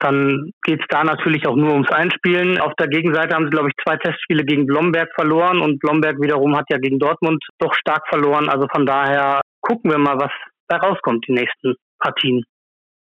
dann 0.00 0.50
geht 0.64 0.80
es 0.80 0.86
da 0.90 1.02
natürlich 1.02 1.46
auch 1.46 1.56
nur 1.56 1.72
ums 1.72 1.90
Einspielen. 1.90 2.60
Auf 2.60 2.74
der 2.78 2.88
Gegenseite 2.88 3.34
haben 3.34 3.46
sie, 3.46 3.50
glaube 3.50 3.70
ich, 3.70 3.82
zwei 3.82 3.96
Testspiele 3.96 4.44
gegen 4.44 4.66
Blomberg 4.66 5.08
verloren 5.14 5.60
und 5.60 5.78
Blomberg 5.78 6.20
wiederum 6.20 6.54
hat 6.54 6.66
ja 6.68 6.76
gegen 6.76 6.98
Dortmund 6.98 7.42
doch 7.60 7.72
stark 7.72 8.06
verloren. 8.10 8.50
Also 8.50 8.66
von 8.70 8.84
daher 8.84 9.40
gucken 9.62 9.90
wir 9.90 9.98
mal, 9.98 10.18
was 10.18 10.32
da 10.68 10.76
rauskommt, 10.76 11.24
die 11.26 11.32
nächsten 11.32 11.76
Partien. 11.98 12.44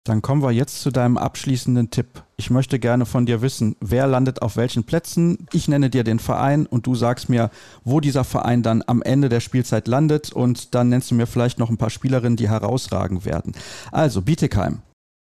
Dann 0.05 0.23
kommen 0.23 0.43
wir 0.43 0.51
jetzt 0.51 0.81
zu 0.81 0.91
deinem 0.91 1.19
abschließenden 1.19 1.91
Tipp. 1.91 2.23
Ich 2.39 2.49
möchte 2.49 2.79
gerne 2.79 3.05
von 3.05 3.27
dir 3.27 3.43
wissen, 3.43 3.77
wer 3.81 4.07
landet 4.07 4.41
auf 4.41 4.57
welchen 4.57 4.85
Plätzen. 4.85 5.47
Ich 5.53 5.69
nenne 5.69 5.91
dir 5.91 6.05
den 6.05 6.19
Verein 6.19 6.65
und 6.65 6.87
du 6.87 6.95
sagst 6.95 7.29
mir, 7.29 7.51
wo 7.85 8.01
dieser 8.01 8.25
Verein 8.25 8.63
dann 8.63 8.83
am 8.87 9.03
Ende 9.03 9.29
der 9.29 9.41
Spielzeit 9.41 9.89
landet 9.89 10.33
und 10.33 10.75
dann 10.75 10.89
nennst 10.89 11.11
du 11.11 11.15
mir 11.15 11.27
vielleicht 11.27 11.59
noch 11.59 11.69
ein 11.69 11.77
paar 11.77 11.91
Spielerinnen, 11.91 12.37
die 12.37 12.49
herausragen 12.49 13.27
werden. 13.27 13.55
Also 13.93 14.23
Bietigheim. 14.23 14.81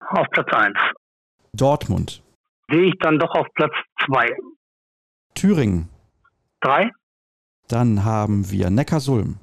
Auf 0.08 0.26
Platz 0.30 0.48
1. 0.50 0.74
Dortmund. 1.52 2.22
Sehe 2.70 2.88
ich 2.88 2.98
dann 3.00 3.18
doch 3.18 3.34
auf 3.34 3.46
Platz 3.54 3.74
2. 4.06 4.26
Thüringen. 5.34 5.90
3. 6.62 6.90
Dann 7.68 8.04
haben 8.04 8.50
wir 8.50 8.70
Neckarsulm. 8.70 9.38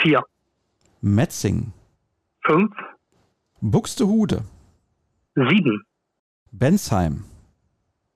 4. 0.00 0.22
Metzing. 1.02 1.72
5. 2.46 2.70
Buxtehude. 3.60 4.44
Sieben. 5.34 5.82
Bensheim. 6.52 7.24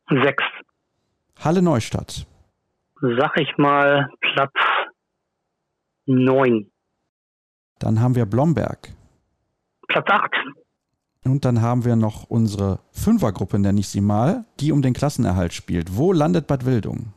Sechs. 0.09 0.44
Halle 1.40 1.62
Neustadt. 1.62 2.26
Sag 3.00 3.37
ich 3.40 3.57
mal 3.59 4.09
Platz 4.20 4.52
neun. 6.07 6.70
Dann 7.81 8.00
haben 8.00 8.14
wir 8.14 8.26
Blomberg. 8.26 8.90
Platz 9.88 10.09
acht. 10.09 10.33
Und 11.24 11.44
dann 11.44 11.61
haben 11.61 11.85
wir 11.85 11.96
noch 11.96 12.24
unsere 12.31 12.81
Fünfergruppe, 12.92 13.59
nenne 13.59 13.81
ich 13.81 13.88
sie 13.88 14.00
mal, 14.00 14.44
die 14.61 14.72
um 14.72 14.83
den 14.83 14.92
Klassenerhalt 14.92 15.52
spielt. 15.52 15.96
Wo 15.96 16.12
landet 16.12 16.46
Bad 16.46 16.66
Wildungen? 16.66 17.12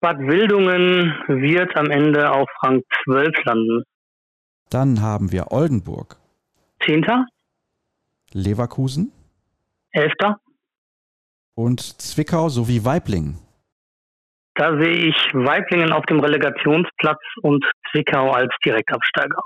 Bad 0.00 0.18
Wildungen 0.18 1.12
wird 1.26 1.76
am 1.76 1.90
Ende 1.90 2.30
auf 2.30 2.48
Rang 2.62 2.82
12 3.04 3.44
landen. 3.44 3.82
Dann 4.70 5.00
haben 5.00 5.32
wir 5.32 5.50
Oldenburg. 5.50 6.16
Zehnter. 6.84 7.26
Leverkusen. 8.32 9.12
Elfter. 9.90 10.40
Und 11.54 11.80
Zwickau 11.80 12.48
sowie 12.48 12.84
Weibling. 12.84 13.38
Da 14.54 14.76
sehe 14.78 15.08
ich 15.08 15.16
Weiblingen 15.32 15.92
auf 15.92 16.04
dem 16.06 16.20
Relegationsplatz 16.20 17.20
und 17.42 17.64
Zwickau 17.90 18.32
als 18.32 18.52
Direktabsteiger. 18.64 19.40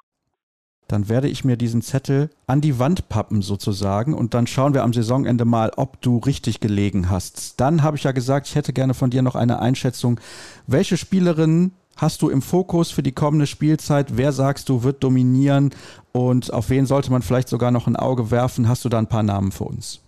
Dann 0.88 1.08
werde 1.08 1.28
ich 1.28 1.44
mir 1.44 1.56
diesen 1.56 1.80
Zettel 1.80 2.28
an 2.46 2.60
die 2.60 2.78
Wand 2.78 3.08
pappen 3.08 3.40
sozusagen 3.40 4.14
und 4.14 4.34
dann 4.34 4.46
schauen 4.46 4.74
wir 4.74 4.82
am 4.82 4.92
Saisonende 4.92 5.44
mal, 5.44 5.70
ob 5.76 6.00
du 6.02 6.18
richtig 6.18 6.60
gelegen 6.60 7.08
hast. 7.08 7.60
Dann 7.60 7.82
habe 7.82 7.96
ich 7.96 8.04
ja 8.04 8.12
gesagt, 8.12 8.46
ich 8.46 8.56
hätte 8.56 8.72
gerne 8.72 8.92
von 8.92 9.10
dir 9.10 9.22
noch 9.22 9.34
eine 9.34 9.60
Einschätzung, 9.60 10.20
welche 10.66 10.96
Spielerinnen 10.96 11.72
hast 11.96 12.22
du 12.22 12.30
im 12.30 12.42
Fokus 12.42 12.90
für 12.90 13.02
die 13.02 13.12
kommende 13.12 13.46
Spielzeit? 13.46 14.16
Wer 14.16 14.32
sagst 14.32 14.68
du 14.68 14.84
wird 14.84 15.02
dominieren 15.02 15.70
und 16.12 16.52
auf 16.52 16.70
wen 16.70 16.86
sollte 16.86 17.10
man 17.10 17.22
vielleicht 17.22 17.48
sogar 17.48 17.70
noch 17.70 17.86
ein 17.86 17.96
Auge 17.96 18.30
werfen? 18.30 18.68
Hast 18.68 18.84
du 18.84 18.88
da 18.88 18.98
ein 18.98 19.08
paar 19.08 19.22
Namen 19.22 19.52
für 19.52 19.64
uns? 19.64 20.02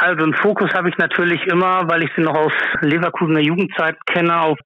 Also 0.00 0.22
einen 0.22 0.34
Fokus 0.34 0.72
habe 0.74 0.88
ich 0.88 0.96
natürlich 0.98 1.44
immer, 1.46 1.88
weil 1.88 2.04
ich 2.04 2.10
sie 2.14 2.22
noch 2.22 2.36
aus 2.36 2.52
Leverkusener 2.82 3.40
Jugendzeit 3.40 3.96
kenne, 4.06 4.40
auf 4.40 4.58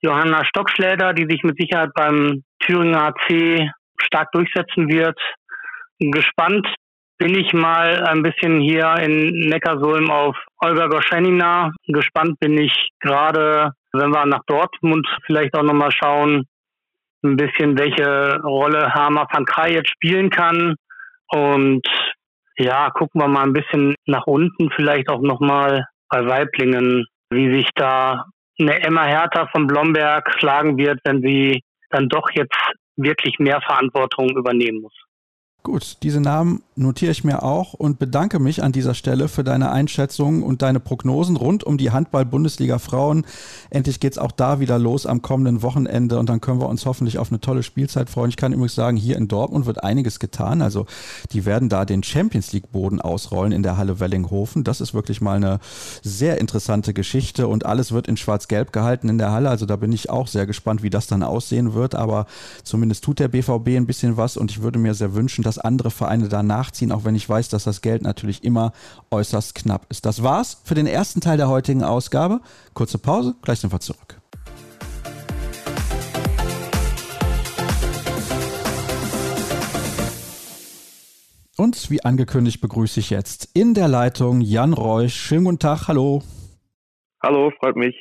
Johanna 0.00 0.42
Stockschläder, 0.44 1.12
die 1.12 1.26
sich 1.28 1.42
mit 1.42 1.58
Sicherheit 1.58 1.90
beim 1.94 2.42
Thüringer 2.60 3.08
AC 3.08 3.70
stark 4.02 4.32
durchsetzen 4.32 4.88
wird. 4.88 5.18
Gespannt 5.98 6.66
bin 7.18 7.34
ich 7.34 7.52
mal 7.52 8.02
ein 8.06 8.22
bisschen 8.22 8.60
hier 8.60 8.94
in 9.02 9.50
Neckarsulm 9.50 10.10
auf 10.10 10.34
Olga 10.56 10.86
Goschenina. 10.86 11.70
Gespannt 11.88 12.40
bin 12.40 12.56
ich 12.56 12.88
gerade 13.00 13.72
wenn 13.92 14.10
wir 14.10 14.26
nach 14.26 14.44
Dortmund 14.46 15.06
vielleicht 15.26 15.54
auch 15.54 15.62
nochmal 15.62 15.92
schauen, 15.92 16.46
ein 17.22 17.36
bisschen, 17.36 17.78
welche 17.78 18.40
Rolle 18.42 18.92
Hammer 18.94 19.26
van 19.30 19.44
jetzt 19.70 19.90
spielen 19.90 20.30
kann. 20.30 20.76
Und 21.28 21.86
ja, 22.56 22.90
gucken 22.90 23.20
wir 23.20 23.28
mal 23.28 23.44
ein 23.44 23.52
bisschen 23.52 23.94
nach 24.06 24.26
unten, 24.26 24.70
vielleicht 24.74 25.08
auch 25.08 25.20
nochmal 25.20 25.86
bei 26.08 26.26
Weiblingen, 26.26 27.06
wie 27.30 27.54
sich 27.54 27.68
da 27.74 28.26
eine 28.58 28.82
Emma 28.82 29.04
Hertha 29.04 29.46
von 29.52 29.66
Blomberg 29.66 30.34
schlagen 30.38 30.76
wird, 30.76 31.00
wenn 31.04 31.22
sie 31.22 31.62
dann 31.90 32.08
doch 32.08 32.30
jetzt 32.32 32.56
wirklich 32.96 33.38
mehr 33.38 33.60
Verantwortung 33.62 34.30
übernehmen 34.30 34.82
muss. 34.82 34.94
Gut, 35.62 35.98
diese 36.02 36.22
Namen 36.22 36.62
notiere 36.74 37.12
ich 37.12 37.22
mir 37.22 37.42
auch 37.42 37.74
und 37.74 37.98
bedanke 37.98 38.38
mich 38.38 38.62
an 38.62 38.72
dieser 38.72 38.94
Stelle 38.94 39.28
für 39.28 39.44
deine 39.44 39.70
Einschätzung 39.70 40.42
und 40.42 40.62
deine 40.62 40.80
Prognosen 40.80 41.36
rund 41.36 41.64
um 41.64 41.76
die 41.76 41.90
Handball-Bundesliga 41.90 42.78
Frauen. 42.78 43.26
Endlich 43.68 44.00
geht 44.00 44.12
es 44.12 44.18
auch 44.18 44.32
da 44.32 44.58
wieder 44.60 44.78
los 44.78 45.04
am 45.04 45.20
kommenden 45.20 45.60
Wochenende 45.60 46.18
und 46.18 46.30
dann 46.30 46.40
können 46.40 46.62
wir 46.62 46.68
uns 46.70 46.86
hoffentlich 46.86 47.18
auf 47.18 47.30
eine 47.30 47.42
tolle 47.42 47.62
Spielzeit 47.62 48.08
freuen. 48.08 48.30
Ich 48.30 48.38
kann 48.38 48.54
übrigens 48.54 48.74
sagen, 48.74 48.96
hier 48.96 49.18
in 49.18 49.28
Dortmund 49.28 49.66
wird 49.66 49.84
einiges 49.84 50.18
getan. 50.18 50.62
Also 50.62 50.86
die 51.32 51.44
werden 51.44 51.68
da 51.68 51.84
den 51.84 52.02
Champions 52.02 52.52
League-Boden 52.52 53.02
ausrollen 53.02 53.52
in 53.52 53.62
der 53.62 53.76
Halle 53.76 54.00
Wellinghofen. 54.00 54.64
Das 54.64 54.80
ist 54.80 54.94
wirklich 54.94 55.20
mal 55.20 55.36
eine 55.36 55.60
sehr 56.02 56.40
interessante 56.40 56.94
Geschichte 56.94 57.48
und 57.48 57.66
alles 57.66 57.92
wird 57.92 58.08
in 58.08 58.16
Schwarz-Gelb 58.16 58.72
gehalten 58.72 59.10
in 59.10 59.18
der 59.18 59.30
Halle. 59.30 59.50
Also 59.50 59.66
da 59.66 59.76
bin 59.76 59.92
ich 59.92 60.08
auch 60.08 60.26
sehr 60.26 60.46
gespannt, 60.46 60.82
wie 60.82 60.90
das 60.90 61.06
dann 61.06 61.22
aussehen 61.22 61.74
wird. 61.74 61.94
Aber 61.94 62.24
zumindest 62.64 63.04
tut 63.04 63.18
der 63.18 63.28
BVB 63.28 63.76
ein 63.76 63.86
bisschen 63.86 64.16
was 64.16 64.38
und 64.38 64.50
ich 64.50 64.62
würde 64.62 64.78
mir 64.78 64.94
sehr 64.94 65.14
wünschen, 65.14 65.44
dass 65.50 65.58
andere 65.58 65.90
Vereine 65.90 66.28
da 66.28 66.44
nachziehen, 66.44 66.92
auch 66.92 67.04
wenn 67.04 67.16
ich 67.16 67.28
weiß, 67.28 67.48
dass 67.48 67.64
das 67.64 67.80
Geld 67.80 68.02
natürlich 68.02 68.44
immer 68.44 68.72
äußerst 69.10 69.56
knapp 69.56 69.84
ist. 69.88 70.06
Das 70.06 70.22
war's 70.22 70.60
für 70.64 70.76
den 70.76 70.86
ersten 70.86 71.20
Teil 71.20 71.38
der 71.38 71.48
heutigen 71.48 71.82
Ausgabe. 71.82 72.40
Kurze 72.72 72.98
Pause, 72.98 73.34
gleich 73.42 73.58
sind 73.58 73.72
wir 73.72 73.80
zurück. 73.80 74.20
Und 81.56 81.90
wie 81.90 82.04
angekündigt 82.04 82.60
begrüße 82.60 83.00
ich 83.00 83.10
jetzt 83.10 83.50
in 83.52 83.74
der 83.74 83.88
Leitung 83.88 84.40
Jan 84.40 84.72
Reusch. 84.72 85.16
Schönen 85.16 85.46
guten 85.46 85.58
Tag, 85.58 85.88
hallo. 85.88 86.22
Hallo, 87.24 87.50
freut 87.58 87.74
mich. 87.74 87.96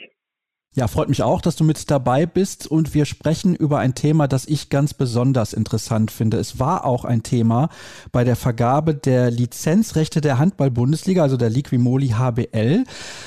Ja, 0.76 0.88
freut 0.88 1.10
mich 1.10 1.24
auch, 1.24 1.42
dass 1.42 1.56
du 1.56 1.64
mit 1.64 1.90
dabei 1.90 2.28
bist 2.28 2.68
und 2.68 2.94
wir 2.94 3.06
sprechen 3.06 3.56
über 3.56 3.80
ein 3.80 3.96
Thema, 3.96 4.28
das 4.28 4.46
ich 4.46 4.70
ganz 4.70 4.94
besonders 4.94 5.52
interessant 5.52 6.12
finde. 6.12 6.38
Es 6.38 6.60
war 6.60 6.86
auch 6.86 7.06
ein 7.06 7.24
Thema 7.24 7.70
bei 8.12 8.24
der 8.24 8.36
Vergabe 8.36 8.94
der 8.94 9.32
Lizenzrechte 9.32 10.22
der 10.22 10.38
Handball-Bundesliga, 10.38 11.24
also 11.24 11.38
der 11.38 11.50
Liquimoli 11.50 12.10
HBL. 12.10 12.84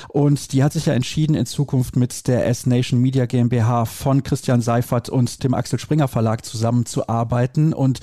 Und 0.09 0.53
die 0.53 0.63
hat 0.63 0.73
sich 0.73 0.87
ja 0.87 0.93
entschieden, 0.93 1.35
in 1.35 1.45
Zukunft 1.45 1.97
mit 1.97 2.29
der 2.29 2.47
S-Nation 2.47 3.01
Media 3.01 3.27
GmbH 3.27 3.87
von 3.87 4.23
Christian 4.23 4.61
Seifert 4.61 5.09
und 5.09 5.43
dem 5.43 5.53
Axel 5.53 5.81
Springer 5.81 6.07
Verlag 6.07 6.45
zusammenzuarbeiten. 6.45 7.73
Und 7.73 7.99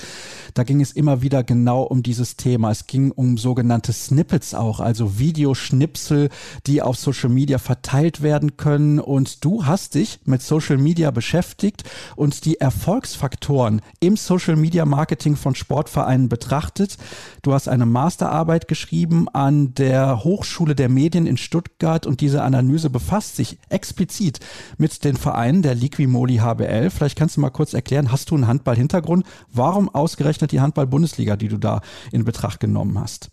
da 0.54 0.64
ging 0.64 0.82
es 0.82 0.92
immer 0.92 1.22
wieder 1.22 1.46
genau 1.46 1.84
um 1.84 2.04
dieses 2.04 2.36
Thema. 2.36 2.72
Es 2.72 2.88
ging 2.88 3.12
um 3.12 3.38
sogenannte 3.38 3.94
Snippets 3.94 4.54
auch, 4.54 4.82
also 4.82 5.18
Videoschnipsel, 5.18 6.28
die 6.68 6.82
auf 6.82 6.98
Social 6.98 7.30
Media 7.30 7.58
verteilt 7.58 8.22
werden 8.22 8.58
können 8.58 9.00
und 9.00 9.29
du 9.38 9.66
hast 9.66 9.96
dich 9.96 10.20
mit 10.26 10.42
Social 10.42 10.78
Media 10.78 11.12
beschäftigt 11.12 11.84
und 12.16 12.46
die 12.46 12.60
Erfolgsfaktoren 12.60 13.82
im 14.00 14.18
Social 14.18 14.56
Media 14.56 14.86
Marketing 14.86 15.36
von 15.36 15.56
Sportvereinen 15.56 16.30
betrachtet. 16.30 16.98
Du 17.42 17.54
hast 17.54 17.68
eine 17.68 17.86
Masterarbeit 17.86 18.68
geschrieben 18.68 19.30
an 19.30 19.74
der 19.76 20.24
Hochschule 20.24 20.74
der 20.74 20.90
Medien 20.90 21.28
in 21.28 21.38
Stuttgart 21.38 22.08
und 22.08 22.22
diese 22.22 22.42
Analyse 22.42 22.90
befasst 22.90 23.36
sich 23.36 23.60
explizit 23.70 24.40
mit 24.78 25.04
den 25.04 25.16
Vereinen 25.16 25.62
der 25.62 25.76
Liquimoli 25.76 26.38
HBL. 26.38 26.90
Vielleicht 26.90 27.18
kannst 27.18 27.38
du 27.38 27.42
mal 27.42 27.50
kurz 27.52 27.74
erklären, 27.74 28.12
hast 28.12 28.32
du 28.32 28.36
einen 28.36 28.48
Handball-Hintergrund? 28.48 29.26
Warum 29.52 29.90
ausgerechnet 29.90 30.52
die 30.52 30.62
Handball-Bundesliga, 30.62 31.36
die 31.36 31.50
du 31.50 31.58
da 31.58 31.82
in 32.12 32.26
Betracht 32.26 32.60
genommen 32.60 33.00
hast? 33.00 33.30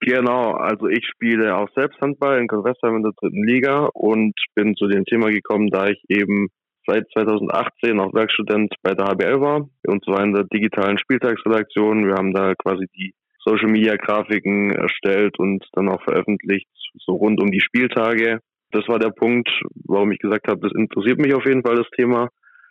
Genau, 0.00 0.52
also 0.52 0.88
ich 0.88 1.06
spiele 1.06 1.56
auch 1.56 1.68
selbst 1.74 2.00
Handball 2.00 2.38
in 2.38 2.48
Convestheim 2.48 2.96
in 2.96 3.02
der 3.02 3.12
dritten 3.20 3.44
Liga 3.44 3.90
und 3.92 4.32
bin 4.54 4.74
zu 4.74 4.88
dem 4.88 5.04
Thema 5.04 5.28
gekommen, 5.28 5.68
da 5.68 5.88
ich 5.88 6.02
eben 6.08 6.48
seit 6.86 7.06
2018 7.12 8.00
auch 8.00 8.14
Werkstudent 8.14 8.74
bei 8.82 8.94
der 8.94 9.06
HBL 9.06 9.40
war 9.40 9.68
und 9.86 10.04
zwar 10.04 10.24
in 10.24 10.32
der 10.32 10.44
digitalen 10.44 10.98
Spieltagsredaktion. 10.98 12.06
Wir 12.06 12.14
haben 12.14 12.32
da 12.32 12.54
quasi 12.54 12.86
die 12.96 13.12
Social 13.44 13.70
Media 13.70 13.96
Grafiken 13.96 14.72
erstellt 14.72 15.38
und 15.38 15.64
dann 15.74 15.88
auch 15.90 16.02
veröffentlicht, 16.02 16.68
so 17.04 17.12
rund 17.12 17.40
um 17.40 17.50
die 17.50 17.60
Spieltage. 17.60 18.40
Das 18.72 18.88
war 18.88 18.98
der 18.98 19.10
Punkt, 19.10 19.50
warum 19.84 20.12
ich 20.12 20.18
gesagt 20.18 20.48
habe, 20.48 20.60
das 20.60 20.72
interessiert 20.74 21.18
mich 21.18 21.34
auf 21.34 21.44
jeden 21.44 21.62
Fall 21.62 21.76
das 21.76 21.90
Thema. 21.96 22.28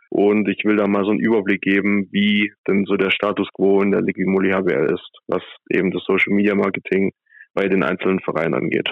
Und 0.10 0.48
ich 0.50 0.66
will 0.66 0.76
da 0.76 0.88
mal 0.88 1.04
so 1.04 1.12
einen 1.12 1.20
Überblick 1.20 1.62
geben, 1.62 2.08
wie 2.12 2.52
denn 2.68 2.86
so 2.86 2.98
der 2.98 3.12
Status 3.12 3.48
quo 3.54 3.82
in 3.82 3.92
der 3.92 4.02
Ligimoli 4.02 4.52
HBL 4.52 4.94
ist, 4.94 5.12
was 5.28 5.44
eben 5.70 5.92
das 5.92 6.04
Social 6.06 6.34
Media 6.34 6.56
Marketing 6.56 7.12
bei 7.54 7.68
den 7.68 7.84
einzelnen 7.84 8.20
Vereinen 8.20 8.56
angeht. 8.56 8.90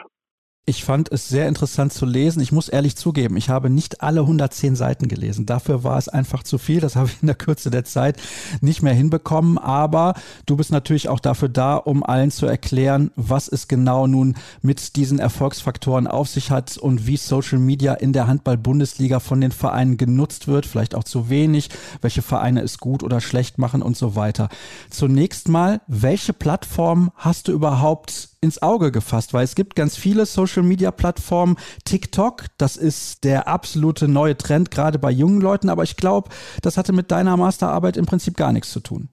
Ich 0.69 0.83
fand 0.83 1.09
es 1.13 1.29
sehr 1.29 1.47
interessant 1.47 1.93
zu 1.93 2.05
lesen. 2.05 2.41
Ich 2.41 2.51
muss 2.51 2.67
ehrlich 2.67 2.97
zugeben, 2.97 3.37
ich 3.37 3.47
habe 3.47 3.69
nicht 3.69 4.01
alle 4.01 4.19
110 4.19 4.75
Seiten 4.75 5.07
gelesen. 5.07 5.45
Dafür 5.45 5.85
war 5.85 5.97
es 5.97 6.09
einfach 6.09 6.43
zu 6.43 6.57
viel. 6.57 6.81
Das 6.81 6.95
habe 6.97 7.07
ich 7.07 7.21
in 7.21 7.27
der 7.27 7.37
Kürze 7.37 7.71
der 7.71 7.85
Zeit 7.85 8.17
nicht 8.59 8.83
mehr 8.83 8.93
hinbekommen. 8.93 9.57
Aber 9.57 10.13
du 10.45 10.57
bist 10.57 10.73
natürlich 10.73 11.07
auch 11.07 11.21
dafür 11.21 11.47
da, 11.47 11.77
um 11.77 12.03
allen 12.03 12.31
zu 12.31 12.47
erklären, 12.47 13.11
was 13.15 13.47
es 13.47 13.69
genau 13.69 14.07
nun 14.07 14.35
mit 14.61 14.97
diesen 14.97 15.19
Erfolgsfaktoren 15.19 16.05
auf 16.05 16.27
sich 16.27 16.51
hat 16.51 16.77
und 16.77 17.07
wie 17.07 17.15
Social 17.15 17.59
Media 17.59 17.93
in 17.93 18.11
der 18.11 18.27
Handball-Bundesliga 18.27 19.21
von 19.21 19.39
den 19.39 19.53
Vereinen 19.53 19.95
genutzt 19.95 20.49
wird. 20.49 20.65
Vielleicht 20.65 20.95
auch 20.95 21.05
zu 21.05 21.29
wenig, 21.29 21.69
welche 22.01 22.21
Vereine 22.21 22.59
es 22.59 22.77
gut 22.77 23.03
oder 23.03 23.21
schlecht 23.21 23.57
machen 23.57 23.81
und 23.81 23.95
so 23.95 24.17
weiter. 24.17 24.49
Zunächst 24.89 25.47
mal, 25.47 25.79
welche 25.87 26.33
Plattform 26.33 27.13
hast 27.15 27.47
du 27.47 27.53
überhaupt 27.53 28.31
ins 28.41 28.61
Auge 28.61 28.91
gefasst, 28.91 29.33
weil 29.33 29.43
es 29.43 29.55
gibt 29.55 29.75
ganz 29.75 29.97
viele 29.97 30.25
Social-Media-Plattformen. 30.25 31.57
TikTok, 31.85 32.45
das 32.57 32.77
ist 32.77 33.23
der 33.23 33.47
absolute 33.47 34.07
neue 34.07 34.37
Trend, 34.37 34.71
gerade 34.71 34.99
bei 34.99 35.11
jungen 35.11 35.41
Leuten, 35.41 35.69
aber 35.69 35.83
ich 35.83 35.97
glaube, 35.97 36.29
das 36.61 36.77
hatte 36.77 36.93
mit 36.93 37.11
deiner 37.11 37.37
Masterarbeit 37.37 37.97
im 37.97 38.05
Prinzip 38.05 38.37
gar 38.37 38.53
nichts 38.53 38.71
zu 38.71 38.79
tun. 38.79 39.09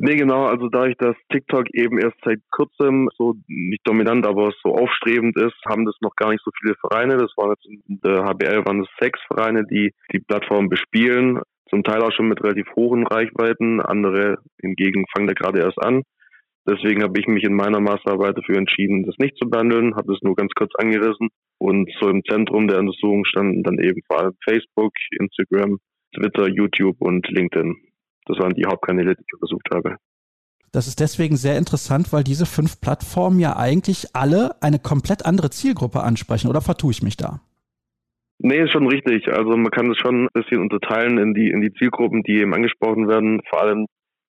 Nee, 0.00 0.14
genau, 0.14 0.44
also 0.44 0.68
dadurch, 0.68 0.96
dass 0.98 1.16
TikTok 1.32 1.74
eben 1.74 1.98
erst 1.98 2.16
seit 2.24 2.38
kurzem 2.52 3.08
so 3.16 3.34
nicht 3.48 3.82
dominant, 3.84 4.24
aber 4.28 4.52
so 4.62 4.72
aufstrebend 4.72 5.36
ist, 5.36 5.56
haben 5.66 5.84
das 5.86 5.96
noch 6.00 6.14
gar 6.14 6.30
nicht 6.30 6.44
so 6.44 6.52
viele 6.60 6.76
Vereine. 6.76 7.16
Das 7.16 7.32
waren 7.36 7.50
jetzt 7.50 7.66
in 7.66 8.00
der 8.04 8.24
HBL 8.24 8.64
waren 8.64 8.82
es 8.82 8.88
sechs 9.00 9.18
Vereine, 9.26 9.64
die 9.64 9.92
die 10.12 10.20
Plattform 10.20 10.68
bespielen. 10.68 11.40
Zum 11.68 11.82
Teil 11.82 12.00
auch 12.00 12.12
schon 12.12 12.28
mit 12.28 12.42
relativ 12.44 12.68
hohen 12.76 13.08
Reichweiten. 13.08 13.80
Andere 13.80 14.38
hingegen 14.60 15.04
fangen 15.12 15.26
da 15.26 15.34
gerade 15.34 15.62
erst 15.62 15.82
an. 15.82 16.04
Deswegen 16.68 17.02
habe 17.02 17.18
ich 17.18 17.26
mich 17.26 17.44
in 17.44 17.54
meiner 17.54 17.80
Masterarbeit 17.80 18.36
dafür 18.36 18.58
entschieden, 18.58 19.04
das 19.04 19.16
nicht 19.18 19.38
zu 19.38 19.48
behandeln, 19.48 19.96
habe 19.96 20.12
das 20.12 20.20
nur 20.22 20.36
ganz 20.36 20.52
kurz 20.54 20.70
angerissen. 20.76 21.28
Und 21.58 21.90
so 21.98 22.08
im 22.10 22.22
Zentrum 22.28 22.68
der 22.68 22.78
Untersuchung 22.78 23.24
standen 23.24 23.62
dann 23.62 23.78
eben 23.78 24.00
vor 24.06 24.20
allem 24.20 24.34
Facebook, 24.44 24.92
Instagram, 25.18 25.78
Twitter, 26.14 26.46
YouTube 26.48 26.96
und 27.00 27.26
LinkedIn. 27.28 27.74
Das 28.26 28.38
waren 28.38 28.52
die 28.52 28.66
Hauptkanäle, 28.66 29.14
die 29.14 29.22
ich 29.26 29.34
untersucht 29.34 29.68
habe. 29.72 29.96
Das 30.70 30.86
ist 30.86 31.00
deswegen 31.00 31.36
sehr 31.36 31.56
interessant, 31.56 32.12
weil 32.12 32.22
diese 32.22 32.44
fünf 32.44 32.80
Plattformen 32.82 33.40
ja 33.40 33.56
eigentlich 33.56 34.14
alle 34.14 34.60
eine 34.60 34.78
komplett 34.78 35.24
andere 35.24 35.48
Zielgruppe 35.48 36.02
ansprechen. 36.02 36.48
Oder 36.48 36.60
vertue 36.60 36.90
ich 36.90 37.02
mich 37.02 37.16
da? 37.16 37.40
Nee, 38.40 38.62
ist 38.62 38.72
schon 38.72 38.86
richtig. 38.86 39.28
Also 39.28 39.56
man 39.56 39.70
kann 39.70 39.90
es 39.90 39.96
schon 39.96 40.24
ein 40.26 40.28
bisschen 40.34 40.60
unterteilen 40.60 41.16
in 41.16 41.32
die, 41.32 41.48
in 41.50 41.62
die 41.62 41.72
Zielgruppen, 41.72 42.22
die 42.22 42.40
eben 42.40 42.52
angesprochen 42.52 43.08
werden. 43.08 43.40
Vor 43.48 43.62
allem 43.62 43.86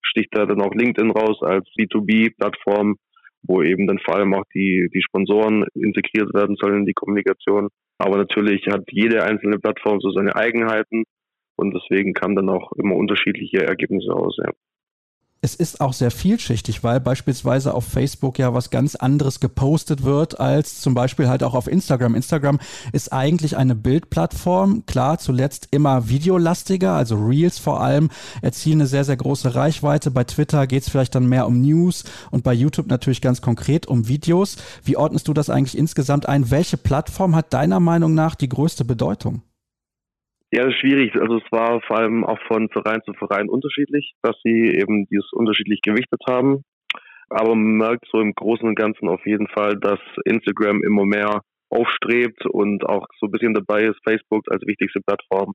sticht 0.10 0.30
da 0.32 0.46
dann 0.46 0.62
auch 0.62 0.74
LinkedIn 0.74 1.12
raus 1.12 1.38
als 1.42 1.68
B2B-Plattform, 1.78 2.96
wo 3.44 3.62
eben 3.62 3.88
dann 3.88 4.00
vor 4.00 4.16
allem 4.16 4.34
auch 4.34 4.44
die, 4.54 4.90
die 4.94 5.02
Sponsoren 5.02 5.66
integriert 5.74 6.34
werden 6.34 6.56
sollen 6.60 6.80
in 6.80 6.86
die 6.86 6.94
Kommunikation. 6.94 7.70
Aber 7.98 8.18
natürlich 8.18 8.66
hat 8.68 8.84
jede 8.92 9.24
einzelne 9.24 9.60
Plattform 9.60 10.00
so 10.00 10.12
seine 10.12 10.36
Eigenheiten 10.36 11.04
und 11.56 11.74
deswegen 11.74 12.14
kamen 12.14 12.36
dann 12.36 12.50
auch 12.50 12.72
immer 12.74 12.96
unterschiedliche 12.96 13.66
Ergebnisse 13.66 14.14
aus. 14.14 14.38
Ja 14.44 14.52
es 15.42 15.56
ist 15.56 15.80
auch 15.80 15.94
sehr 15.94 16.12
vielschichtig, 16.12 16.84
weil 16.84 17.00
beispielsweise 17.00 17.74
auf 17.74 17.86
Facebook 17.86 18.38
ja 18.40 18.54
was 18.54 18.70
ganz 18.70 18.96
anderes 18.96 19.40
gepostet 19.40 20.04
wird 20.04 20.40
als 20.40 20.82
zum 20.82 20.94
Beispiel 20.94 21.30
halt 21.30 21.44
auch 21.44 21.54
auf 21.54 21.68
Instagram. 21.68 22.14
Instagram 22.16 22.60
ist 22.92 23.14
eigentlich 23.14 23.56
eine 23.56 23.76
Bildplattform, 23.76 24.86
klar, 24.86 25.18
zuletzt 25.18 25.70
immer 25.72 26.10
videolastiger, 26.10 26.94
also 26.94 27.16
Reels 27.16 27.58
vor 27.58 27.82
allem 27.82 28.10
erzielen 28.42 28.80
eine 28.80 28.88
sehr, 28.88 29.06
sehr 29.06 29.18
große 29.18 29.56
Reichweite. 29.56 30.12
Bei 30.12 30.26
Twitter 30.26 30.68
geht 30.68 30.84
es 30.84 30.90
vielleicht 30.90 31.16
dann 31.16 31.28
mehr 31.28 31.48
um 31.48 31.62
News 31.62 32.04
und 32.32 32.44
bei 32.44 32.54
YouTube 32.54 32.88
natürlich 32.88 33.22
ganz 33.22 33.42
konkret 33.42 33.88
um 33.88 34.08
Videos. 34.10 34.58
Wie 34.84 34.98
ordnest 34.98 35.30
du 35.30 35.34
das 35.34 35.50
eigentlich 35.50 35.78
insgesamt 35.78 36.28
ein? 36.28 36.52
Welche 36.52 36.78
Plattform 36.78 37.36
hat 37.36 37.54
deiner 37.54 37.80
Meinung 37.80 38.14
nach 38.14 38.36
die 38.36 38.50
größte 38.50 38.84
Bedeutung? 38.84 39.42
Ja, 40.52 40.64
das 40.64 40.74
ist 40.74 40.80
schwierig. 40.80 41.16
Also 41.16 41.38
es 41.38 41.52
war 41.52 41.80
vor 41.82 42.00
allem 42.00 42.24
auch 42.24 42.40
von 42.48 42.70
Verein 42.70 43.02
zu 43.06 43.14
Verein 43.14 43.50
unterschiedlich, 43.50 44.14
dass 44.24 44.36
sie 44.44 44.74
eben 44.76 45.06
dieses 45.08 45.32
unterschiedlich 45.32 45.82
gewichtet 45.84 46.22
haben. 46.28 46.64
Aber 47.30 47.54
man 47.54 47.78
merkt 47.78 48.06
so 48.12 48.20
im 48.20 48.34
Großen 48.34 48.68
und 48.68 48.76
Ganzen 48.76 49.08
auf 49.08 49.24
jeden 49.26 49.48
Fall, 49.48 49.76
dass 49.80 50.00
Instagram 50.26 50.84
immer 50.84 51.06
mehr 51.06 51.42
aufstrebt 51.70 52.48
und 52.48 52.84
auch 52.84 53.06
so 53.20 53.28
ein 53.28 53.32
bisschen 53.32 53.54
dabei 53.54 53.84
ist, 53.84 54.00
Facebook 54.04 54.46
als 54.50 54.66
wichtigste 54.66 55.02
Plattform 55.02 55.54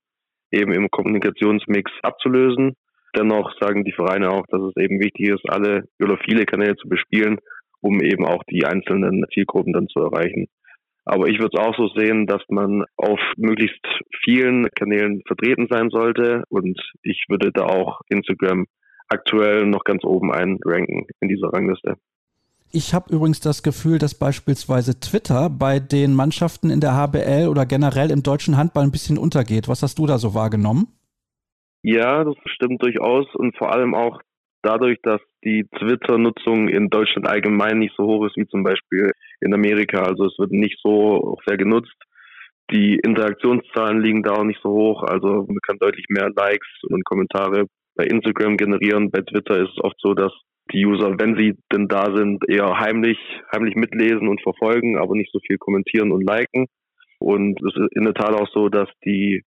eben 0.53 0.73
im 0.73 0.89
Kommunikationsmix 0.89 1.91
abzulösen. 2.03 2.75
Dennoch 3.17 3.53
sagen 3.61 3.85
die 3.85 3.93
Vereine 3.93 4.31
auch, 4.31 4.47
dass 4.49 4.61
es 4.61 4.77
eben 4.77 5.01
wichtig 5.01 5.29
ist, 5.29 5.49
alle 5.49 5.89
oder 6.01 6.19
viele 6.25 6.45
Kanäle 6.47 6.77
zu 6.77 6.89
bespielen, 6.89 7.39
um 7.81 8.01
eben 8.01 8.25
auch 8.25 8.45
die 8.45 8.65
einzelnen 8.65 9.25
Zielgruppen 9.33 9.73
dann 9.73 9.89
zu 9.89 10.01
erreichen. 10.01 10.47
Aber 11.05 11.29
ich 11.29 11.39
würde 11.39 11.57
es 11.59 11.61
auch 11.61 11.77
so 11.77 11.89
sehen, 11.89 12.27
dass 12.27 12.43
man 12.49 12.85
auf 12.97 13.21
möglichst 13.37 13.87
vielen 14.25 14.69
Kanälen 14.71 15.23
vertreten 15.27 15.67
sein 15.71 15.91
sollte. 15.91 16.45
Und 16.49 16.81
ich 17.03 17.25
würde 17.29 17.53
da 17.53 17.67
auch 17.67 18.01
Instagram 18.09 18.67
aktuell 19.09 19.67
noch 19.67 19.85
ganz 19.85 20.03
oben 20.05 20.33
einranken 20.33 21.07
in 21.21 21.29
dieser 21.29 21.49
Rangliste. 21.49 21.97
Ich 22.73 22.93
habe 22.93 23.15
übrigens 23.15 23.39
das 23.41 23.63
Gefühl, 23.63 23.99
dass 23.99 24.19
beispielsweise 24.19 24.99
Twitter 24.99 25.49
bei 25.49 25.79
den 25.79 26.13
Mannschaften 26.13 26.71
in 26.71 26.81
der 26.81 26.97
HBL 26.97 27.47
oder 27.49 27.67
generell 27.67 28.11
im 28.11 28.25
deutschen 28.25 28.57
Handball 28.57 28.83
ein 28.83 28.91
bisschen 28.91 29.17
untergeht. 29.17 29.69
Was 29.69 29.83
hast 29.83 29.99
du 29.99 30.07
da 30.07 30.19
so 30.19 30.35
wahrgenommen? 30.35 30.89
Ja, 31.83 32.25
das 32.25 32.35
stimmt 32.47 32.83
durchaus 32.83 33.27
und 33.35 33.57
vor 33.57 33.73
allem 33.73 33.95
auch 33.95 34.21
dadurch, 34.63 34.99
dass 35.03 35.21
die 35.45 35.67
Twitter-Nutzung 35.79 36.69
in 36.69 36.89
Deutschland 36.89 37.29
allgemein 37.29 37.79
nicht 37.79 37.95
so 37.97 38.05
hoch 38.05 38.27
ist 38.27 38.37
wie 38.37 38.47
zum 38.47 38.63
Beispiel 38.63 39.13
in 39.41 39.55
Amerika. 39.55 40.03
Also 40.03 40.27
es 40.27 40.39
wird 40.39 40.53
nicht 40.53 40.79
so 40.83 41.37
sehr 41.47 41.57
genutzt. 41.57 41.95
Die 42.71 42.97
Interaktionszahlen 42.97 44.01
liegen 44.01 44.23
da 44.23 44.33
auch 44.33 44.45
nicht 44.45 44.61
so 44.63 44.71
hoch. 44.71 45.03
Also 45.03 45.45
man 45.47 45.59
kann 45.67 45.79
deutlich 45.79 46.07
mehr 46.09 46.31
Likes 46.35 46.69
und 46.89 47.05
Kommentare 47.05 47.67
bei 47.95 48.05
Instagram 48.05 48.57
generieren. 48.57 49.11
Bei 49.11 49.21
Twitter 49.21 49.59
ist 49.63 49.73
es 49.77 49.85
oft 49.85 49.97
so, 49.99 50.15
dass 50.15 50.33
die 50.73 50.87
User, 50.87 51.19
wenn 51.19 51.37
sie 51.37 51.59
denn 51.73 51.89
da 51.89 52.15
sind, 52.17 52.43
eher 52.49 52.79
heimlich, 52.79 53.19
heimlich 53.55 53.75
mitlesen 53.75 54.29
und 54.29 54.41
verfolgen, 54.41 54.99
aber 54.99 55.15
nicht 55.15 55.31
so 55.31 55.39
viel 55.47 55.59
kommentieren 55.59 56.11
und 56.11 56.25
liken. 56.25 56.67
Und 57.19 57.61
es 57.63 57.75
ist 57.77 57.97
in 57.97 58.05
der 58.05 58.15
Tat 58.15 58.33
auch 58.35 58.49
so, 58.53 58.69
dass 58.69 58.89
die 59.05 59.43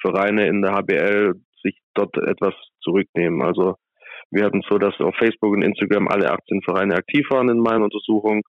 Vereine 0.00 0.46
in 0.46 0.62
der 0.62 0.74
HBL 0.74 1.34
sich 1.62 1.80
dort 1.94 2.16
etwas 2.18 2.54
zurücknehmen. 2.82 3.42
Also 3.42 3.76
wir 4.30 4.44
hatten 4.44 4.62
so, 4.68 4.78
dass 4.78 4.98
auf 5.00 5.14
Facebook 5.16 5.52
und 5.52 5.62
Instagram 5.62 6.08
alle 6.08 6.30
18 6.30 6.62
Vereine 6.62 6.96
aktiv 6.96 7.26
waren 7.30 7.48
in 7.48 7.58
meiner 7.58 7.84
Untersuchung. 7.84 8.42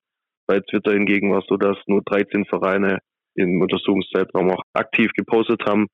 Bei 0.47 0.59
Twitter 0.59 0.91
hingegen 0.93 1.31
war 1.31 1.39
es 1.39 1.45
so, 1.47 1.57
dass 1.57 1.77
nur 1.87 2.01
13 2.03 2.45
Vereine 2.45 2.99
im 3.35 3.61
Untersuchungszeitraum 3.61 4.51
auch 4.51 4.61
aktiv 4.73 5.11
gepostet 5.15 5.61
haben. 5.67 5.87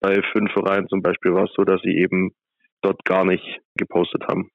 Bei 0.00 0.20
fünf 0.32 0.52
Vereinen 0.52 0.88
zum 0.88 1.02
Beispiel 1.02 1.32
war 1.32 1.44
es 1.44 1.52
so, 1.56 1.64
dass 1.64 1.80
sie 1.82 1.96
eben 1.96 2.32
dort 2.82 3.04
gar 3.04 3.24
nicht 3.24 3.60
gepostet 3.76 4.22
haben. 4.28 4.50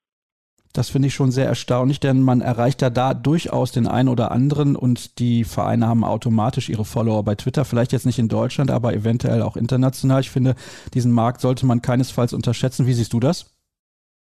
Das 0.71 0.91
finde 0.91 1.07
ich 1.07 1.15
schon 1.15 1.31
sehr 1.31 1.47
erstaunlich, 1.47 1.99
denn 1.99 2.21
man 2.21 2.41
erreicht 2.41 2.83
ja 2.83 2.91
da 2.91 3.15
durchaus 3.15 3.71
den 3.71 3.87
einen 3.87 4.07
oder 4.07 4.31
anderen 4.31 4.75
und 4.75 5.17
die 5.17 5.43
Vereine 5.43 5.87
haben 5.87 6.03
automatisch 6.03 6.69
ihre 6.69 6.85
Follower 6.85 7.23
bei 7.23 7.33
Twitter, 7.33 7.65
vielleicht 7.65 7.91
jetzt 7.91 8.05
nicht 8.05 8.19
in 8.19 8.27
Deutschland, 8.27 8.69
aber 8.69 8.93
eventuell 8.93 9.41
auch 9.41 9.57
international. 9.57 10.21
Ich 10.21 10.29
finde, 10.29 10.55
diesen 10.93 11.11
Markt 11.11 11.41
sollte 11.41 11.65
man 11.65 11.81
keinesfalls 11.81 12.33
unterschätzen. 12.33 12.85
Wie 12.85 12.93
siehst 12.93 13.13
du 13.13 13.19
das? 13.19 13.58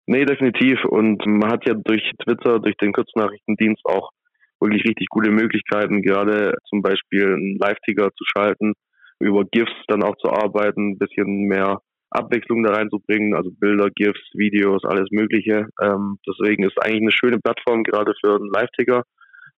Nee, 0.07 0.25
definitiv. 0.25 0.83
Und 0.85 1.25
man 1.25 1.51
hat 1.51 1.67
ja 1.67 1.73
durch 1.73 2.03
Twitter, 2.23 2.59
durch 2.59 2.75
den 2.77 2.93
Kurznachrichtendienst 2.93 3.83
auch 3.85 4.11
wirklich 4.59 4.85
richtig 4.85 5.07
gute 5.09 5.31
Möglichkeiten, 5.31 6.01
gerade 6.01 6.55
zum 6.69 6.81
Beispiel 6.81 7.25
einen 7.25 7.57
Live-Ticker 7.57 8.11
zu 8.15 8.23
schalten, 8.25 8.73
über 9.19 9.43
GIFs 9.45 9.73
dann 9.87 10.03
auch 10.03 10.15
zu 10.17 10.29
arbeiten, 10.29 10.91
ein 10.91 10.97
bisschen 10.97 11.47
mehr 11.47 11.81
Abwechslung 12.11 12.63
da 12.63 12.73
reinzubringen, 12.73 13.35
also 13.35 13.49
Bilder, 13.51 13.89
GIFs, 13.89 14.21
Videos, 14.33 14.83
alles 14.85 15.09
Mögliche. 15.11 15.67
Ähm, 15.81 16.17
deswegen 16.27 16.63
ist 16.63 16.81
eigentlich 16.81 17.01
eine 17.01 17.11
schöne 17.11 17.39
Plattform 17.39 17.83
gerade 17.83 18.13
für 18.21 18.35
einen 18.35 18.51
Live-Ticker. 18.51 19.03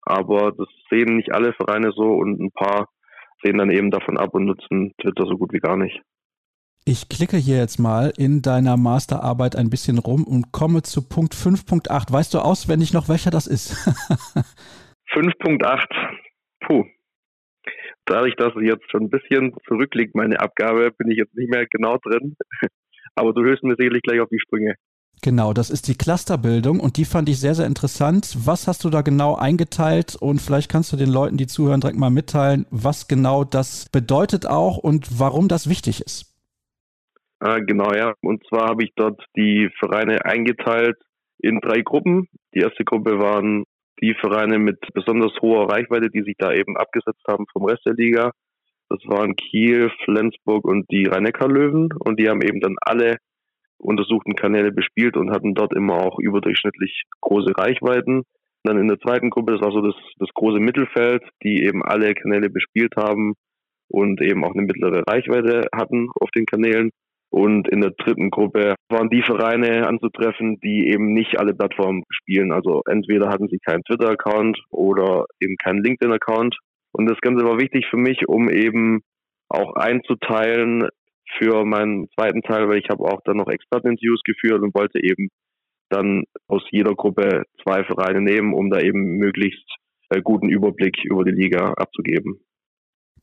Aber 0.01 0.53
das 0.57 0.67
sehen 0.89 1.17
nicht 1.17 1.33
alle 1.33 1.53
Vereine 1.53 1.91
so 1.93 2.13
und 2.13 2.39
ein 2.39 2.51
paar 2.51 2.87
sehen 3.43 3.57
dann 3.57 3.69
eben 3.69 3.91
davon 3.91 4.17
ab 4.17 4.33
und 4.33 4.45
nutzen 4.45 4.93
Twitter 5.01 5.25
so 5.25 5.37
gut 5.37 5.53
wie 5.53 5.59
gar 5.59 5.77
nicht. 5.77 6.01
Ich 6.89 7.09
klicke 7.09 7.35
hier 7.35 7.57
jetzt 7.57 7.79
mal 7.79 8.13
in 8.15 8.41
deiner 8.41 8.77
Masterarbeit 8.77 9.57
ein 9.57 9.69
bisschen 9.69 9.97
rum 9.97 10.23
und 10.23 10.53
komme 10.53 10.83
zu 10.83 11.01
Punkt 11.01 11.33
5.8. 11.33 12.13
Weißt 12.13 12.33
du 12.33 12.39
auswendig 12.39 12.93
noch, 12.93 13.09
welcher 13.09 13.29
das 13.29 13.45
ist? 13.45 13.73
5.8. 15.13 15.85
Puh. 16.61 16.85
Dadurch, 18.05 18.35
dass 18.37 18.55
es 18.55 18.63
jetzt 18.63 18.89
schon 18.89 19.03
ein 19.03 19.09
bisschen 19.09 19.53
zurückliegt, 19.67 20.15
meine 20.15 20.39
Abgabe, 20.39 20.91
bin 20.91 21.11
ich 21.11 21.17
jetzt 21.17 21.35
nicht 21.35 21.49
mehr 21.49 21.65
genau 21.69 21.97
drin. 21.97 22.37
Aber 23.15 23.33
du 23.33 23.43
hörst 23.43 23.63
mir 23.63 23.75
sicherlich 23.77 24.03
gleich 24.03 24.21
auf 24.21 24.29
die 24.29 24.39
Sprünge. 24.39 24.75
Genau, 25.21 25.51
das 25.51 25.69
ist 25.69 25.89
die 25.89 25.95
Clusterbildung 25.95 26.79
und 26.79 26.95
die 26.95 27.03
fand 27.03 27.27
ich 27.27 27.37
sehr, 27.37 27.55
sehr 27.55 27.65
interessant. 27.65 28.33
Was 28.45 28.65
hast 28.69 28.85
du 28.85 28.89
da 28.89 29.01
genau 29.01 29.35
eingeteilt 29.35 30.15
und 30.15 30.41
vielleicht 30.41 30.71
kannst 30.71 30.93
du 30.93 30.95
den 30.95 31.11
Leuten, 31.11 31.35
die 31.35 31.47
zuhören, 31.47 31.81
direkt 31.81 31.99
mal 31.99 32.11
mitteilen, 32.11 32.65
was 32.69 33.09
genau 33.09 33.43
das 33.43 33.89
bedeutet 33.89 34.45
auch 34.45 34.77
und 34.77 35.19
warum 35.19 35.49
das 35.49 35.67
wichtig 35.67 35.99
ist. 35.99 36.36
Ah, 37.39 37.59
genau, 37.59 37.93
ja. 37.93 38.13
Und 38.21 38.43
zwar 38.47 38.69
habe 38.69 38.83
ich 38.83 38.91
dort 38.95 39.23
die 39.35 39.69
Vereine 39.79 40.25
eingeteilt 40.25 40.97
in 41.39 41.59
drei 41.59 41.81
Gruppen. 41.81 42.27
Die 42.53 42.59
erste 42.59 42.83
Gruppe 42.83 43.19
waren 43.19 43.65
die 44.01 44.15
Vereine 44.15 44.59
mit 44.59 44.79
besonders 44.93 45.33
hoher 45.41 45.69
Reichweite, 45.69 46.09
die 46.09 46.23
sich 46.23 46.35
da 46.37 46.51
eben 46.51 46.77
abgesetzt 46.77 47.23
haben 47.27 47.45
vom 47.51 47.65
Rest 47.65 47.85
der 47.85 47.93
Liga. 47.93 48.31
Das 48.89 48.99
waren 49.05 49.35
Kiel, 49.35 49.91
Flensburg 50.05 50.65
und 50.65 50.89
die 50.91 51.05
rhein 51.05 51.25
löwen 51.25 51.89
Und 51.99 52.19
die 52.19 52.29
haben 52.29 52.41
eben 52.41 52.61
dann 52.61 52.75
alle 52.81 53.17
untersuchten 53.77 54.35
Kanäle 54.35 54.71
bespielt 54.71 55.17
und 55.17 55.31
hatten 55.31 55.53
dort 55.53 55.75
immer 55.75 55.95
auch 55.95 56.19
überdurchschnittlich 56.19 57.03
große 57.21 57.51
Reichweiten. 57.57 58.23
Dann 58.63 58.79
in 58.79 58.87
der 58.87 58.99
zweiten 58.99 59.29
Gruppe, 59.29 59.53
das 59.53 59.61
war 59.61 59.71
so 59.71 59.81
das, 59.81 59.95
das 60.17 60.29
große 60.33 60.59
Mittelfeld, 60.59 61.23
die 61.43 61.63
eben 61.63 61.83
alle 61.83 62.13
Kanäle 62.15 62.49
bespielt 62.49 62.93
haben 62.97 63.33
und 63.87 64.21
eben 64.21 64.43
auch 64.43 64.53
eine 64.53 64.63
mittlere 64.63 65.03
Reichweite 65.07 65.67
hatten 65.75 66.09
auf 66.19 66.29
den 66.31 66.45
Kanälen. 66.45 66.91
Und 67.29 67.67
in 67.67 67.81
der 67.81 67.91
dritten 67.91 68.29
Gruppe 68.29 68.75
waren 68.89 69.09
die 69.09 69.21
Vereine 69.21 69.87
anzutreffen, 69.87 70.59
die 70.61 70.87
eben 70.87 71.13
nicht 71.13 71.39
alle 71.39 71.53
Plattformen 71.53 72.03
spielen. 72.09 72.51
Also 72.51 72.81
entweder 72.87 73.29
hatten 73.29 73.47
sie 73.49 73.59
keinen 73.59 73.83
Twitter-Account 73.83 74.59
oder 74.71 75.25
eben 75.41 75.55
keinen 75.57 75.83
LinkedIn-Account. 75.83 76.57
Und 76.93 77.05
das 77.05 77.19
Ganze 77.21 77.45
war 77.45 77.59
wichtig 77.59 77.85
für 77.89 77.97
mich, 77.97 78.27
um 78.27 78.49
eben 78.49 79.01
auch 79.49 79.75
einzuteilen 79.75 80.87
für 81.37 81.65
meinen 81.65 82.07
zweiten 82.17 82.41
Teil, 82.41 82.69
weil 82.69 82.79
ich 82.79 82.89
habe 82.89 83.03
auch 83.03 83.21
dann 83.25 83.37
noch 83.37 83.49
Experteninterviews 83.49 84.21
geführt 84.23 84.61
und 84.61 84.73
wollte 84.73 85.03
eben 85.03 85.29
dann 85.89 86.23
aus 86.47 86.63
jeder 86.71 86.95
Gruppe 86.95 87.43
zwei 87.63 87.83
Vereine 87.83 88.21
nehmen, 88.21 88.53
um 88.53 88.69
da 88.69 88.79
eben 88.79 89.17
möglichst 89.17 89.65
äh, 90.09 90.21
guten 90.21 90.49
Überblick 90.49 90.97
über 91.03 91.23
die 91.23 91.31
Liga 91.31 91.73
abzugeben. 91.73 92.39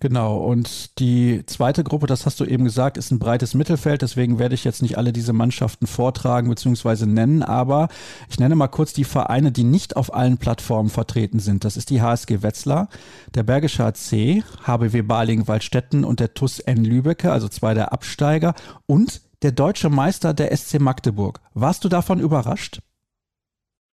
Genau, 0.00 0.38
und 0.38 0.98
die 0.98 1.46
zweite 1.46 1.84
Gruppe, 1.84 2.06
das 2.06 2.26
hast 2.26 2.40
du 2.40 2.44
eben 2.44 2.64
gesagt, 2.64 2.96
ist 2.96 3.10
ein 3.10 3.18
breites 3.18 3.54
Mittelfeld, 3.54 4.02
deswegen 4.02 4.38
werde 4.38 4.54
ich 4.54 4.64
jetzt 4.64 4.82
nicht 4.82 4.98
alle 4.98 5.12
diese 5.12 5.32
Mannschaften 5.32 5.86
vortragen 5.86 6.48
bzw. 6.48 7.06
nennen, 7.06 7.42
aber 7.42 7.88
ich 8.28 8.38
nenne 8.38 8.56
mal 8.56 8.68
kurz 8.68 8.92
die 8.92 9.04
Vereine, 9.04 9.52
die 9.52 9.64
nicht 9.64 9.96
auf 9.96 10.12
allen 10.12 10.38
Plattformen 10.38 10.90
vertreten 10.90 11.38
sind. 11.38 11.64
Das 11.64 11.76
ist 11.76 11.90
die 11.90 12.02
HSG 12.02 12.42
Wetzlar, 12.42 12.88
der 13.34 13.44
Bergische 13.44 13.84
AC, 13.84 14.42
HBW 14.66 15.02
Baling-Waldstätten 15.02 16.04
und 16.04 16.20
der 16.20 16.34
TUS 16.34 16.58
N 16.58 16.84
Lübecke, 16.84 17.30
also 17.30 17.48
zwei 17.48 17.72
der 17.72 17.92
Absteiger 17.92 18.54
und 18.86 19.22
der 19.42 19.52
deutsche 19.52 19.90
Meister 19.90 20.34
der 20.34 20.54
SC 20.56 20.80
Magdeburg. 20.80 21.40
Warst 21.54 21.84
du 21.84 21.88
davon 21.88 22.18
überrascht? 22.18 22.80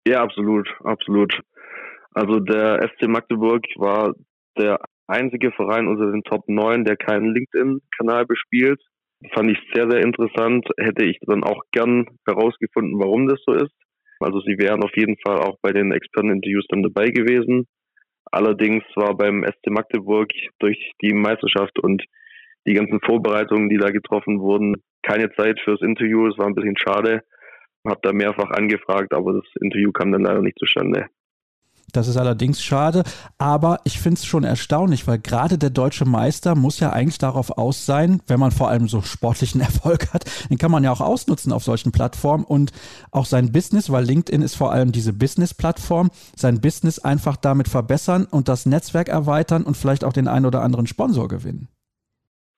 Ja, 0.08 0.24
absolut, 0.24 0.68
absolut. 0.84 1.40
Also 2.14 2.40
der 2.40 2.90
SC 2.90 3.08
Magdeburg 3.08 3.64
war 3.78 4.14
der 4.58 4.80
einzige 5.12 5.52
Verein 5.52 5.88
unter 5.88 6.12
den 6.12 6.24
Top 6.24 6.48
9, 6.48 6.86
der 6.86 6.98
keinen 6.98 7.34
LinkedIn-Kanal 7.34 8.26
bespielt. 8.26 8.82
Fand 9.34 9.52
ich 9.52 9.60
sehr, 9.74 9.90
sehr 9.90 10.02
interessant. 10.02 10.68
Hätte 10.80 11.06
ich 11.06 11.20
dann 11.28 11.44
auch 11.44 11.62
gern 11.72 12.08
herausgefunden, 12.26 13.00
warum 13.00 13.28
das 13.28 13.40
so 13.46 13.54
ist. 13.54 13.74
Also 14.20 14.40
sie 14.42 14.58
wären 14.58 14.84
auf 14.84 14.96
jeden 14.96 15.18
Fall 15.26 15.38
auch 15.38 15.58
bei 15.62 15.72
den 15.72 15.92
Experteninterviews 15.92 16.66
dann 16.70 16.84
dabei 16.84 17.10
gewesen. 17.10 17.68
Allerdings 18.32 18.84
war 18.96 19.16
beim 19.16 19.44
SC 19.44 19.70
Magdeburg 19.70 20.30
durch 20.60 20.92
die 21.02 21.14
Meisterschaft 21.14 21.78
und 21.80 22.04
die 22.68 22.74
ganzen 22.74 23.00
Vorbereitungen, 23.02 23.70
die 23.70 23.78
da 23.78 23.90
getroffen 23.90 24.40
wurden, 24.40 24.76
keine 25.04 25.32
Zeit 25.34 25.60
fürs 25.64 25.82
Interview. 25.82 26.28
Es 26.28 26.38
war 26.38 26.48
ein 26.48 26.56
bisschen 26.56 26.78
schade. 26.78 27.22
Hab 27.86 28.02
da 28.04 28.14
mehrfach 28.14 28.52
angefragt, 28.52 29.14
aber 29.14 29.34
das 29.34 29.46
Interview 29.60 29.92
kam 29.92 30.12
dann 30.12 30.24
leider 30.24 30.42
nicht 30.42 30.60
zustande. 30.60 31.08
Das 31.92 32.08
ist 32.08 32.18
allerdings 32.18 32.62
schade, 32.62 33.04
aber 33.38 33.80
ich 33.84 34.00
finde 34.00 34.16
es 34.16 34.26
schon 34.26 34.44
erstaunlich, 34.44 35.08
weil 35.08 35.20
gerade 35.20 35.58
der 35.58 35.70
deutsche 35.70 36.06
Meister 36.06 36.56
muss 36.56 36.80
ja 36.80 36.92
eigentlich 36.92 37.18
darauf 37.18 37.58
aus 37.58 37.86
sein, 37.86 38.22
wenn 38.28 38.40
man 38.40 38.52
vor 38.52 38.70
allem 38.70 38.88
so 38.88 39.02
sportlichen 39.02 39.62
Erfolg 39.62 40.14
hat, 40.14 40.26
den 40.50 40.58
kann 40.58 40.72
man 40.72 40.84
ja 40.84 40.92
auch 40.92 41.02
ausnutzen 41.02 41.52
auf 41.52 41.64
solchen 41.64 41.92
Plattformen 41.92 42.44
und 42.44 42.72
auch 43.12 43.26
sein 43.26 43.52
Business, 43.52 43.92
weil 43.92 44.06
LinkedIn 44.06 44.42
ist 44.42 44.56
vor 44.56 44.72
allem 44.72 44.92
diese 44.92 45.14
Business-Plattform, 45.14 46.10
sein 46.36 46.62
Business 46.62 47.00
einfach 47.00 47.38
damit 47.38 47.68
verbessern 47.68 48.28
und 48.30 48.48
das 48.48 48.66
Netzwerk 48.66 49.10
erweitern 49.10 49.64
und 49.64 49.78
vielleicht 49.78 50.04
auch 50.04 50.14
den 50.14 50.28
einen 50.28 50.46
oder 50.46 50.62
anderen 50.62 50.88
Sponsor 50.88 51.28
gewinnen. 51.28 51.68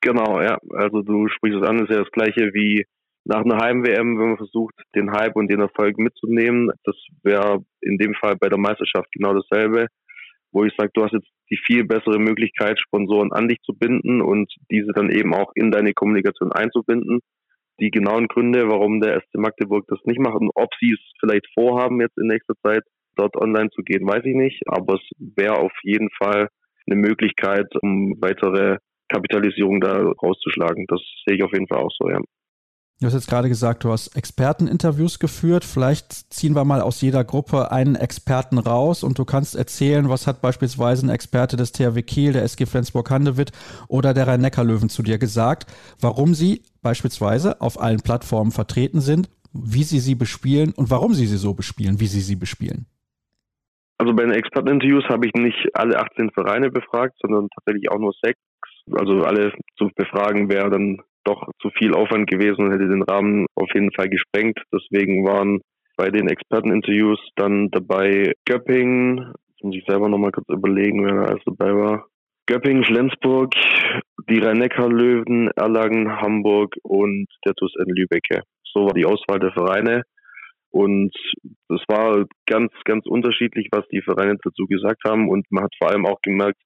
Genau, 0.02 0.42
ja. 0.42 0.58
Also 0.76 1.02
du 1.02 1.30
sprichst 1.30 1.60
es 1.62 1.68
an, 1.68 1.80
ist 1.80 1.90
ja 1.90 2.00
das 2.00 2.12
gleiche 2.12 2.54
wie 2.54 2.86
nach 3.26 3.44
einer 3.44 3.58
Heim-WM, 3.58 4.20
wenn 4.20 4.28
man 4.30 4.38
versucht, 4.38 4.76
den 4.96 5.12
Hype 5.12 5.36
und 5.36 5.52
den 5.52 5.62
Erfolg 5.62 5.98
mitzunehmen, 5.98 6.72
das 6.84 6.96
wäre 7.24 7.64
in 7.82 7.98
dem 7.98 8.14
Fall 8.16 8.36
bei 8.36 8.50
der 8.50 8.60
Meisterschaft 8.60 9.10
genau 9.14 9.34
dasselbe, 9.34 9.88
wo 10.52 10.66
ich 10.66 10.74
sage, 10.78 10.92
du 10.94 11.04
hast 11.04 11.14
jetzt 11.14 11.30
die 11.50 11.60
viel 11.66 11.84
bessere 11.84 12.20
Möglichkeit, 12.20 12.80
Sponsoren 12.80 13.32
an 13.32 13.48
dich 13.48 13.60
zu 13.62 13.74
binden 13.74 14.22
und 14.22 14.52
diese 14.72 14.92
dann 14.94 15.10
eben 15.10 15.34
auch 15.34 15.52
in 15.56 15.72
deine 15.72 15.94
Kommunikation 15.94 16.52
einzubinden. 16.52 17.20
Die 17.80 17.92
genauen 17.92 18.28
Gründe, 18.28 18.68
warum 18.70 19.02
der 19.02 19.20
SC 19.20 19.36
Magdeburg 19.36 19.86
das 19.88 20.00
nicht 20.06 20.20
macht 20.20 20.36
und 20.36 20.52
ob 20.56 20.70
sie 20.80 20.92
es 20.92 21.00
vielleicht 21.20 21.48
vorhaben, 21.54 22.02
jetzt 22.02 22.18
in 22.18 22.28
nächster 22.28 22.56
Zeit 22.64 22.84
dort 23.16 23.36
online 23.36 23.70
zu 23.72 23.82
gehen, 23.84 24.08
weiß 24.08 24.24
ich 24.26 24.36
nicht. 24.36 24.62
Aber 24.68 24.96
es 24.96 25.10
wäre 25.18 25.58
auf 25.58 25.74
jeden 25.84 26.10
Fall 26.18 26.50
eine 26.88 27.00
Möglichkeit, 27.00 27.68
um 27.82 28.16
weitere 28.22 28.78
Kapitalisierung 29.10 29.80
da 29.80 30.02
rauszuschlagen. 30.02 30.86
Das 30.88 31.02
sehe 31.26 31.38
ich 31.38 31.44
auf 31.44 31.54
jeden 31.54 31.68
Fall 31.68 31.80
auch 31.80 31.92
so, 31.98 32.10
ja. 32.10 32.20
Du 33.00 33.08
hast 33.08 33.16
jetzt 33.16 33.28
gerade 33.28 33.50
gesagt, 33.50 33.84
du 33.84 33.92
hast 33.92 34.16
Experteninterviews 34.16 35.20
geführt. 35.20 35.66
Vielleicht 35.66 36.34
ziehen 36.34 36.56
wir 36.56 36.64
mal 36.64 36.80
aus 36.80 37.02
jeder 37.02 37.26
Gruppe 37.26 37.70
einen 37.72 37.96
Experten 37.96 38.58
raus 38.58 39.04
und 39.04 39.20
du 39.20 39.26
kannst 39.26 39.56
erzählen, 39.56 40.08
was 40.08 40.26
hat 40.26 40.42
beispielsweise 40.42 41.06
ein 41.06 41.10
Experte 41.10 41.58
des 41.58 41.74
THW 41.74 42.02
Kiel, 42.04 42.32
der 42.32 42.44
SG 42.44 42.66
Flensburg-Handewitt 42.66 43.52
oder 43.90 44.14
der 44.14 44.28
Rhein-Neckar-Löwen 44.28 44.88
zu 44.88 45.04
dir 45.04 45.18
gesagt, 45.18 45.66
warum 46.00 46.34
sie 46.34 46.62
beispielsweise 46.82 47.60
auf 47.60 47.82
allen 47.82 48.00
Plattformen 48.00 48.52
vertreten 48.52 49.02
sind, 49.02 49.30
wie 49.52 49.84
sie 49.84 50.00
sie 50.00 50.16
bespielen 50.16 50.72
und 50.74 50.90
warum 50.90 51.14
sie 51.14 51.26
sie 51.26 51.38
so 51.38 51.54
bespielen, 51.54 52.00
wie 52.00 52.08
sie 52.08 52.22
sie 52.22 52.38
bespielen. 52.38 52.86
Also 53.98 54.14
bei 54.14 54.24
den 54.24 54.32
Experteninterviews 54.32 55.06
habe 55.10 55.28
ich 55.28 55.34
nicht 55.34 55.68
alle 55.74 56.00
18 56.00 56.32
Vereine 56.32 56.72
befragt, 56.72 57.16
sondern 57.22 57.50
tatsächlich 57.50 57.92
auch 57.92 58.00
nur 58.00 58.14
sechs. 58.24 58.40
Also 58.92 59.24
alle 59.24 59.52
zu 59.78 59.90
befragen 59.96 60.50
wäre 60.50 60.70
dann 60.70 61.02
doch 61.24 61.50
zu 61.62 61.70
viel 61.78 61.94
Aufwand 61.94 62.30
gewesen 62.30 62.66
und 62.66 62.72
hätte 62.72 62.88
den 62.88 63.04
Rahmen 63.04 63.46
auf 63.56 63.70
jeden 63.74 63.92
Fall 63.94 64.10
gesprengt. 64.10 64.60
Deswegen 64.72 65.26
waren 65.26 65.62
bei 65.96 66.10
den 66.10 66.28
Experteninterviews 66.28 67.20
dann 67.36 67.70
dabei 67.72 68.34
Göpping, 68.46 69.20
jetzt 69.50 69.64
muss 69.64 69.76
ich 69.76 69.86
selber 69.88 70.10
nochmal 70.10 70.32
kurz 70.32 70.48
überlegen, 70.50 71.06
wer 71.06 71.16
da 71.16 71.24
alles 71.24 71.44
dabei 71.46 71.76
war. 71.76 72.08
Göpping, 72.46 72.84
Flensburg, 72.84 73.54
die 74.30 74.40
Rhein-Neckar-Löwen, 74.40 75.50
Erlangen, 75.56 76.20
Hamburg 76.20 76.76
und 76.84 77.28
der 77.46 77.54
TuS 77.54 77.74
in 77.80 77.94
Lübecke. 77.96 78.42
So 78.74 78.86
war 78.86 78.94
die 78.94 79.06
Auswahl 79.06 79.40
der 79.40 79.54
Vereine. 79.54 80.04
Und 80.72 81.16
es 81.70 81.82
war 81.88 82.26
ganz, 82.48 82.72
ganz 82.84 83.06
unterschiedlich, 83.06 83.70
was 83.72 83.88
die 83.90 84.02
Vereine 84.02 84.38
dazu 84.44 84.66
gesagt 84.66 85.04
haben. 85.06 85.30
Und 85.30 85.46
man 85.52 85.66
hat 85.66 85.74
vor 85.78 85.92
allem 85.92 86.06
auch 86.06 86.20
gemerkt, 86.22 86.60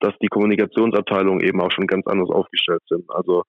dass 0.00 0.12
die 0.20 0.26
Kommunikationsabteilungen 0.26 1.46
eben 1.46 1.60
auch 1.60 1.70
schon 1.70 1.86
ganz 1.86 2.06
anders 2.06 2.28
aufgestellt 2.28 2.82
sind. 2.88 3.04
Also 3.08 3.44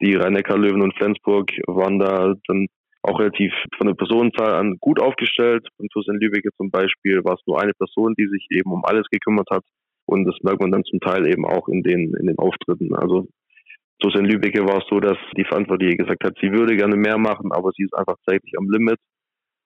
die 0.00 0.14
Rhein-Neckar-Löwen 0.14 0.82
und 0.82 0.94
Flensburg 0.96 1.50
waren 1.66 1.98
da 1.98 2.34
dann 2.46 2.66
auch 3.02 3.20
relativ 3.20 3.52
von 3.76 3.86
der 3.86 3.94
Personenzahl 3.94 4.54
an 4.54 4.76
gut 4.80 5.00
aufgestellt. 5.00 5.66
Und 5.78 5.90
TuS 5.92 6.08
in 6.08 6.20
Lübeck 6.20 6.44
zum 6.56 6.70
Beispiel 6.70 7.22
war 7.24 7.34
es 7.34 7.46
nur 7.46 7.60
eine 7.60 7.72
Person, 7.72 8.14
die 8.18 8.26
sich 8.26 8.46
eben 8.50 8.72
um 8.72 8.84
alles 8.84 9.06
gekümmert 9.10 9.48
hat. 9.50 9.64
Und 10.06 10.24
das 10.24 10.36
merkt 10.42 10.60
man 10.60 10.72
dann 10.72 10.84
zum 10.84 11.00
Teil 11.00 11.26
eben 11.26 11.44
auch 11.44 11.68
in 11.68 11.82
den, 11.82 12.14
in 12.18 12.26
den 12.26 12.38
Auftritten. 12.38 12.94
Also 12.94 13.28
TuS 14.00 14.14
in 14.18 14.26
Lübeck 14.26 14.58
war 14.58 14.78
es 14.78 14.84
so, 14.90 15.00
dass 15.00 15.18
die 15.36 15.44
Verantwortliche 15.44 15.96
gesagt 15.96 16.24
hat, 16.24 16.36
sie 16.40 16.50
würde 16.52 16.76
gerne 16.76 16.96
mehr 16.96 17.18
machen, 17.18 17.52
aber 17.52 17.70
sie 17.76 17.84
ist 17.84 17.94
einfach 17.94 18.16
zeitlich 18.28 18.52
am 18.58 18.68
Limit. 18.70 18.98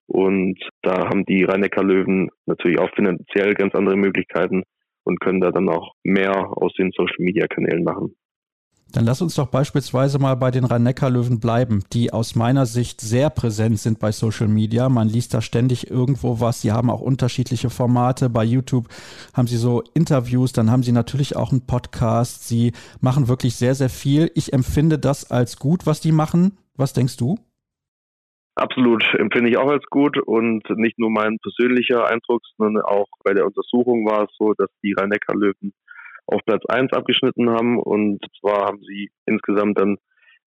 Und 0.07 0.59
da 0.83 1.09
haben 1.09 1.25
die 1.25 1.45
Rhein-Neckar-Löwen 1.45 2.31
natürlich 2.47 2.81
auch 2.81 2.90
finanziell 2.95 3.55
ganz 3.55 3.75
andere 3.75 3.97
Möglichkeiten 3.97 4.64
und 5.05 5.21
können 5.21 5.40
da 5.40 5.51
dann 5.51 5.69
auch 5.69 5.95
mehr 6.03 6.35
aus 6.51 6.73
den 6.75 6.90
Social-Media-Kanälen 6.90 7.85
machen. 7.85 8.16
Dann 8.92 9.05
lass 9.05 9.22
uns 9.22 9.37
doch 9.37 9.46
beispielsweise 9.46 10.18
mal 10.18 10.35
bei 10.35 10.50
den 10.50 10.64
Rhein-Neckar-Löwen 10.64 11.38
bleiben, 11.38 11.85
die 11.92 12.12
aus 12.12 12.35
meiner 12.35 12.66
Sicht 12.66 13.00
sehr 13.00 13.31
präsent 13.31 13.79
sind 13.79 14.00
bei 14.00 14.11
Social 14.11 14.48
Media. 14.48 14.88
Man 14.88 15.09
liest 15.09 15.33
da 15.33 15.40
ständig 15.40 15.90
irgendwo 15.90 16.40
was. 16.40 16.61
Sie 16.61 16.72
haben 16.72 16.90
auch 16.90 17.00
unterschiedliche 17.00 17.70
Formate. 17.70 18.29
Bei 18.29 18.42
YouTube 18.42 18.88
haben 19.33 19.46
sie 19.46 19.59
so 19.59 19.85
Interviews, 19.94 20.53
dann 20.53 20.70
haben 20.70 20.83
sie 20.83 20.92
natürlich 20.92 21.37
auch 21.37 21.53
einen 21.53 21.66
Podcast. 21.66 22.48
Sie 22.48 22.72
machen 23.00 23.29
wirklich 23.29 23.55
sehr, 23.55 23.76
sehr 23.76 23.90
viel. 23.90 24.33
Ich 24.35 24.53
empfinde 24.53 24.98
das 24.98 25.31
als 25.31 25.59
gut, 25.59 25.87
was 25.87 26.00
die 26.00 26.12
machen. 26.12 26.59
Was 26.76 26.92
denkst 26.92 27.16
du? 27.16 27.38
Absolut, 28.57 29.05
empfinde 29.14 29.48
ich 29.48 29.57
auch 29.57 29.70
als 29.70 29.87
gut 29.87 30.18
und 30.18 30.68
nicht 30.70 30.98
nur 30.98 31.11
mein 31.11 31.38
persönlicher 31.38 32.07
Eindruck, 32.09 32.42
sondern 32.59 32.83
auch 32.85 33.07
bei 33.24 33.33
der 33.33 33.46
Untersuchung 33.46 34.05
war 34.05 34.24
es 34.24 34.31
so, 34.37 34.53
dass 34.55 34.68
die 34.83 34.92
Rhein-Neckar-Löwen 34.92 35.72
auf 36.33 36.40
Platz 36.47 36.64
1 36.66 36.93
abgeschnitten 36.93 37.51
haben. 37.51 37.79
Und 37.79 38.25
zwar 38.40 38.66
haben 38.66 38.81
sie 38.87 39.11
insgesamt 39.27 39.79
dann 39.79 39.97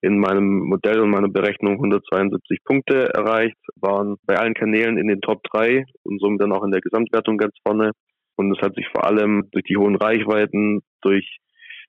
in 0.01 0.19
meinem 0.19 0.59
Modell 0.59 0.99
und 0.99 1.11
meiner 1.11 1.29
Berechnung 1.29 1.75
172 1.75 2.59
Punkte 2.65 3.13
erreicht, 3.13 3.57
waren 3.77 4.17
bei 4.25 4.35
allen 4.35 4.53
Kanälen 4.53 4.97
in 4.97 5.07
den 5.07 5.21
Top 5.21 5.41
3 5.53 5.85
und 6.03 6.19
somit 6.19 6.41
dann 6.41 6.51
auch 6.51 6.63
in 6.63 6.71
der 6.71 6.81
Gesamtwertung 6.81 7.37
ganz 7.37 7.55
vorne. 7.65 7.91
Und 8.35 8.51
es 8.51 8.61
hat 8.61 8.75
sich 8.75 8.85
vor 8.91 9.05
allem 9.05 9.47
durch 9.51 9.63
die 9.63 9.77
hohen 9.77 9.95
Reichweiten, 9.95 10.81
durch 11.01 11.39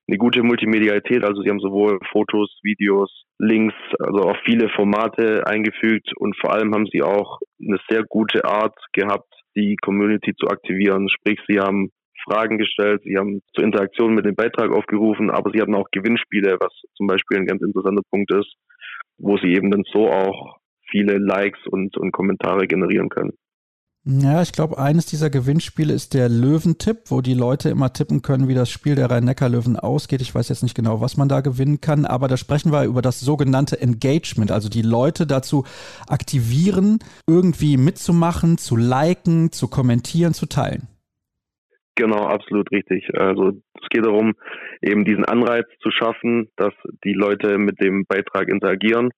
eine 0.07 0.18
gute 0.18 0.42
Multimedialität, 0.42 1.24
also 1.24 1.42
sie 1.42 1.48
haben 1.48 1.61
sowohl 1.61 1.98
Fotos, 2.12 2.59
Videos, 2.62 3.24
Links, 3.38 3.74
also 3.98 4.28
auch 4.28 4.37
viele 4.44 4.68
Formate 4.68 5.46
eingefügt 5.46 6.12
und 6.16 6.37
vor 6.37 6.52
allem 6.52 6.74
haben 6.74 6.87
sie 6.92 7.02
auch 7.02 7.40
eine 7.61 7.78
sehr 7.88 8.04
gute 8.04 8.44
Art 8.44 8.76
gehabt, 8.92 9.33
die 9.57 9.76
Community 9.76 10.35
zu 10.37 10.48
aktivieren. 10.48 11.09
Sprich, 11.09 11.40
sie 11.48 11.59
haben 11.59 11.90
Fragen 12.24 12.58
gestellt, 12.58 13.02
sie 13.04 13.16
haben 13.16 13.42
zur 13.54 13.64
Interaktion 13.64 14.14
mit 14.14 14.24
dem 14.24 14.34
Beitrag 14.34 14.72
aufgerufen, 14.72 15.30
aber 15.30 15.50
sie 15.52 15.60
hatten 15.60 15.74
auch 15.74 15.88
Gewinnspiele, 15.92 16.56
was 16.60 16.72
zum 16.96 17.06
Beispiel 17.06 17.38
ein 17.38 17.46
ganz 17.46 17.62
interessanter 17.62 18.02
Punkt 18.10 18.32
ist, 18.32 18.54
wo 19.18 19.37
sie 19.38 19.52
eben 19.54 19.70
dann 19.70 19.84
so 19.92 20.10
auch 20.10 20.58
viele 20.90 21.18
Likes 21.18 21.60
und, 21.66 21.96
und 21.96 22.12
Kommentare 22.12 22.66
generieren 22.66 23.08
können. 23.08 23.32
Ja, 24.06 24.42
ich 24.42 24.52
glaube, 24.52 24.76
eines 24.76 25.06
dieser 25.06 25.30
Gewinnspiele 25.30 25.90
ist 25.94 26.12
der 26.12 26.28
Löwentipp, 26.28 27.04
wo 27.06 27.22
die 27.22 27.32
Leute 27.32 27.70
immer 27.70 27.90
tippen 27.90 28.20
können, 28.20 28.48
wie 28.48 28.54
das 28.54 28.68
Spiel 28.68 28.96
der 28.96 29.10
Rhein-Neckar-Löwen 29.10 29.78
ausgeht. 29.78 30.20
Ich 30.20 30.34
weiß 30.34 30.50
jetzt 30.50 30.62
nicht 30.62 30.74
genau, 30.74 31.00
was 31.00 31.16
man 31.16 31.30
da 31.30 31.40
gewinnen 31.40 31.80
kann, 31.80 32.04
aber 32.04 32.28
da 32.28 32.37
sprechen 32.37 32.70
wir 32.70 32.84
über 32.84 33.00
das 33.00 33.20
sogenannte 33.20 33.80
Engagement, 33.80 34.52
also 34.52 34.68
die 34.68 34.82
Leute 34.82 35.26
dazu 35.26 35.64
aktivieren, 36.06 36.98
irgendwie 37.26 37.78
mitzumachen, 37.78 38.58
zu 38.58 38.76
liken, 38.76 39.52
zu 39.52 39.68
kommentieren, 39.68 40.34
zu 40.34 40.44
teilen. 40.44 40.87
Genau, 41.96 42.24
absolut 42.26 42.70
richtig. 42.72 43.09
Also 43.16 43.52
es 43.80 43.88
geht 43.88 44.04
darum, 44.04 44.35
eben 44.83 45.04
diesen 45.04 45.24
Anreiz 45.24 45.66
zu 45.80 45.90
schaffen, 45.90 46.48
dass 46.57 46.74
die 47.04 47.12
Leute 47.12 47.59
mit 47.59 47.80
dem 47.80 48.04
Beitrag 48.07 48.48
interagieren. 48.48 49.11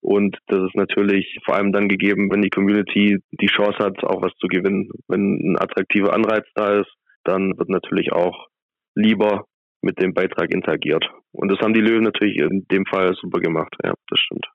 Und 0.00 0.38
das 0.46 0.60
ist 0.62 0.76
natürlich 0.76 1.38
vor 1.44 1.56
allem 1.56 1.72
dann 1.72 1.88
gegeben, 1.88 2.30
wenn 2.30 2.40
die 2.40 2.50
Community 2.50 3.18
die 3.32 3.46
Chance 3.46 3.78
hat, 3.78 4.02
auch 4.04 4.22
was 4.22 4.32
zu 4.38 4.46
gewinnen. 4.46 4.90
Wenn 5.08 5.52
ein 5.52 5.58
attraktiver 5.58 6.14
Anreiz 6.14 6.46
da 6.54 6.80
ist, 6.80 6.90
dann 7.24 7.58
wird 7.58 7.68
natürlich 7.68 8.12
auch 8.12 8.46
lieber 8.94 9.44
mit 9.82 10.00
dem 10.00 10.14
Beitrag 10.14 10.52
interagiert. 10.52 11.04
Und 11.32 11.50
das 11.50 11.58
haben 11.60 11.74
die 11.74 11.80
Löwen 11.80 12.04
natürlich 12.04 12.38
in 12.38 12.64
dem 12.70 12.86
Fall 12.86 13.14
super 13.14 13.40
gemacht. 13.40 13.74
Ja, 13.82 13.92
das 14.08 14.20
stimmt 14.20 14.46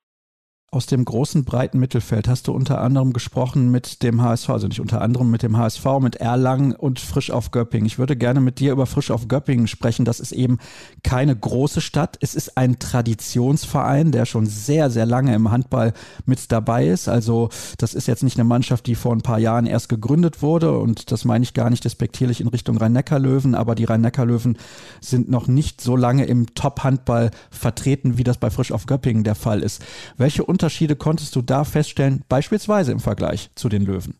aus 0.71 0.88
dem 0.88 1.06
großen 1.06 1.45
breiten 1.45 1.80
Mittelfeld 1.80 2.28
hast 2.28 2.47
du 2.47 2.51
unter 2.51 2.82
anderem 2.82 3.13
gesprochen 3.13 3.71
mit 3.71 4.04
dem 4.04 4.21
HSV, 4.21 4.49
also 4.49 4.67
nicht 4.67 4.82
unter 4.82 4.99
anderem 4.99 5.32
mit 5.32 5.41
dem 5.41 5.56
HSV, 5.56 5.86
mit 6.01 6.17
Erlangen 6.17 6.73
und 6.73 6.99
Frisch 6.99 7.32
auf 7.32 7.51
Göppingen. 7.51 7.86
Ich 7.86 7.97
würde 7.97 8.17
gerne 8.17 8.41
mit 8.41 8.60
dir 8.60 8.73
über 8.73 8.86
Frisch 8.86 9.10
auf 9.10 9.28
Göppingen 9.28 9.67
sprechen. 9.67 10.04
Das 10.04 10.19
ist 10.19 10.34
eben 10.34 10.58
keine 11.04 11.36
große 11.36 11.80
Stadt. 11.80 12.17
Es 12.19 12.36
ist 12.36 12.58
ein 12.58 12.78
Traditionsverein, 12.78 14.12
der 14.12 14.25
schon 14.25 14.47
sehr, 14.47 14.89
sehr 14.89 15.06
lange 15.06 15.34
im 15.34 15.51
Handball 15.51 15.93
mit 16.25 16.51
dabei 16.51 16.88
ist. 16.88 17.08
Also 17.08 17.49
das 17.78 17.93
ist 17.93 18.08
jetzt 18.08 18.23
nicht 18.23 18.38
eine 18.38 18.43
Mannschaft, 18.43 18.88
die 18.88 18.95
vor 18.95 19.13
ein 19.13 19.21
paar 19.21 19.39
Jahren 19.39 19.67
erst 19.67 19.88
gegründet 19.88 20.41
wurde 20.41 20.78
und 20.78 21.12
das 21.12 21.25
meine 21.25 21.43
ich 21.43 21.54
gar 21.54 21.69
nicht 21.69 21.86
despektierlich 21.86 22.41
in 22.41 22.47
Richtung 22.47 22.78
Rhein-Neckar-Löwen, 22.78 23.56
aber 23.56 23.75
die 23.75 23.86
Rhein-Neckar-Löwen 23.86 24.58
sind 24.99 25.30
noch 25.30 25.47
nicht 25.47 25.80
so 25.80 25.95
lange 25.95 26.25
im 26.25 26.54
Top-Handball 26.54 27.32
vertreten, 27.49 28.17
wie 28.17 28.23
das 28.23 28.38
bei 28.38 28.49
Frisch 28.49 28.71
auf 28.71 28.88
Göppingen 28.88 29.23
der 29.23 29.36
Fall 29.36 29.62
ist. 29.62 29.82
Welche 30.17 30.43
Unterschiede 30.56 30.96
konntest 30.96 31.36
du 31.36 31.41
da 31.41 31.65
feststellen, 31.65 32.24
beispielsweise 32.30 32.94
im 32.94 33.00
Vergleich 33.00 33.52
zu 33.56 33.68
den 33.68 33.84
Löwen? 33.86 34.15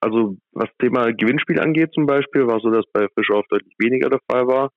Also 0.00 0.36
was 0.52 0.70
Thema 0.80 1.12
Gewinnspiel 1.12 1.60
angeht 1.60 1.92
zum 1.92 2.06
Beispiel, 2.06 2.46
war 2.46 2.60
so, 2.60 2.70
dass 2.70 2.84
bei 2.94 3.06
Fischerhoff 3.14 3.44
deutlich 3.50 3.74
weniger 3.78 4.08
der 4.08 4.20
Fall 4.30 4.46
war. 4.46 4.70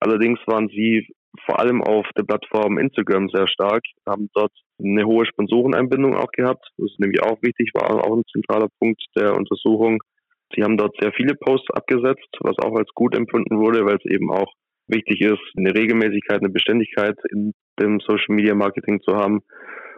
Allerdings 0.00 0.38
waren 0.46 0.68
sie 0.68 1.08
vor 1.46 1.58
allem 1.58 1.82
auf 1.82 2.04
der 2.18 2.24
Plattform 2.24 2.76
Instagram 2.76 3.30
sehr 3.30 3.48
stark, 3.48 3.82
haben 4.06 4.28
dort 4.34 4.52
eine 4.78 5.06
hohe 5.06 5.24
Sponsoreneinbindung 5.24 6.14
auch 6.16 6.30
gehabt. 6.32 6.68
Das 6.76 6.90
ist 6.90 7.00
nämlich 7.00 7.22
auch 7.22 7.40
wichtig, 7.40 7.70
war 7.72 7.88
auch 8.04 8.14
ein 8.14 8.24
zentraler 8.30 8.68
Punkt 8.78 9.00
der 9.16 9.34
Untersuchung. 9.34 10.02
Sie 10.54 10.62
haben 10.62 10.76
dort 10.76 10.94
sehr 11.00 11.12
viele 11.12 11.34
Posts 11.34 11.70
abgesetzt, 11.70 12.28
was 12.40 12.58
auch 12.58 12.76
als 12.76 12.90
gut 12.94 13.16
empfunden 13.16 13.58
wurde, 13.58 13.86
weil 13.86 13.96
es 13.96 14.04
eben 14.04 14.30
auch 14.30 14.52
wichtig 14.86 15.22
ist, 15.22 15.40
eine 15.56 15.74
Regelmäßigkeit, 15.74 16.40
eine 16.40 16.50
Beständigkeit 16.50 17.16
in 17.30 17.54
dem 17.80 18.00
Social 18.00 18.34
Media 18.34 18.54
Marketing 18.54 19.00
zu 19.00 19.16
haben. 19.16 19.40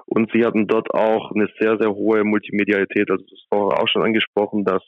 Und 0.07 0.31
sie 0.33 0.45
hatten 0.45 0.67
dort 0.67 0.93
auch 0.93 1.33
eine 1.33 1.49
sehr, 1.59 1.79
sehr 1.81 1.95
hohe 1.95 2.25
Multimedialität. 2.25 3.11
Also 3.11 3.25
das 3.25 3.41
vorher 3.49 3.83
auch 3.83 3.89
schon 3.89 4.03
angesprochen, 4.03 4.65
dass 4.65 4.83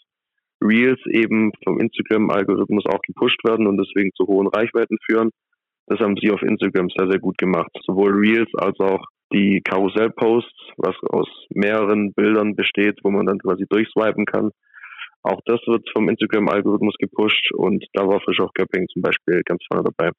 Reels 0.63 1.01
eben 1.07 1.53
vom 1.65 1.81
Instagram-Algorithmus 1.81 2.85
auch 2.87 3.01
gepusht 3.03 3.43
werden 3.45 3.67
und 3.67 3.79
deswegen 3.79 4.11
zu 4.15 4.27
hohen 4.27 4.49
Reichweiten 4.49 4.99
führen. 5.05 5.31
Das 5.87 6.01
haben 6.01 6.17
sie 6.21 6.31
auf 6.31 6.43
Instagram 6.43 6.89
sehr, 6.97 7.09
sehr 7.09 7.21
gut 7.21 7.39
gemacht. 7.39 7.71
Sowohl 7.87 8.13
Reels 8.13 8.51
als 8.57 8.79
auch 8.81 9.05
die 9.33 9.61
Karussell-Posts, 9.63 10.73
was 10.79 10.97
aus 11.11 11.29
mehreren 11.51 12.13
Bildern 12.13 12.55
besteht, 12.55 12.99
wo 13.03 13.11
man 13.11 13.27
dann 13.27 13.39
quasi 13.39 13.65
durchswipen 13.69 14.25
kann. 14.25 14.51
Auch 15.23 15.41
das 15.45 15.61
wird 15.67 15.89
vom 15.93 16.09
Instagram-Algorithmus 16.09 16.95
gepusht 16.99 17.51
und 17.53 17.85
da 17.93 18.07
war 18.07 18.21
Frisch 18.21 18.41
auf 18.41 18.53
Göpping 18.55 18.87
zum 18.93 19.03
Beispiel 19.03 19.43
ganz 19.45 19.61
vorne 19.69 19.85
dabei. 19.85 20.13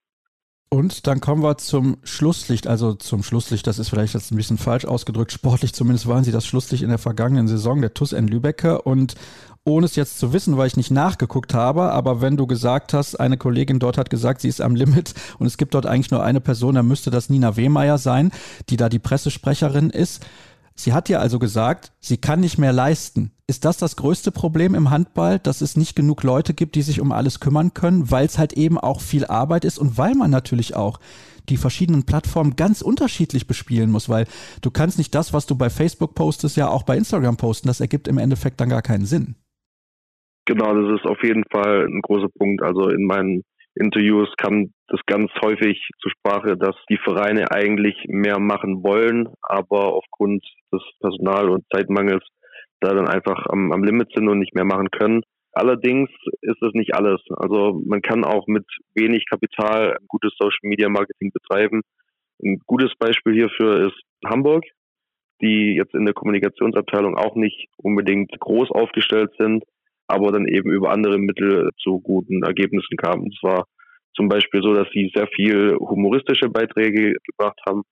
Und 0.69 1.07
dann 1.07 1.21
kommen 1.21 1.43
wir 1.43 1.57
zum 1.57 1.97
Schlusslicht, 2.03 2.67
also 2.67 2.93
zum 2.93 3.23
Schlusslicht, 3.23 3.65
das 3.67 3.79
ist 3.79 3.87
vielleicht 3.87 4.13
jetzt 4.13 4.31
ein 4.31 4.35
bisschen 4.35 4.57
falsch 4.57 4.83
ausgedrückt, 4.83 5.31
sportlich 5.31 5.73
zumindest 5.73 6.07
waren 6.07 6.25
sie 6.25 6.33
das 6.33 6.45
Schlusslicht 6.45 6.83
in 6.83 6.89
der 6.89 6.97
vergangenen 6.97 7.47
Saison, 7.47 7.79
der 7.79 7.93
TUS 7.93 8.11
N 8.11 8.27
Lübecke 8.27 8.81
und 8.81 9.15
ohne 9.63 9.85
es 9.85 9.95
jetzt 9.95 10.19
zu 10.19 10.33
wissen, 10.33 10.57
weil 10.57 10.67
ich 10.67 10.77
nicht 10.77 10.91
nachgeguckt 10.91 11.53
habe, 11.53 11.91
aber 11.91 12.19
wenn 12.19 12.35
du 12.35 12.47
gesagt 12.47 12.93
hast, 12.93 13.15
eine 13.17 13.37
Kollegin 13.37 13.79
dort 13.79 13.97
hat 13.97 14.09
gesagt, 14.09 14.41
sie 14.41 14.49
ist 14.49 14.61
am 14.61 14.75
Limit 14.75 15.13
und 15.39 15.47
es 15.47 15.57
gibt 15.57 15.73
dort 15.73 15.85
eigentlich 15.85 16.11
nur 16.11 16.23
eine 16.23 16.41
Person, 16.41 16.75
dann 16.75 16.87
müsste 16.87 17.11
das 17.11 17.29
Nina 17.29 17.55
Wehmeier 17.55 17.97
sein, 17.97 18.31
die 18.69 18.77
da 18.77 18.89
die 18.89 18.99
Pressesprecherin 18.99 19.89
ist. 19.89 20.25
Sie 20.79 20.93
hat 20.93 21.09
ja 21.09 21.19
also 21.19 21.39
gesagt, 21.39 21.91
sie 21.99 22.17
kann 22.17 22.39
nicht 22.39 22.59
mehr 22.59 22.71
leisten. 22.71 23.31
Ist 23.47 23.65
das 23.65 23.77
das 23.77 23.95
größte 23.95 24.31
Problem 24.31 24.75
im 24.75 24.91
Handball, 24.91 25.39
dass 25.39 25.61
es 25.61 25.75
nicht 25.75 25.95
genug 25.95 26.21
Leute 26.21 26.53
gibt, 26.53 26.75
die 26.75 26.83
sich 26.83 27.01
um 27.01 27.11
alles 27.11 27.39
kümmern 27.39 27.73
können, 27.73 28.11
weil 28.11 28.25
es 28.27 28.37
halt 28.37 28.53
eben 28.53 28.77
auch 28.77 29.01
viel 29.01 29.25
Arbeit 29.25 29.65
ist 29.65 29.79
und 29.79 29.97
weil 29.97 30.13
man 30.13 30.29
natürlich 30.29 30.75
auch 30.75 30.99
die 31.49 31.57
verschiedenen 31.57 32.05
Plattformen 32.05 32.55
ganz 32.55 32.81
unterschiedlich 32.81 33.47
bespielen 33.47 33.89
muss, 33.89 34.07
weil 34.07 34.25
du 34.61 34.69
kannst 34.69 34.99
nicht 34.99 35.15
das, 35.15 35.33
was 35.33 35.47
du 35.47 35.55
bei 35.55 35.69
Facebook 35.69 36.13
postest, 36.13 36.57
ja 36.57 36.67
auch 36.67 36.83
bei 36.83 36.95
Instagram 36.95 37.37
posten. 37.37 37.69
Das 37.69 37.79
ergibt 37.79 38.07
im 38.07 38.19
Endeffekt 38.19 38.61
dann 38.61 38.69
gar 38.69 38.81
keinen 38.83 39.05
Sinn. 39.05 39.35
Genau, 40.45 40.73
das 40.73 40.99
ist 40.99 41.05
auf 41.09 41.21
jeden 41.23 41.43
Fall 41.51 41.87
ein 41.87 42.01
großer 42.01 42.29
Punkt. 42.37 42.61
Also 42.61 42.89
in 42.89 43.05
meinen 43.05 43.43
Interviews 43.79 44.29
kam 44.37 44.73
das 44.87 44.99
ganz 45.05 45.31
häufig 45.41 45.89
zur 45.99 46.11
Sprache, 46.11 46.57
dass 46.57 46.75
die 46.89 46.97
Vereine 46.97 47.51
eigentlich 47.51 47.95
mehr 48.07 48.39
machen 48.39 48.83
wollen, 48.83 49.29
aber 49.41 49.93
aufgrund 49.93 50.45
des 50.71 50.81
Personal- 50.99 51.49
und 51.49 51.65
Zeitmangels 51.73 52.23
da 52.79 52.93
dann 52.93 53.07
einfach 53.07 53.45
am, 53.47 53.71
am 53.71 53.83
Limit 53.83 54.09
sind 54.13 54.27
und 54.27 54.39
nicht 54.39 54.55
mehr 54.55 54.65
machen 54.65 54.89
können. 54.91 55.21
Allerdings 55.53 56.09
ist 56.41 56.61
das 56.61 56.73
nicht 56.73 56.93
alles. 56.93 57.19
Also 57.35 57.81
man 57.85 58.01
kann 58.01 58.23
auch 58.23 58.45
mit 58.47 58.65
wenig 58.93 59.25
Kapital 59.27 59.97
gutes 60.07 60.33
Social 60.37 60.59
Media 60.61 60.87
Marketing 60.87 61.31
betreiben. 61.31 61.81
Ein 62.43 62.59
gutes 62.67 62.91
Beispiel 62.99 63.33
hierfür 63.33 63.87
ist 63.87 63.99
Hamburg, 64.23 64.63
die 65.41 65.75
jetzt 65.75 65.95
in 65.95 66.05
der 66.05 66.13
Kommunikationsabteilung 66.13 67.17
auch 67.17 67.35
nicht 67.35 67.69
unbedingt 67.77 68.39
groß 68.39 68.69
aufgestellt 68.69 69.31
sind, 69.39 69.63
aber 70.07 70.31
dann 70.31 70.47
eben 70.47 70.71
über 70.71 70.91
andere 70.91 71.17
Mittel 71.17 71.69
zu 71.81 71.99
guten 71.99 72.43
Ergebnissen 72.43 72.97
kamen. 72.97 73.23
Und 73.23 73.37
zwar 73.39 73.65
zum 74.15 74.29
Beispiel 74.29 74.61
so, 74.61 74.73
dass 74.73 74.87
sie 74.93 75.11
sehr 75.13 75.27
viel 75.27 75.75
humoristische 75.79 76.49
Beiträge 76.49 77.13
gebracht 77.25 77.59
haben 77.67 77.83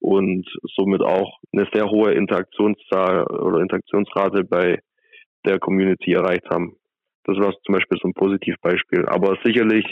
und 0.00 0.46
somit 0.76 1.02
auch 1.02 1.38
eine 1.52 1.66
sehr 1.72 1.88
hohe 1.88 2.12
Interaktionszahl 2.12 3.24
oder 3.24 3.60
Interaktionsrate 3.60 4.44
bei 4.44 4.78
der 5.44 5.58
Community 5.58 6.12
erreicht 6.12 6.48
haben. 6.50 6.76
Das 7.24 7.36
war 7.36 7.52
zum 7.64 7.74
Beispiel 7.74 7.98
so 8.00 8.08
ein 8.08 8.14
Positivbeispiel. 8.14 9.06
Aber 9.06 9.36
sicherlich 9.44 9.84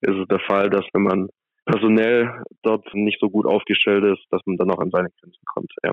ist 0.00 0.16
es 0.16 0.28
der 0.28 0.40
Fall, 0.40 0.70
dass 0.70 0.84
wenn 0.92 1.02
man 1.02 1.28
personell 1.66 2.42
dort 2.62 2.86
nicht 2.94 3.20
so 3.20 3.28
gut 3.28 3.46
aufgestellt 3.46 4.04
ist, 4.04 4.24
dass 4.30 4.40
man 4.46 4.56
dann 4.56 4.70
auch 4.70 4.78
an 4.78 4.90
seine 4.90 5.08
Grenzen 5.20 5.42
kommt. 5.54 5.72
Ja. 5.84 5.90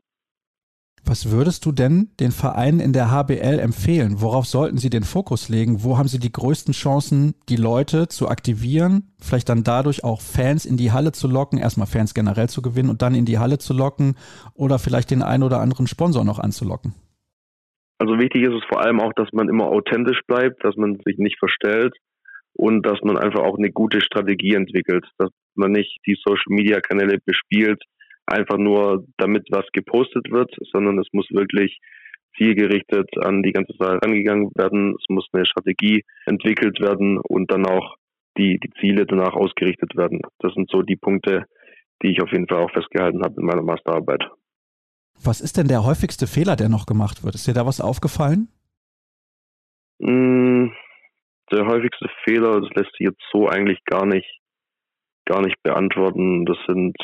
Was 1.15 1.31
würdest 1.31 1.65
du 1.65 1.71
denn 1.71 2.09
den 2.19 2.31
Vereinen 2.31 2.81
in 2.81 2.91
der 2.91 3.09
HBL 3.09 3.59
empfehlen? 3.59 4.15
Worauf 4.19 4.45
sollten 4.45 4.75
sie 4.75 4.89
den 4.89 5.03
Fokus 5.03 5.47
legen? 5.47 5.81
Wo 5.81 5.97
haben 5.97 6.09
sie 6.09 6.19
die 6.19 6.29
größten 6.29 6.73
Chancen, 6.73 7.35
die 7.47 7.55
Leute 7.55 8.09
zu 8.09 8.27
aktivieren? 8.27 9.13
Vielleicht 9.21 9.47
dann 9.47 9.63
dadurch 9.63 10.03
auch 10.03 10.19
Fans 10.19 10.65
in 10.65 10.75
die 10.75 10.91
Halle 10.91 11.13
zu 11.13 11.29
locken, 11.29 11.57
erstmal 11.57 11.87
Fans 11.87 12.13
generell 12.15 12.49
zu 12.49 12.61
gewinnen 12.61 12.89
und 12.89 13.01
dann 13.01 13.15
in 13.15 13.23
die 13.23 13.39
Halle 13.39 13.59
zu 13.59 13.73
locken 13.73 14.17
oder 14.55 14.77
vielleicht 14.77 15.09
den 15.09 15.21
einen 15.21 15.43
oder 15.43 15.61
anderen 15.61 15.87
Sponsor 15.87 16.25
noch 16.25 16.37
anzulocken? 16.37 16.93
Also 17.97 18.19
wichtig 18.19 18.43
ist 18.43 18.55
es 18.55 18.65
vor 18.67 18.81
allem 18.81 18.99
auch, 18.99 19.13
dass 19.13 19.29
man 19.31 19.47
immer 19.47 19.67
authentisch 19.67 20.19
bleibt, 20.27 20.65
dass 20.65 20.75
man 20.75 20.99
sich 21.05 21.17
nicht 21.17 21.39
verstellt 21.39 21.95
und 22.51 22.85
dass 22.85 22.99
man 23.03 23.17
einfach 23.17 23.39
auch 23.39 23.57
eine 23.57 23.71
gute 23.71 24.01
Strategie 24.01 24.55
entwickelt, 24.55 25.05
dass 25.17 25.29
man 25.53 25.71
nicht 25.71 25.97
die 26.05 26.17
Social 26.21 26.49
Media 26.49 26.81
Kanäle 26.81 27.19
bespielt, 27.25 27.81
einfach 28.27 28.57
nur 28.57 29.05
damit 29.17 29.47
was 29.51 29.65
gepostet 29.73 30.31
wird, 30.31 30.53
sondern 30.71 30.99
es 30.99 31.07
muss 31.11 31.27
wirklich 31.31 31.79
zielgerichtet 32.37 33.09
an 33.23 33.43
die 33.43 33.51
ganze 33.51 33.73
Sache 33.77 33.99
rangegangen 34.03 34.51
werden. 34.55 34.95
Es 34.99 35.05
muss 35.09 35.27
eine 35.31 35.45
Strategie 35.45 36.03
entwickelt 36.25 36.79
werden 36.81 37.17
und 37.19 37.51
dann 37.51 37.65
auch 37.65 37.95
die, 38.37 38.59
die 38.59 38.71
Ziele 38.79 39.05
danach 39.05 39.33
ausgerichtet 39.33 39.95
werden. 39.95 40.21
Das 40.39 40.53
sind 40.53 40.69
so 40.69 40.81
die 40.81 40.97
Punkte, 40.97 41.45
die 42.01 42.11
ich 42.11 42.21
auf 42.21 42.31
jeden 42.31 42.47
Fall 42.47 42.63
auch 42.63 42.71
festgehalten 42.71 43.23
habe 43.23 43.39
in 43.39 43.45
meiner 43.45 43.61
Masterarbeit. 43.61 44.23
Was 45.23 45.39
ist 45.39 45.57
denn 45.57 45.67
der 45.67 45.85
häufigste 45.85 46.27
Fehler, 46.27 46.55
der 46.55 46.67
noch 46.67 46.85
gemacht 46.85 47.23
wird? 47.23 47.35
Ist 47.35 47.47
dir 47.47 47.53
da 47.53 47.65
was 47.65 47.79
aufgefallen? 47.79 48.49
Mm, 49.99 50.67
der 51.51 51.65
häufigste 51.67 52.09
Fehler, 52.25 52.59
das 52.59 52.69
lässt 52.75 52.91
sich 52.97 53.07
jetzt 53.07 53.23
so 53.31 53.47
eigentlich 53.47 53.79
gar 53.85 54.05
nicht, 54.05 54.29
gar 55.25 55.41
nicht 55.41 55.55
beantworten. 55.63 56.45
Das 56.45 56.57
sind 56.67 56.97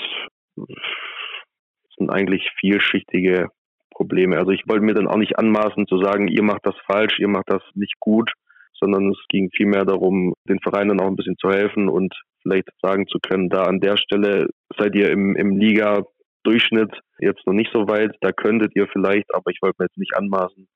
sind 2.02 2.10
eigentlich 2.10 2.50
vielschichtige 2.60 3.50
Probleme. 3.92 4.38
Also 4.38 4.52
ich 4.52 4.64
wollte 4.68 4.84
mir 4.84 4.96
dann 4.96 5.08
auch 5.08 5.18
nicht 5.18 5.38
anmaßen 5.38 5.86
zu 5.88 6.02
sagen, 6.02 6.28
ihr 6.28 6.44
macht 6.44 6.66
das 6.66 6.76
falsch, 6.86 7.20
ihr 7.20 7.28
macht 7.28 7.46
das 7.48 7.62
nicht 7.76 8.00
gut, 8.00 8.32
sondern 8.80 9.12
es 9.12 9.20
ging 9.30 9.50
vielmehr 9.56 9.86
darum, 9.86 10.34
den 10.50 10.60
Vereinen 10.60 11.00
auch 11.00 11.08
ein 11.08 11.16
bisschen 11.16 11.38
zu 11.38 11.50
helfen 11.50 11.88
und 11.88 12.14
vielleicht 12.42 12.70
sagen 12.82 13.06
zu 13.08 13.20
können, 13.22 13.50
da 13.50 13.64
an 13.64 13.80
der 13.80 13.98
Stelle 13.98 14.48
seid 14.78 14.96
ihr 14.96 15.12
im, 15.12 15.36
im 15.36 15.56
Liga-Durchschnitt 15.56 16.92
jetzt 17.20 17.46
noch 17.46 17.54
nicht 17.54 17.70
so 17.72 17.88
weit, 17.88 18.16
da 18.22 18.32
könntet 18.32 18.76
ihr 18.76 18.88
vielleicht, 18.92 19.34
aber 19.36 19.52
ich 19.52 19.60
wollte 19.62 19.76
mir 19.80 19.86
jetzt 19.86 19.98
nicht 19.98 20.16
anmaßen, 20.18 20.68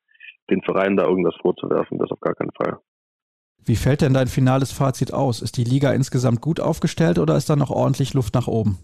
den 0.52 0.62
Vereinen 0.62 0.98
da 0.98 1.06
irgendwas 1.06 1.36
vorzuwerfen, 1.42 1.98
das 1.98 2.12
auf 2.12 2.20
gar 2.20 2.36
keinen 2.36 2.52
Fall. 2.52 2.78
Wie 3.66 3.76
fällt 3.76 4.02
denn 4.02 4.14
dein 4.14 4.28
finales 4.28 4.72
Fazit 4.72 5.12
aus? 5.12 5.42
Ist 5.42 5.58
die 5.58 5.64
Liga 5.64 5.92
insgesamt 5.92 6.42
gut 6.42 6.60
aufgestellt 6.60 7.18
oder 7.18 7.36
ist 7.36 7.50
da 7.50 7.56
noch 7.56 7.72
ordentlich 7.72 8.14
Luft 8.14 8.36
nach 8.36 8.48
oben? 8.48 8.78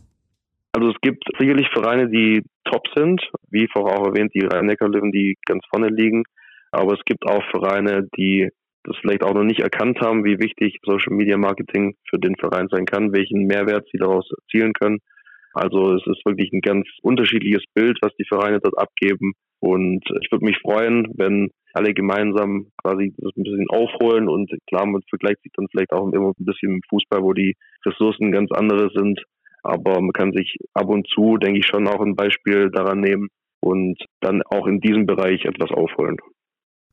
Also 0.73 0.89
es 0.89 0.95
gibt 1.01 1.23
sicherlich 1.37 1.67
Vereine, 1.73 2.09
die 2.09 2.43
top 2.63 2.87
sind, 2.95 3.21
wie 3.49 3.67
vorher 3.71 3.99
auch 3.99 4.07
erwähnt, 4.07 4.33
die 4.33 4.45
Rhein-Neckar-Löwen, 4.45 5.11
die 5.11 5.37
ganz 5.45 5.63
vorne 5.69 5.89
liegen. 5.89 6.23
Aber 6.71 6.93
es 6.93 7.03
gibt 7.05 7.25
auch 7.27 7.43
Vereine, 7.51 8.07
die 8.17 8.49
das 8.83 8.95
vielleicht 9.01 9.23
auch 9.23 9.33
noch 9.33 9.43
nicht 9.43 9.59
erkannt 9.59 9.99
haben, 9.99 10.23
wie 10.23 10.39
wichtig 10.39 10.79
Social 10.83 11.13
Media 11.13 11.37
Marketing 11.37 11.95
für 12.09 12.17
den 12.17 12.35
Verein 12.37 12.67
sein 12.71 12.85
kann, 12.85 13.13
welchen 13.13 13.45
Mehrwert 13.45 13.85
sie 13.91 13.97
daraus 13.97 14.27
erzielen 14.31 14.73
können. 14.73 14.99
Also 15.53 15.95
es 15.95 16.07
ist 16.07 16.25
wirklich 16.25 16.51
ein 16.53 16.61
ganz 16.61 16.87
unterschiedliches 17.01 17.63
Bild, 17.73 17.97
was 18.01 18.15
die 18.15 18.25
Vereine 18.27 18.59
dort 18.61 18.77
abgeben. 18.77 19.33
Und 19.59 20.03
ich 20.21 20.31
würde 20.31 20.45
mich 20.45 20.57
freuen, 20.59 21.07
wenn 21.17 21.51
alle 21.73 21.93
gemeinsam 21.93 22.67
quasi 22.81 23.13
das 23.17 23.31
ein 23.37 23.43
bisschen 23.43 23.69
aufholen 23.69 24.27
und 24.27 24.51
klar, 24.67 24.85
man 24.85 25.01
vergleicht 25.09 25.41
sich 25.43 25.51
dann 25.55 25.67
vielleicht 25.69 25.91
auch 25.91 26.11
immer 26.11 26.29
ein 26.29 26.45
bisschen 26.45 26.75
im 26.75 26.81
Fußball, 26.89 27.21
wo 27.21 27.33
die 27.33 27.55
Ressourcen 27.85 28.31
ganz 28.31 28.51
andere 28.51 28.89
sind. 28.95 29.21
Aber 29.63 30.01
man 30.01 30.13
kann 30.13 30.31
sich 30.31 30.57
ab 30.73 30.87
und 30.87 31.07
zu, 31.07 31.37
denke 31.37 31.59
ich, 31.59 31.67
schon 31.67 31.87
auch 31.87 32.01
ein 32.01 32.15
Beispiel 32.15 32.71
daran 32.71 32.99
nehmen 32.99 33.29
und 33.59 34.03
dann 34.19 34.41
auch 34.43 34.67
in 34.67 34.79
diesem 34.79 35.05
Bereich 35.05 35.45
etwas 35.45 35.71
aufholen. 35.71 36.17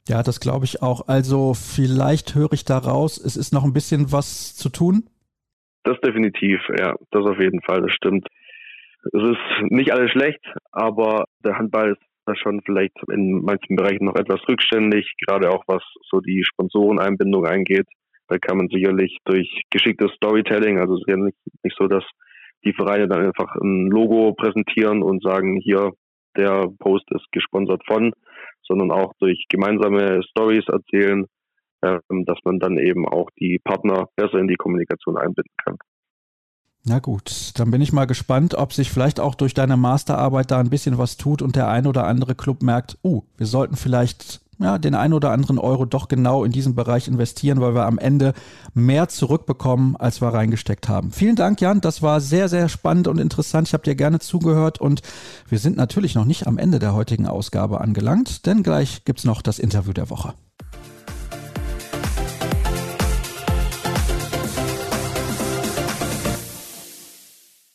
Ja, 0.09 0.23
das 0.23 0.41
glaube 0.41 0.65
ich 0.65 0.83
auch. 0.83 1.09
Also 1.09 1.55
vielleicht 1.55 2.35
höre 2.35 2.53
ich 2.53 2.65
daraus, 2.65 3.19
es 3.19 3.37
ist 3.37 3.53
noch 3.53 3.65
ein 3.65 3.73
bisschen 3.73 4.11
was 4.13 4.57
zu 4.57 4.71
tun. 4.71 5.09
Das 5.85 6.01
definitiv, 6.01 6.61
ja, 6.79 6.95
das 7.11 7.25
auf 7.25 7.39
jeden 7.39 7.61
Fall, 7.63 7.83
das 7.83 7.93
stimmt. 7.93 8.27
Es 9.13 9.23
ist 9.23 9.71
nicht 9.71 9.93
alles 9.93 10.11
schlecht, 10.11 10.45
aber 10.73 11.25
der 11.45 11.57
Handball 11.59 11.93
ist 11.93 12.03
da 12.27 12.35
schon 12.37 12.61
vielleicht 12.65 12.93
in 13.11 13.43
manchen 13.43 13.77
Bereichen 13.77 14.05
noch 14.05 14.17
etwas 14.17 14.41
rückständig, 14.49 15.15
gerade 15.27 15.51
auch 15.51 15.65
was 15.67 15.83
so 16.11 16.21
die 16.21 16.45
Sponsoreneinbindung 16.45 17.47
eingeht. 17.47 17.87
Da 18.29 18.39
kann 18.39 18.59
man 18.59 18.69
sicherlich 18.69 19.17
durch 19.25 19.49
geschicktes 19.71 20.13
Storytelling, 20.13 20.79
also 20.79 20.95
es 20.95 21.01
ist 21.01 21.09
ja 21.09 21.17
nicht, 21.17 21.39
nicht 21.63 21.77
so, 21.79 21.87
dass 21.87 22.05
die 22.65 22.73
Vereine 22.73 23.09
dann 23.09 23.27
einfach 23.27 23.55
ein 23.57 23.87
Logo 23.89 24.35
präsentieren 24.35 25.03
und 25.03 25.23
sagen, 25.23 25.61
hier, 25.63 25.93
der 26.37 26.69
Post 26.79 27.07
ist 27.11 27.27
gesponsert 27.33 27.83
von, 27.87 28.13
sondern 28.63 28.91
auch 28.91 29.13
durch 29.19 29.47
gemeinsame 29.49 30.23
Stories 30.31 30.65
erzählen, 30.69 31.27
ähm, 31.83 32.25
dass 32.27 32.39
man 32.45 32.59
dann 32.59 32.79
eben 32.79 33.07
auch 33.09 33.31
die 33.39 33.61
Partner 33.63 34.09
besser 34.17 34.39
in 34.39 34.49
die 34.49 34.57
Kommunikation 34.57 35.17
einbinden 35.17 35.55
kann. 35.65 35.77
Na 36.85 37.01
gut, 37.01 37.59
dann 37.59 37.71
bin 37.71 37.83
ich 37.83 37.93
mal 37.93 38.07
gespannt, 38.07 38.55
ob 38.55 38.73
sich 38.73 38.91
vielleicht 38.91 39.21
auch 39.21 39.35
durch 39.35 39.53
deine 39.53 39.77
Masterarbeit 39.77 40.51
da 40.51 40.59
ein 40.59 40.71
bisschen 40.71 40.97
was 40.97 41.17
tut 41.17 41.43
und 41.43 41.57
der 41.57 41.69
ein 41.69 41.87
oder 41.87 42.07
andere 42.07 42.35
Club 42.35 42.63
merkt, 42.63 42.99
uh, 43.05 43.23
wir 43.37 43.47
sollten 43.47 43.77
vielleicht 43.77 44.41
ja, 44.59 44.79
den 44.79 44.95
ein 44.95 45.13
oder 45.13 45.31
anderen 45.31 45.59
Euro 45.59 45.85
doch 45.85 46.09
genau 46.09 46.45
in 46.45 46.53
diesen 46.53 46.75
Bereich 46.75 47.09
investieren, 47.09 47.61
weil 47.61 47.75
wir 47.75 47.87
am 47.87 47.99
Ende 47.99 48.33
mehr 48.75 49.09
zurückbekommen, 49.09 49.97
als 49.97 50.21
wir 50.21 50.29
reingesteckt 50.29 50.89
haben. 50.89 51.13
Vielen 51.13 51.37
Dank, 51.37 51.61
Jan. 51.61 51.81
Das 51.81 52.03
war 52.03 52.21
sehr, 52.21 52.49
sehr 52.49 52.69
spannend 52.69 53.09
und 53.09 53.19
interessant. 53.19 53.69
Ich 53.69 53.75
habe 53.75 53.85
dir 53.85 53.95
gerne 53.95 54.19
zugehört 54.19 54.81
und 54.81 55.03
wir 55.49 55.59
sind 55.59 55.77
natürlich 55.77 56.15
noch 56.15 56.25
nicht 56.25 56.47
am 56.47 56.59
Ende 56.59 56.79
der 56.79 56.95
heutigen 56.95 57.27
Ausgabe 57.27 57.81
angelangt, 57.81 58.47
denn 58.47 58.63
gleich 58.63 59.05
gibt 59.05 59.21
es 59.21 59.25
noch 59.25 59.43
das 59.43 59.59
Interview 59.59 59.93
der 59.93 60.11
Woche. 60.11 60.35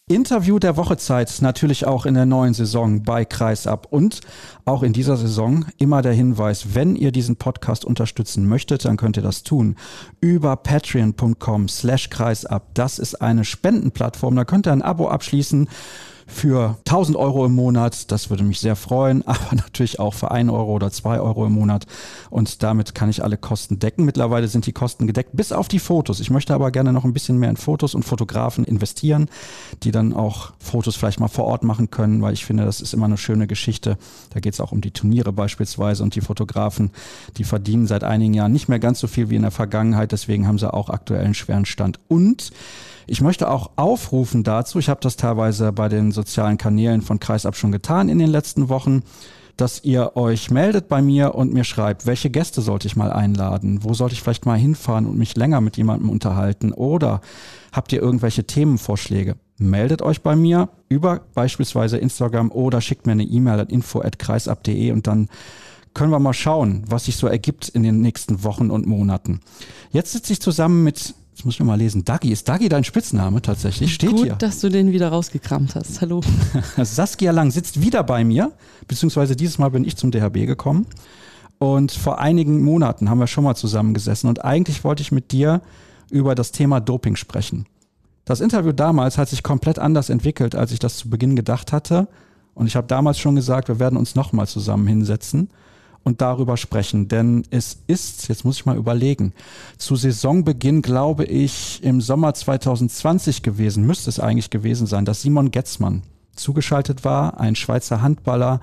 Interview 0.09 0.59
der 0.59 0.75
Wochezeit 0.75 1.33
natürlich 1.39 1.87
auch 1.87 2.05
in 2.05 2.15
der 2.15 2.25
neuen 2.25 2.53
Saison 2.53 3.03
bei 3.03 3.23
Kreisab 3.23 3.87
und 3.89 4.19
auch 4.65 4.83
in 4.83 4.91
dieser 4.91 5.15
Saison 5.15 5.65
immer 5.77 6.01
der 6.01 6.11
Hinweis, 6.11 6.75
wenn 6.75 6.97
ihr 6.97 7.13
diesen 7.13 7.37
Podcast 7.37 7.85
unterstützen 7.85 8.45
möchtet, 8.45 8.83
dann 8.83 8.97
könnt 8.97 9.15
ihr 9.15 9.23
das 9.23 9.43
tun 9.43 9.77
über 10.19 10.57
patreon.com 10.57 11.69
slash 11.69 12.09
kreisab. 12.09 12.73
Das 12.73 12.99
ist 12.99 13.21
eine 13.21 13.45
Spendenplattform, 13.45 14.35
da 14.35 14.43
könnt 14.43 14.67
ihr 14.67 14.73
ein 14.73 14.81
Abo 14.81 15.07
abschließen 15.07 15.69
für 16.27 16.77
1000 16.85 17.17
Euro 17.17 17.45
im 17.45 17.53
Monat. 17.53 18.11
Das 18.11 18.29
würde 18.29 18.43
mich 18.43 18.59
sehr 18.59 18.75
freuen, 18.75 19.21
aber 19.27 19.55
natürlich 19.55 19.99
auch 19.99 20.13
für 20.13 20.31
1 20.31 20.51
Euro 20.51 20.73
oder 20.73 20.91
2 20.91 21.19
Euro 21.19 21.45
im 21.45 21.53
Monat. 21.53 21.85
Und 22.29 22.63
damit 22.63 22.95
kann 22.95 23.09
ich 23.09 23.23
alle 23.23 23.37
Kosten 23.37 23.79
decken. 23.79 24.05
Mittlerweile 24.05 24.47
sind 24.47 24.65
die 24.65 24.73
Kosten 24.73 25.07
gedeckt, 25.07 25.31
bis 25.33 25.51
auf 25.51 25.67
die 25.67 25.79
Fotos. 25.79 26.19
Ich 26.19 26.29
möchte 26.29 26.53
aber 26.53 26.71
gerne 26.71 26.93
noch 26.93 27.03
ein 27.03 27.13
bisschen 27.13 27.37
mehr 27.37 27.49
in 27.49 27.57
Fotos 27.57 27.95
und 27.95 28.03
Fotografen 28.03 28.63
investieren, 28.65 29.29
die 29.83 29.91
dann 29.91 30.13
auch 30.13 30.53
Fotos 30.59 30.95
vielleicht 30.95 31.19
mal 31.19 31.27
vor 31.27 31.45
Ort 31.45 31.63
machen 31.63 31.89
können, 31.89 32.21
weil 32.21 32.33
ich 32.33 32.45
finde, 32.45 32.65
das 32.65 32.81
ist 32.81 32.93
immer 32.93 33.05
eine 33.05 33.17
schöne 33.17 33.47
Geschichte. 33.47 33.97
Da 34.33 34.39
geht 34.39 34.53
es 34.53 34.61
auch 34.61 34.71
um 34.71 34.81
die 34.81 34.91
Turniere 34.91 35.33
beispielsweise 35.33 36.03
und 36.03 36.15
die 36.15 36.21
Fotografen, 36.21 36.91
die 37.37 37.43
verdienen 37.43 37.87
seit 37.87 38.03
einigen 38.03 38.33
Jahren 38.33 38.51
nicht 38.51 38.69
mehr 38.69 38.79
ganz 38.79 38.99
so 38.99 39.07
viel 39.07 39.29
wie 39.29 39.35
in 39.35 39.41
der 39.41 39.51
Vergangenheit. 39.51 40.11
Deswegen 40.11 40.47
haben 40.47 40.59
sie 40.59 40.73
auch 40.73 40.89
aktuell 40.89 41.25
einen 41.25 41.33
schweren 41.33 41.65
Stand. 41.65 41.99
Und 42.07 42.51
ich 43.07 43.21
möchte 43.21 43.49
auch 43.49 43.71
aufrufen 43.75 44.43
dazu, 44.43 44.79
ich 44.79 44.89
habe 44.89 45.01
das 45.01 45.17
teilweise 45.17 45.71
bei 45.71 45.89
den 45.89 46.11
sozialen 46.11 46.57
Kanälen 46.57 47.01
von 47.01 47.19
Kreisab 47.19 47.55
schon 47.55 47.71
getan 47.71 48.09
in 48.09 48.19
den 48.19 48.29
letzten 48.29 48.69
Wochen, 48.69 49.03
dass 49.57 49.83
ihr 49.83 50.15
euch 50.15 50.49
meldet 50.49 50.87
bei 50.87 51.01
mir 51.01 51.35
und 51.35 51.53
mir 51.53 51.63
schreibt, 51.63 52.05
welche 52.05 52.29
Gäste 52.29 52.61
sollte 52.61 52.87
ich 52.87 52.95
mal 52.95 53.11
einladen? 53.11 53.79
Wo 53.83 53.93
sollte 53.93 54.13
ich 54.13 54.21
vielleicht 54.21 54.45
mal 54.45 54.57
hinfahren 54.57 55.05
und 55.05 55.17
mich 55.17 55.35
länger 55.35 55.61
mit 55.61 55.77
jemandem 55.77 56.09
unterhalten? 56.09 56.73
Oder 56.73 57.21
habt 57.71 57.91
ihr 57.93 58.01
irgendwelche 58.01 58.45
Themenvorschläge? 58.45 59.35
Meldet 59.59 60.01
euch 60.01 60.21
bei 60.21 60.35
mir 60.35 60.69
über 60.89 61.21
beispielsweise 61.35 61.97
Instagram 61.97 62.51
oder 62.51 62.81
schickt 62.81 63.05
mir 63.05 63.11
eine 63.11 63.23
E-Mail 63.23 63.59
an 63.59 63.67
info@kreisab.de 63.67 64.91
und 64.91 65.05
dann 65.05 65.29
können 65.93 66.11
wir 66.11 66.19
mal 66.19 66.33
schauen, 66.33 66.83
was 66.87 67.05
sich 67.05 67.17
so 67.17 67.27
ergibt 67.27 67.69
in 67.69 67.83
den 67.83 68.01
nächsten 68.01 68.43
Wochen 68.43 68.71
und 68.71 68.87
Monaten. 68.87 69.41
Jetzt 69.91 70.13
sitze 70.13 70.33
ich 70.33 70.41
zusammen 70.41 70.83
mit 70.83 71.13
Jetzt 71.33 71.45
muss 71.45 71.55
ich 71.55 71.59
mal 71.61 71.73
lesen. 71.73 72.05
Dagi, 72.05 72.31
ist 72.31 72.47
Dagi 72.47 72.69
dein 72.69 72.83
Spitzname 72.83 73.41
tatsächlich? 73.41 73.91
Steht 73.91 74.11
Gut, 74.11 74.23
hier. 74.23 74.35
dass 74.35 74.59
du 74.59 74.69
den 74.69 74.91
wieder 74.91 75.09
rausgekramt 75.09 75.73
hast. 75.73 75.99
Hallo. 75.99 76.21
Saskia 76.77 77.31
Lang 77.31 77.49
sitzt 77.49 77.81
wieder 77.81 78.03
bei 78.03 78.23
mir, 78.23 78.51
beziehungsweise 78.87 79.35
dieses 79.35 79.57
Mal 79.57 79.69
bin 79.69 79.83
ich 79.83 79.97
zum 79.97 80.11
DHB 80.11 80.45
gekommen. 80.45 80.85
Und 81.57 81.91
vor 81.91 82.19
einigen 82.19 82.61
Monaten 82.61 83.09
haben 83.09 83.17
wir 83.17 83.25
schon 83.25 83.45
mal 83.45 83.55
zusammengesessen 83.55 84.29
und 84.29 84.45
eigentlich 84.45 84.83
wollte 84.83 85.01
ich 85.01 85.11
mit 85.11 85.31
dir 85.31 85.63
über 86.11 86.35
das 86.35 86.51
Thema 86.51 86.79
Doping 86.79 87.15
sprechen. 87.15 87.65
Das 88.25 88.39
Interview 88.39 88.71
damals 88.71 89.17
hat 89.17 89.29
sich 89.29 89.41
komplett 89.41 89.79
anders 89.79 90.09
entwickelt, 90.11 90.53
als 90.53 90.71
ich 90.71 90.77
das 90.77 90.97
zu 90.97 91.09
Beginn 91.09 91.35
gedacht 91.35 91.71
hatte. 91.71 92.07
Und 92.53 92.67
ich 92.67 92.75
habe 92.75 92.85
damals 92.85 93.17
schon 93.17 93.35
gesagt, 93.35 93.69
wir 93.69 93.79
werden 93.79 93.97
uns 93.97 94.13
nochmal 94.13 94.47
zusammen 94.47 94.85
hinsetzen 94.85 95.49
und 96.03 96.21
darüber 96.21 96.57
sprechen. 96.57 97.07
Denn 97.07 97.43
es 97.49 97.77
ist, 97.87 98.27
jetzt 98.27 98.45
muss 98.45 98.57
ich 98.57 98.65
mal 98.65 98.77
überlegen, 98.77 99.33
zu 99.77 99.95
Saisonbeginn, 99.95 100.81
glaube 100.81 101.25
ich, 101.25 101.81
im 101.83 102.01
Sommer 102.01 102.33
2020 102.33 103.41
gewesen, 103.41 103.85
müsste 103.85 104.09
es 104.09 104.19
eigentlich 104.19 104.49
gewesen 104.49 104.87
sein, 104.87 105.05
dass 105.05 105.21
Simon 105.21 105.51
Getzmann 105.51 106.03
zugeschaltet 106.35 107.05
war, 107.05 107.39
ein 107.39 107.55
Schweizer 107.55 108.01
Handballer, 108.01 108.59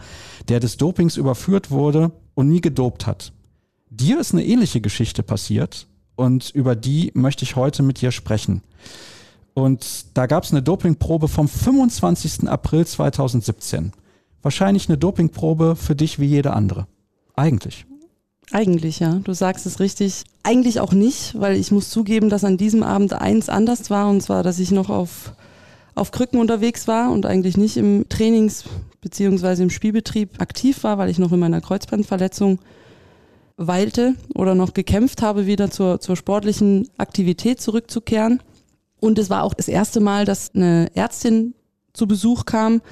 der 0.48 0.60
des 0.60 0.76
Dopings 0.76 1.16
überführt 1.16 1.70
wurde 1.70 2.10
und 2.34 2.48
nie 2.48 2.60
gedopt 2.60 3.06
hat. 3.06 3.32
Dir 3.90 4.20
ist 4.20 4.32
eine 4.32 4.44
ähnliche 4.44 4.80
Geschichte 4.80 5.22
passiert 5.22 5.86
und 6.16 6.50
über 6.50 6.76
die 6.76 7.10
möchte 7.14 7.44
ich 7.44 7.56
heute 7.56 7.82
mit 7.82 8.00
dir 8.00 8.12
sprechen. 8.12 8.62
Und 9.54 10.16
da 10.16 10.26
gab 10.26 10.44
es 10.44 10.52
eine 10.52 10.62
Dopingprobe 10.62 11.28
vom 11.28 11.48
25. 11.48 12.48
April 12.48 12.86
2017. 12.86 13.92
Wahrscheinlich 14.42 14.88
eine 14.88 14.98
Dopingprobe 14.98 15.76
für 15.76 15.96
dich 15.96 16.18
wie 16.18 16.26
jede 16.26 16.52
andere. 16.52 16.86
Eigentlich. 17.40 17.86
Eigentlich, 18.52 19.00
ja. 19.00 19.20
Du 19.24 19.32
sagst 19.32 19.64
es 19.64 19.80
richtig. 19.80 20.24
Eigentlich 20.42 20.78
auch 20.78 20.92
nicht, 20.92 21.40
weil 21.40 21.56
ich 21.56 21.72
muss 21.72 21.88
zugeben, 21.88 22.28
dass 22.28 22.44
an 22.44 22.58
diesem 22.58 22.82
Abend 22.82 23.14
eins 23.14 23.48
anders 23.48 23.88
war, 23.88 24.10
und 24.10 24.22
zwar, 24.22 24.42
dass 24.42 24.58
ich 24.58 24.72
noch 24.72 24.90
auf, 24.90 25.32
auf 25.94 26.10
Krücken 26.10 26.38
unterwegs 26.38 26.86
war 26.86 27.10
und 27.10 27.24
eigentlich 27.24 27.56
nicht 27.56 27.78
im 27.78 28.04
Trainings- 28.10 28.64
bzw. 29.00 29.62
im 29.62 29.70
Spielbetrieb 29.70 30.38
aktiv 30.38 30.84
war, 30.84 30.98
weil 30.98 31.08
ich 31.08 31.18
noch 31.18 31.32
in 31.32 31.38
meiner 31.38 31.62
Kreuzbandverletzung 31.62 32.58
weilte 33.56 34.16
oder 34.34 34.54
noch 34.54 34.74
gekämpft 34.74 35.22
habe, 35.22 35.46
wieder 35.46 35.70
zur, 35.70 36.00
zur 36.00 36.16
sportlichen 36.16 36.88
Aktivität 36.98 37.58
zurückzukehren. 37.58 38.42
Und 39.00 39.18
es 39.18 39.30
war 39.30 39.44
auch 39.44 39.54
das 39.54 39.68
erste 39.68 40.00
Mal, 40.00 40.26
dass 40.26 40.54
eine 40.54 40.90
Ärztin 40.94 41.54
zu 41.94 42.06
Besuch 42.06 42.44
kam, 42.44 42.82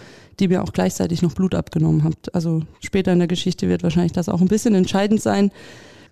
die 0.41 0.49
mir 0.49 0.63
auch 0.63 0.73
gleichzeitig 0.73 1.23
noch 1.23 1.35
Blut 1.35 1.55
abgenommen 1.55 2.05
hat. 2.05 2.35
Also 2.35 2.63
später 2.81 3.13
in 3.13 3.19
der 3.19 3.29
Geschichte 3.29 3.69
wird 3.69 3.83
wahrscheinlich 3.83 4.13
das 4.13 4.29
auch 4.29 4.41
ein 4.41 4.49
bisschen 4.49 4.75
entscheidend 4.75 5.21
sein. 5.21 5.51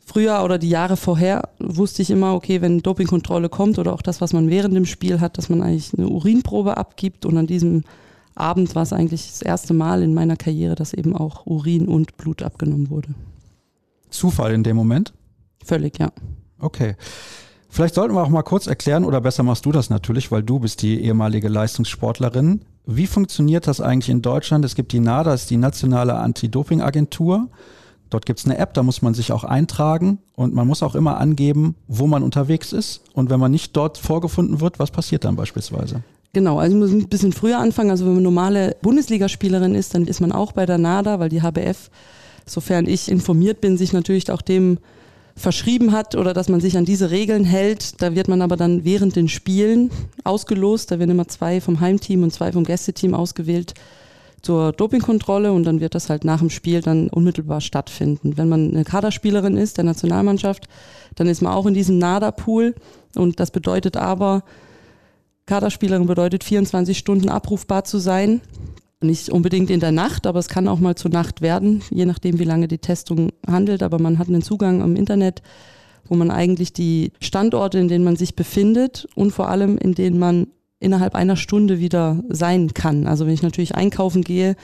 Früher 0.04 0.42
oder 0.44 0.58
die 0.58 0.68
Jahre 0.68 0.96
vorher 0.96 1.48
wusste 1.58 2.02
ich 2.02 2.10
immer, 2.10 2.34
okay, 2.34 2.60
wenn 2.60 2.80
Dopingkontrolle 2.80 3.48
kommt 3.48 3.78
oder 3.78 3.92
auch 3.92 4.02
das, 4.02 4.20
was 4.20 4.32
man 4.32 4.50
während 4.50 4.74
dem 4.74 4.86
Spiel 4.86 5.20
hat, 5.20 5.36
dass 5.36 5.48
man 5.48 5.62
eigentlich 5.62 5.92
eine 5.96 6.08
Urinprobe 6.08 6.76
abgibt 6.76 7.26
und 7.26 7.36
an 7.36 7.46
diesem 7.46 7.82
Abend 8.36 8.74
war 8.74 8.82
es 8.82 8.92
eigentlich 8.92 9.26
das 9.26 9.42
erste 9.42 9.74
Mal 9.74 10.02
in 10.02 10.14
meiner 10.14 10.36
Karriere, 10.36 10.74
dass 10.74 10.92
eben 10.92 11.16
auch 11.16 11.46
Urin 11.46 11.88
und 11.88 12.16
Blut 12.16 12.42
abgenommen 12.42 12.90
wurde. 12.90 13.08
Zufall 14.10 14.52
in 14.52 14.62
dem 14.62 14.76
Moment? 14.76 15.12
Völlig, 15.64 15.98
ja. 15.98 16.12
Okay. 16.60 16.94
Vielleicht 17.68 17.94
sollten 17.94 18.14
wir 18.14 18.22
auch 18.22 18.28
mal 18.28 18.42
kurz 18.42 18.66
erklären, 18.66 19.04
oder 19.04 19.20
besser 19.20 19.42
machst 19.42 19.66
du 19.66 19.72
das 19.72 19.90
natürlich, 19.90 20.30
weil 20.30 20.42
du 20.42 20.60
bist 20.60 20.82
die 20.82 21.00
ehemalige 21.02 21.48
Leistungssportlerin. 21.48 22.60
Wie 22.86 23.08
funktioniert 23.08 23.66
das 23.66 23.80
eigentlich 23.80 24.08
in 24.08 24.22
Deutschland? 24.22 24.64
Es 24.64 24.76
gibt 24.76 24.92
die 24.92 25.00
NADA, 25.00 25.32
das 25.32 25.42
ist 25.42 25.50
die 25.50 25.56
nationale 25.56 26.14
Anti-Doping-Agentur. 26.14 27.48
Dort 28.10 28.26
gibt 28.26 28.38
es 28.38 28.44
eine 28.44 28.58
App, 28.58 28.74
da 28.74 28.84
muss 28.84 29.02
man 29.02 29.12
sich 29.12 29.32
auch 29.32 29.42
eintragen 29.42 30.18
und 30.36 30.54
man 30.54 30.68
muss 30.68 30.84
auch 30.84 30.94
immer 30.94 31.18
angeben, 31.18 31.74
wo 31.88 32.06
man 32.06 32.22
unterwegs 32.22 32.72
ist. 32.72 33.02
Und 33.12 33.28
wenn 33.28 33.40
man 33.40 33.50
nicht 33.50 33.76
dort 33.76 33.98
vorgefunden 33.98 34.60
wird, 34.60 34.78
was 34.78 34.92
passiert 34.92 35.24
dann 35.24 35.34
beispielsweise? 35.34 36.04
Genau, 36.32 36.60
also 36.60 36.76
man 36.76 36.88
muss 36.88 36.92
ein 36.92 37.08
bisschen 37.08 37.32
früher 37.32 37.58
anfangen. 37.58 37.90
Also 37.90 38.06
wenn 38.06 38.14
man 38.14 38.22
normale 38.22 38.76
Bundesligaspielerin 38.82 39.74
ist, 39.74 39.94
dann 39.94 40.06
ist 40.06 40.20
man 40.20 40.30
auch 40.30 40.52
bei 40.52 40.64
der 40.64 40.78
NADA, 40.78 41.18
weil 41.18 41.28
die 41.28 41.42
HBF, 41.42 41.90
sofern 42.46 42.86
ich 42.86 43.10
informiert 43.10 43.60
bin, 43.60 43.76
sich 43.76 43.92
natürlich 43.92 44.30
auch 44.30 44.42
dem 44.42 44.78
verschrieben 45.36 45.92
hat 45.92 46.14
oder 46.14 46.32
dass 46.32 46.48
man 46.48 46.60
sich 46.60 46.78
an 46.78 46.86
diese 46.86 47.10
Regeln 47.10 47.44
hält. 47.44 48.00
Da 48.00 48.14
wird 48.14 48.26
man 48.28 48.40
aber 48.40 48.56
dann 48.56 48.84
während 48.84 49.16
den 49.16 49.28
Spielen 49.28 49.90
ausgelost. 50.24 50.90
Da 50.90 50.98
werden 50.98 51.10
immer 51.10 51.28
zwei 51.28 51.60
vom 51.60 51.80
Heimteam 51.80 52.22
und 52.22 52.32
zwei 52.32 52.52
vom 52.52 52.64
Gästeteam 52.64 53.14
ausgewählt 53.14 53.74
zur 54.42 54.72
Dopingkontrolle 54.72 55.52
und 55.52 55.64
dann 55.64 55.80
wird 55.80 55.94
das 55.94 56.08
halt 56.08 56.24
nach 56.24 56.38
dem 56.38 56.50
Spiel 56.50 56.80
dann 56.80 57.08
unmittelbar 57.08 57.60
stattfinden. 57.60 58.36
Wenn 58.36 58.48
man 58.48 58.70
eine 58.70 58.84
Kaderspielerin 58.84 59.56
ist 59.56 59.76
der 59.76 59.84
Nationalmannschaft, 59.84 60.68
dann 61.16 61.26
ist 61.26 61.42
man 61.42 61.52
auch 61.52 61.66
in 61.66 61.74
diesem 61.74 61.98
NADA-Pool 61.98 62.74
und 63.16 63.40
das 63.40 63.50
bedeutet 63.50 63.96
aber, 63.96 64.44
Kaderspielerin 65.46 66.06
bedeutet 66.06 66.44
24 66.44 66.96
Stunden 66.96 67.28
abrufbar 67.28 67.84
zu 67.84 67.98
sein 67.98 68.40
nicht 69.00 69.28
unbedingt 69.28 69.70
in 69.70 69.80
der 69.80 69.92
Nacht, 69.92 70.26
aber 70.26 70.38
es 70.38 70.48
kann 70.48 70.68
auch 70.68 70.80
mal 70.80 70.94
zur 70.94 71.10
Nacht 71.10 71.42
werden, 71.42 71.82
je 71.90 72.06
nachdem, 72.06 72.38
wie 72.38 72.44
lange 72.44 72.68
die 72.68 72.78
Testung 72.78 73.30
handelt. 73.46 73.82
Aber 73.82 73.98
man 73.98 74.18
hat 74.18 74.28
einen 74.28 74.42
Zugang 74.42 74.82
am 74.82 74.96
Internet, 74.96 75.42
wo 76.06 76.14
man 76.14 76.30
eigentlich 76.30 76.72
die 76.72 77.12
Standorte, 77.20 77.78
in 77.78 77.88
denen 77.88 78.04
man 78.04 78.16
sich 78.16 78.36
befindet 78.36 79.06
und 79.14 79.32
vor 79.32 79.48
allem, 79.48 79.76
in 79.76 79.94
denen 79.94 80.18
man 80.18 80.46
innerhalb 80.78 81.14
einer 81.14 81.36
Stunde 81.36 81.78
wieder 81.78 82.22
sein 82.28 82.74
kann. 82.74 83.06
Also 83.06 83.26
wenn 83.26 83.34
ich 83.34 83.42
natürlich 83.42 83.74
einkaufen 83.74 84.22
gehe 84.22 84.56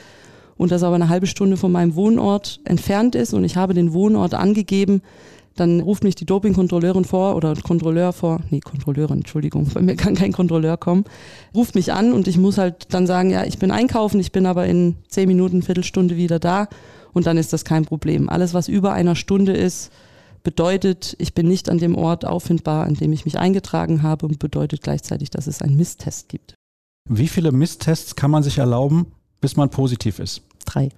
und 0.55 0.71
das 0.71 0.83
aber 0.83 0.95
eine 0.95 1.09
halbe 1.09 1.27
Stunde 1.27 1.57
von 1.57 1.71
meinem 1.71 1.95
Wohnort 1.95 2.59
entfernt 2.65 3.15
ist 3.15 3.33
und 3.33 3.43
ich 3.43 3.55
habe 3.55 3.73
den 3.73 3.93
Wohnort 3.93 4.33
angegeben, 4.33 5.01
dann 5.55 5.81
ruft 5.81 6.03
mich 6.03 6.15
die 6.15 6.25
Dopingkontrolleurin 6.25 7.05
vor 7.05 7.35
oder 7.35 7.55
Kontrolleur 7.55 8.11
vor, 8.11 8.41
nee, 8.49 8.59
Kontrolleurin, 8.59 9.19
Entschuldigung, 9.19 9.67
bei 9.73 9.81
mir 9.81 9.95
kann 9.95 10.15
kein 10.15 10.31
Kontrolleur 10.31 10.77
kommen, 10.77 11.05
ruft 11.53 11.75
mich 11.75 11.93
an 11.93 12.13
und 12.13 12.27
ich 12.27 12.37
muss 12.37 12.57
halt 12.57 12.93
dann 12.93 13.05
sagen, 13.05 13.29
ja, 13.29 13.43
ich 13.43 13.59
bin 13.59 13.71
einkaufen, 13.71 14.19
ich 14.19 14.31
bin 14.31 14.45
aber 14.45 14.65
in 14.65 14.95
zehn 15.07 15.27
Minuten, 15.27 15.61
Viertelstunde 15.61 16.17
wieder 16.17 16.39
da 16.39 16.67
und 17.13 17.27
dann 17.27 17.37
ist 17.37 17.53
das 17.53 17.65
kein 17.65 17.85
Problem. 17.85 18.29
Alles, 18.29 18.53
was 18.53 18.67
über 18.67 18.93
einer 18.93 19.15
Stunde 19.15 19.53
ist, 19.53 19.91
bedeutet, 20.43 21.15
ich 21.19 21.33
bin 21.33 21.47
nicht 21.47 21.69
an 21.69 21.77
dem 21.77 21.95
Ort 21.95 22.25
auffindbar, 22.25 22.85
an 22.85 22.95
dem 22.95 23.13
ich 23.13 23.25
mich 23.25 23.39
eingetragen 23.39 24.03
habe 24.03 24.25
und 24.25 24.39
bedeutet 24.39 24.81
gleichzeitig, 24.81 25.29
dass 25.29 25.47
es 25.47 25.61
einen 25.61 25.77
Misstest 25.77 26.29
gibt. 26.29 26.55
Wie 27.09 27.27
viele 27.27 27.51
Misstests 27.51 28.15
kann 28.15 28.31
man 28.31 28.43
sich 28.43 28.57
erlauben, 28.57 29.07
bis 29.39 29.55
man 29.55 29.69
positiv 29.69 30.19
ist? 30.19 30.41
Drei. 30.65 30.89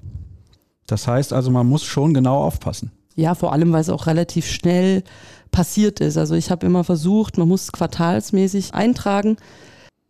Das 0.88 1.08
heißt 1.08 1.34
also, 1.34 1.52
man 1.52 1.68
muss 1.68 1.84
schon 1.84 2.14
genau 2.14 2.44
aufpassen. 2.44 2.92
Ja, 3.16 3.34
vor 3.34 3.54
allem, 3.54 3.72
weil 3.72 3.82
es 3.82 3.90
auch 3.90 4.08
relativ 4.08 4.46
schnell 4.46 5.04
passiert 5.52 6.02
ist. 6.02 6.18
Also 6.18 6.36
ich 6.36 6.52
habe 6.52 6.66
immer 6.66 6.84
versucht, 6.84 7.38
man 7.38 7.48
muss 7.48 7.72
quartalsmäßig 7.72 8.74
eintragen. 8.74 9.38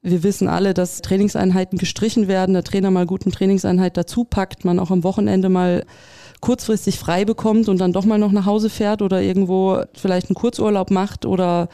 Wir 0.01 0.23
wissen 0.23 0.47
alle, 0.47 0.73
dass 0.73 1.01
Trainingseinheiten 1.01 1.77
gestrichen 1.77 2.27
werden, 2.27 2.53
der 2.53 2.63
Trainer 2.63 2.91
mal 2.91 3.05
guten 3.05 3.31
Trainingseinheit 3.31 3.97
dazu 3.97 4.23
packt, 4.23 4.65
man 4.65 4.79
auch 4.79 4.91
am 4.91 5.03
Wochenende 5.03 5.49
mal 5.49 5.85
kurzfristig 6.41 6.99
frei 6.99 7.25
bekommt 7.25 7.69
und 7.69 7.79
dann 7.79 7.93
doch 7.93 8.05
mal 8.05 8.19
noch 8.19 8.31
nach 8.31 8.45
Hause 8.45 8.69
fährt 8.69 9.01
oder 9.01 9.21
irgendwo 9.21 9.81
vielleicht 9.93 10.29
einen 10.29 10.35
Kurzurlaub 10.35 10.91
macht 10.91 11.25
oder 11.25 11.69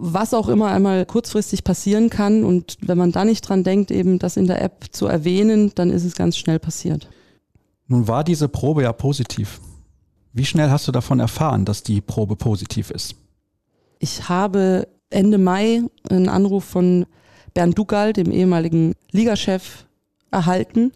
was 0.00 0.34
auch 0.34 0.48
immer 0.48 0.68
einmal 0.68 1.06
kurzfristig 1.06 1.64
passieren 1.64 2.10
kann. 2.10 2.44
Und 2.44 2.76
wenn 2.80 2.98
man 2.98 3.12
da 3.12 3.24
nicht 3.24 3.48
dran 3.48 3.64
denkt, 3.64 3.90
eben 3.90 4.18
das 4.18 4.36
in 4.36 4.46
der 4.46 4.62
App 4.62 4.86
zu 4.90 5.06
erwähnen, 5.06 5.72
dann 5.74 5.90
ist 5.90 6.04
es 6.04 6.14
ganz 6.14 6.36
schnell 6.36 6.58
passiert. 6.58 7.08
Nun 7.86 8.06
war 8.06 8.22
diese 8.24 8.48
Probe 8.48 8.82
ja 8.82 8.92
positiv. 8.92 9.60
Wie 10.32 10.44
schnell 10.44 10.70
hast 10.70 10.86
du 10.88 10.92
davon 10.92 11.20
erfahren, 11.20 11.64
dass 11.64 11.82
die 11.82 12.00
Probe 12.00 12.36
positiv 12.36 12.90
ist? 12.90 13.14
Ich 13.98 14.28
habe 14.28 14.88
Ende 15.10 15.38
Mai 15.38 15.82
einen 16.08 16.28
Anruf 16.28 16.64
von 16.64 17.06
Bernd 17.54 17.76
Dugal, 17.78 18.12
dem 18.12 18.30
ehemaligen 18.30 18.94
Ligachef, 19.10 19.86
erhalten 20.30 20.92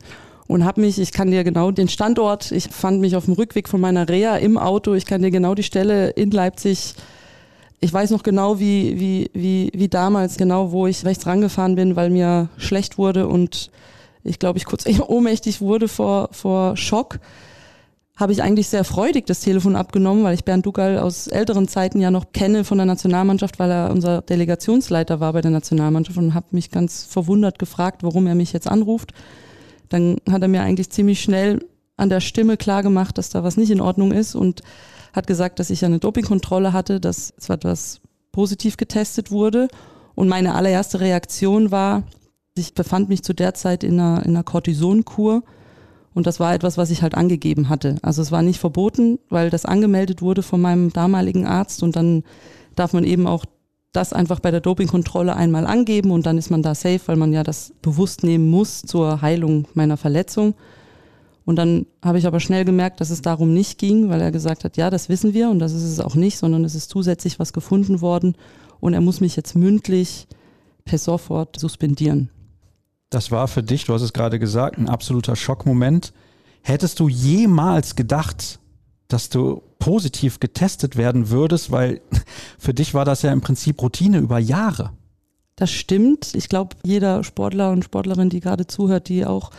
und 0.46 0.64
habe 0.64 0.82
mich, 0.82 0.98
ich 0.98 1.12
kann 1.12 1.30
dir 1.30 1.44
genau 1.44 1.70
den 1.70 1.88
Standort, 1.88 2.52
ich 2.52 2.68
fand 2.68 3.00
mich 3.00 3.16
auf 3.16 3.24
dem 3.24 3.34
Rückweg 3.34 3.68
von 3.68 3.80
meiner 3.80 4.08
Reha 4.08 4.36
im 4.36 4.58
Auto, 4.58 4.94
ich 4.94 5.06
kann 5.06 5.22
dir 5.22 5.30
genau 5.30 5.54
die 5.54 5.62
Stelle 5.62 6.10
in 6.10 6.30
Leipzig, 6.30 6.94
ich 7.80 7.92
weiß 7.92 8.10
noch 8.10 8.22
genau 8.22 8.60
wie, 8.60 9.00
wie, 9.00 9.30
wie, 9.32 9.70
wie 9.74 9.88
damals, 9.88 10.36
genau 10.36 10.70
wo 10.70 10.86
ich 10.86 11.04
rechts 11.04 11.26
rangefahren 11.26 11.74
bin, 11.74 11.96
weil 11.96 12.10
mir 12.10 12.48
schlecht 12.58 12.98
wurde 12.98 13.26
und 13.26 13.70
ich 14.24 14.38
glaube, 14.38 14.58
ich 14.58 14.66
kurz 14.66 14.84
ohnmächtig 15.06 15.60
wurde 15.60 15.88
vor, 15.88 16.28
vor 16.32 16.76
Schock 16.76 17.18
habe 18.22 18.32
ich 18.32 18.40
eigentlich 18.40 18.68
sehr 18.68 18.84
freudig 18.84 19.26
das 19.26 19.40
Telefon 19.40 19.74
abgenommen, 19.74 20.22
weil 20.22 20.34
ich 20.34 20.44
Bernd 20.44 20.64
Dugal 20.64 20.96
aus 20.98 21.26
älteren 21.26 21.66
Zeiten 21.66 22.00
ja 22.00 22.12
noch 22.12 22.30
kenne 22.32 22.62
von 22.62 22.78
der 22.78 22.86
Nationalmannschaft, 22.86 23.58
weil 23.58 23.70
er 23.70 23.90
unser 23.90 24.22
Delegationsleiter 24.22 25.18
war 25.18 25.32
bei 25.32 25.40
der 25.40 25.50
Nationalmannschaft 25.50 26.16
und 26.18 26.32
habe 26.32 26.46
mich 26.52 26.70
ganz 26.70 27.02
verwundert 27.02 27.58
gefragt, 27.58 28.04
warum 28.04 28.28
er 28.28 28.36
mich 28.36 28.52
jetzt 28.52 28.68
anruft. 28.68 29.12
Dann 29.88 30.18
hat 30.30 30.40
er 30.40 30.46
mir 30.46 30.62
eigentlich 30.62 30.90
ziemlich 30.90 31.20
schnell 31.20 31.66
an 31.96 32.10
der 32.10 32.20
Stimme 32.20 32.56
klar 32.56 32.84
gemacht, 32.84 33.18
dass 33.18 33.28
da 33.30 33.42
was 33.42 33.56
nicht 33.56 33.72
in 33.72 33.80
Ordnung 33.80 34.12
ist 34.12 34.36
und 34.36 34.62
hat 35.12 35.26
gesagt, 35.26 35.58
dass 35.58 35.70
ich 35.70 35.84
eine 35.84 35.98
Dopingkontrolle 35.98 36.72
hatte, 36.72 37.00
dass 37.00 37.34
zwar 37.38 37.56
etwas 37.56 38.00
positiv 38.30 38.76
getestet 38.76 39.32
wurde 39.32 39.66
und 40.14 40.28
meine 40.28 40.54
allererste 40.54 41.00
Reaktion 41.00 41.72
war, 41.72 42.04
ich 42.56 42.74
befand 42.74 43.08
mich 43.08 43.24
zu 43.24 43.34
der 43.34 43.54
Zeit 43.54 43.82
in 43.82 43.98
einer, 43.98 44.24
in 44.24 44.30
einer 44.30 44.44
Cortisonkur 44.44 45.42
und 46.14 46.26
das 46.26 46.40
war 46.40 46.54
etwas, 46.54 46.76
was 46.76 46.90
ich 46.90 47.02
halt 47.02 47.14
angegeben 47.14 47.68
hatte. 47.68 47.96
Also 48.02 48.22
es 48.22 48.32
war 48.32 48.42
nicht 48.42 48.60
verboten, 48.60 49.18
weil 49.30 49.50
das 49.50 49.64
angemeldet 49.64 50.22
wurde 50.22 50.42
von 50.42 50.60
meinem 50.60 50.92
damaligen 50.92 51.46
Arzt 51.46 51.82
und 51.82 51.96
dann 51.96 52.22
darf 52.76 52.92
man 52.92 53.04
eben 53.04 53.26
auch 53.26 53.44
das 53.92 54.12
einfach 54.12 54.40
bei 54.40 54.50
der 54.50 54.60
Dopingkontrolle 54.60 55.36
einmal 55.36 55.66
angeben 55.66 56.10
und 56.10 56.24
dann 56.24 56.38
ist 56.38 56.50
man 56.50 56.62
da 56.62 56.74
safe, 56.74 57.00
weil 57.06 57.16
man 57.16 57.32
ja 57.32 57.42
das 57.42 57.74
bewusst 57.82 58.24
nehmen 58.24 58.50
muss 58.50 58.82
zur 58.82 59.20
Heilung 59.20 59.66
meiner 59.74 59.96
Verletzung. 59.96 60.54
Und 61.44 61.56
dann 61.56 61.86
habe 62.02 62.18
ich 62.18 62.26
aber 62.26 62.40
schnell 62.40 62.64
gemerkt, 62.64 63.00
dass 63.00 63.10
es 63.10 63.20
darum 63.20 63.52
nicht 63.52 63.78
ging, 63.78 64.08
weil 64.08 64.20
er 64.20 64.30
gesagt 64.30 64.64
hat, 64.64 64.76
ja, 64.76 64.90
das 64.90 65.08
wissen 65.08 65.34
wir 65.34 65.50
und 65.50 65.58
das 65.58 65.72
ist 65.72 65.82
es 65.82 66.00
auch 66.00 66.14
nicht, 66.14 66.38
sondern 66.38 66.64
es 66.64 66.74
ist 66.74 66.88
zusätzlich 66.88 67.38
was 67.38 67.52
gefunden 67.52 68.00
worden 68.00 68.36
und 68.80 68.94
er 68.94 69.00
muss 69.00 69.20
mich 69.20 69.36
jetzt 69.36 69.54
mündlich 69.56 70.26
per 70.84 70.98
sofort 70.98 71.58
suspendieren. 71.58 72.30
Das 73.12 73.30
war 73.30 73.46
für 73.46 73.62
dich, 73.62 73.84
du 73.84 73.92
hast 73.92 74.00
es 74.00 74.14
gerade 74.14 74.38
gesagt, 74.38 74.78
ein 74.78 74.88
absoluter 74.88 75.36
Schockmoment. 75.36 76.14
Hättest 76.62 76.98
du 76.98 77.10
jemals 77.10 77.94
gedacht, 77.94 78.58
dass 79.06 79.28
du 79.28 79.62
positiv 79.78 80.40
getestet 80.40 80.96
werden 80.96 81.28
würdest, 81.28 81.70
weil 81.70 82.00
für 82.58 82.72
dich 82.72 82.94
war 82.94 83.04
das 83.04 83.20
ja 83.20 83.30
im 83.30 83.42
Prinzip 83.42 83.82
Routine 83.82 84.16
über 84.16 84.38
Jahre. 84.38 84.92
Das 85.56 85.70
stimmt. 85.70 86.34
Ich 86.34 86.48
glaube, 86.48 86.74
jeder 86.84 87.22
Sportler 87.22 87.70
und 87.70 87.84
Sportlerin, 87.84 88.30
die 88.30 88.40
gerade 88.40 88.66
zuhört, 88.66 89.10
die 89.10 89.26
auch 89.26 89.50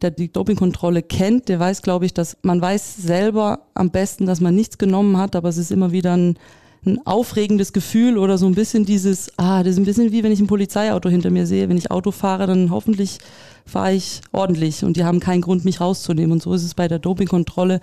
der 0.00 0.10
die 0.10 0.32
Dopingkontrolle 0.32 1.02
kennt, 1.02 1.50
der 1.50 1.60
weiß, 1.60 1.82
glaube 1.82 2.06
ich, 2.06 2.14
dass 2.14 2.38
man 2.40 2.62
weiß 2.62 2.96
selber 2.96 3.66
am 3.74 3.90
besten, 3.90 4.24
dass 4.24 4.40
man 4.40 4.54
nichts 4.54 4.78
genommen 4.78 5.18
hat, 5.18 5.36
aber 5.36 5.50
es 5.50 5.58
ist 5.58 5.70
immer 5.70 5.92
wieder 5.92 6.16
ein 6.16 6.38
ein 6.86 7.04
aufregendes 7.04 7.72
Gefühl 7.72 8.16
oder 8.16 8.38
so 8.38 8.46
ein 8.46 8.54
bisschen 8.54 8.86
dieses, 8.86 9.30
ah, 9.36 9.62
das 9.62 9.72
ist 9.72 9.78
ein 9.78 9.84
bisschen 9.84 10.12
wie 10.12 10.22
wenn 10.22 10.32
ich 10.32 10.40
ein 10.40 10.46
Polizeiauto 10.46 11.08
hinter 11.08 11.30
mir 11.30 11.46
sehe. 11.46 11.68
Wenn 11.68 11.76
ich 11.76 11.90
Auto 11.90 12.12
fahre, 12.12 12.46
dann 12.46 12.70
hoffentlich 12.70 13.18
fahre 13.66 13.92
ich 13.92 14.20
ordentlich 14.32 14.84
und 14.84 14.96
die 14.96 15.04
haben 15.04 15.20
keinen 15.20 15.40
Grund, 15.40 15.64
mich 15.64 15.80
rauszunehmen. 15.80 16.32
Und 16.32 16.42
so 16.42 16.54
ist 16.54 16.62
es 16.62 16.74
bei 16.74 16.86
der 16.86 17.00
Dopingkontrolle. 17.00 17.80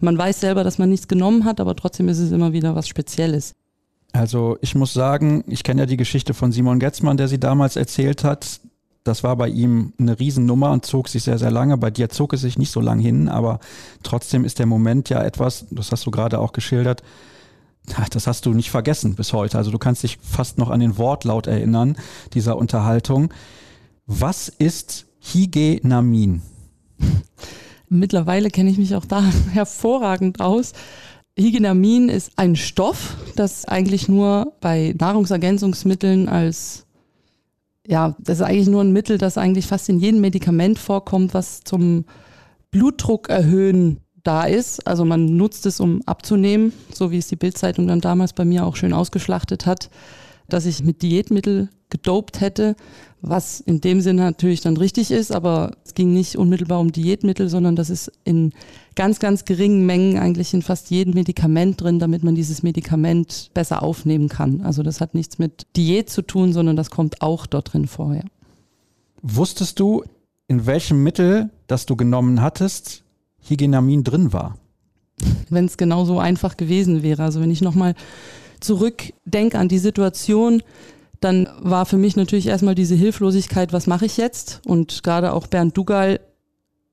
Man 0.00 0.18
weiß 0.18 0.40
selber, 0.40 0.64
dass 0.64 0.78
man 0.78 0.90
nichts 0.90 1.06
genommen 1.06 1.44
hat, 1.44 1.60
aber 1.60 1.76
trotzdem 1.76 2.08
ist 2.08 2.18
es 2.18 2.32
immer 2.32 2.52
wieder 2.52 2.74
was 2.74 2.88
Spezielles. 2.88 3.54
Also 4.12 4.58
ich 4.60 4.74
muss 4.74 4.92
sagen, 4.92 5.44
ich 5.46 5.62
kenne 5.62 5.82
ja 5.82 5.86
die 5.86 5.96
Geschichte 5.96 6.34
von 6.34 6.52
Simon 6.52 6.78
Getzmann, 6.78 7.16
der 7.16 7.28
sie 7.28 7.38
damals 7.38 7.76
erzählt 7.76 8.24
hat. 8.24 8.60
Das 9.04 9.22
war 9.22 9.36
bei 9.36 9.48
ihm 9.48 9.92
eine 9.98 10.18
Riesennummer 10.18 10.72
und 10.72 10.86
zog 10.86 11.08
sich 11.08 11.22
sehr, 11.22 11.38
sehr 11.38 11.50
lange. 11.50 11.76
Bei 11.76 11.90
dir 11.90 12.08
zog 12.08 12.32
es 12.32 12.40
sich 12.40 12.58
nicht 12.58 12.70
so 12.70 12.80
lang 12.80 12.98
hin, 12.98 13.28
aber 13.28 13.60
trotzdem 14.02 14.44
ist 14.44 14.58
der 14.58 14.66
Moment 14.66 15.10
ja 15.10 15.22
etwas, 15.22 15.66
das 15.70 15.92
hast 15.92 16.06
du 16.06 16.10
gerade 16.10 16.38
auch 16.38 16.52
geschildert, 16.52 17.02
das 18.10 18.26
hast 18.26 18.46
du 18.46 18.54
nicht 18.54 18.70
vergessen 18.70 19.14
bis 19.14 19.32
heute. 19.32 19.58
Also 19.58 19.70
du 19.70 19.78
kannst 19.78 20.02
dich 20.02 20.18
fast 20.22 20.58
noch 20.58 20.70
an 20.70 20.80
den 20.80 20.96
Wortlaut 20.96 21.46
erinnern 21.46 21.96
dieser 22.32 22.56
Unterhaltung. 22.56 23.32
Was 24.06 24.48
ist 24.48 25.06
Higenamin? 25.20 26.42
Mittlerweile 27.88 28.50
kenne 28.50 28.70
ich 28.70 28.78
mich 28.78 28.94
auch 28.94 29.04
da 29.04 29.22
hervorragend 29.52 30.40
aus. 30.40 30.72
Higenamin 31.36 32.08
ist 32.08 32.32
ein 32.36 32.56
Stoff, 32.56 33.16
das 33.34 33.64
eigentlich 33.64 34.08
nur 34.08 34.52
bei 34.60 34.94
Nahrungsergänzungsmitteln 34.98 36.28
als, 36.28 36.86
ja, 37.86 38.14
das 38.20 38.38
ist 38.38 38.44
eigentlich 38.44 38.68
nur 38.68 38.82
ein 38.82 38.92
Mittel, 38.92 39.18
das 39.18 39.36
eigentlich 39.36 39.66
fast 39.66 39.88
in 39.88 39.98
jedem 39.98 40.20
Medikament 40.20 40.78
vorkommt, 40.78 41.34
was 41.34 41.62
zum 41.64 42.04
Blutdruck 42.70 43.28
erhöhen 43.30 44.03
da 44.24 44.44
ist. 44.44 44.86
Also 44.86 45.04
man 45.04 45.36
nutzt 45.36 45.66
es, 45.66 45.78
um 45.78 46.02
abzunehmen, 46.06 46.72
so 46.92 47.10
wie 47.10 47.18
es 47.18 47.28
die 47.28 47.36
Bildzeitung 47.36 47.86
dann 47.86 48.00
damals 48.00 48.32
bei 48.32 48.44
mir 48.44 48.66
auch 48.66 48.76
schön 48.76 48.92
ausgeschlachtet 48.92 49.66
hat, 49.66 49.90
dass 50.48 50.66
ich 50.66 50.82
mit 50.82 51.02
Diätmittel 51.02 51.68
gedopt 51.90 52.40
hätte, 52.40 52.74
was 53.20 53.60
in 53.60 53.80
dem 53.80 54.00
Sinne 54.00 54.22
natürlich 54.22 54.60
dann 54.60 54.76
richtig 54.76 55.10
ist, 55.10 55.30
aber 55.30 55.76
es 55.84 55.94
ging 55.94 56.12
nicht 56.12 56.36
unmittelbar 56.36 56.80
um 56.80 56.90
Diätmittel, 56.90 57.48
sondern 57.48 57.76
das 57.76 57.88
ist 57.88 58.10
in 58.24 58.52
ganz, 58.96 59.20
ganz 59.20 59.44
geringen 59.44 59.86
Mengen 59.86 60.18
eigentlich 60.18 60.52
in 60.52 60.62
fast 60.62 60.90
jedem 60.90 61.14
Medikament 61.14 61.80
drin, 61.80 61.98
damit 61.98 62.24
man 62.24 62.34
dieses 62.34 62.62
Medikament 62.62 63.50
besser 63.54 63.82
aufnehmen 63.82 64.28
kann. 64.28 64.60
Also 64.62 64.82
das 64.82 65.00
hat 65.00 65.14
nichts 65.14 65.38
mit 65.38 65.66
Diät 65.76 66.10
zu 66.10 66.22
tun, 66.22 66.52
sondern 66.52 66.76
das 66.76 66.90
kommt 66.90 67.22
auch 67.22 67.46
dort 67.46 67.72
drin 67.72 67.86
vorher. 67.86 68.24
Wusstest 69.22 69.80
du, 69.80 70.02
in 70.48 70.66
welchem 70.66 71.02
Mittel, 71.02 71.50
das 71.66 71.86
du 71.86 71.96
genommen 71.96 72.42
hattest, 72.42 73.03
Hygienamin 73.48 74.04
drin 74.04 74.32
war. 74.32 74.58
Wenn 75.48 75.66
es 75.66 75.76
genau 75.76 76.04
so 76.04 76.18
einfach 76.18 76.56
gewesen 76.56 77.02
wäre. 77.02 77.22
Also 77.22 77.40
wenn 77.40 77.50
ich 77.50 77.60
nochmal 77.60 77.94
zurückdenke 78.60 79.58
an 79.58 79.68
die 79.68 79.78
Situation, 79.78 80.62
dann 81.20 81.48
war 81.60 81.86
für 81.86 81.96
mich 81.96 82.16
natürlich 82.16 82.48
erstmal 82.48 82.74
diese 82.74 82.94
Hilflosigkeit, 82.94 83.72
was 83.72 83.86
mache 83.86 84.06
ich 84.06 84.16
jetzt? 84.16 84.60
Und 84.66 85.02
gerade 85.02 85.32
auch 85.32 85.46
Bernd 85.46 85.76
Dugal 85.76 86.20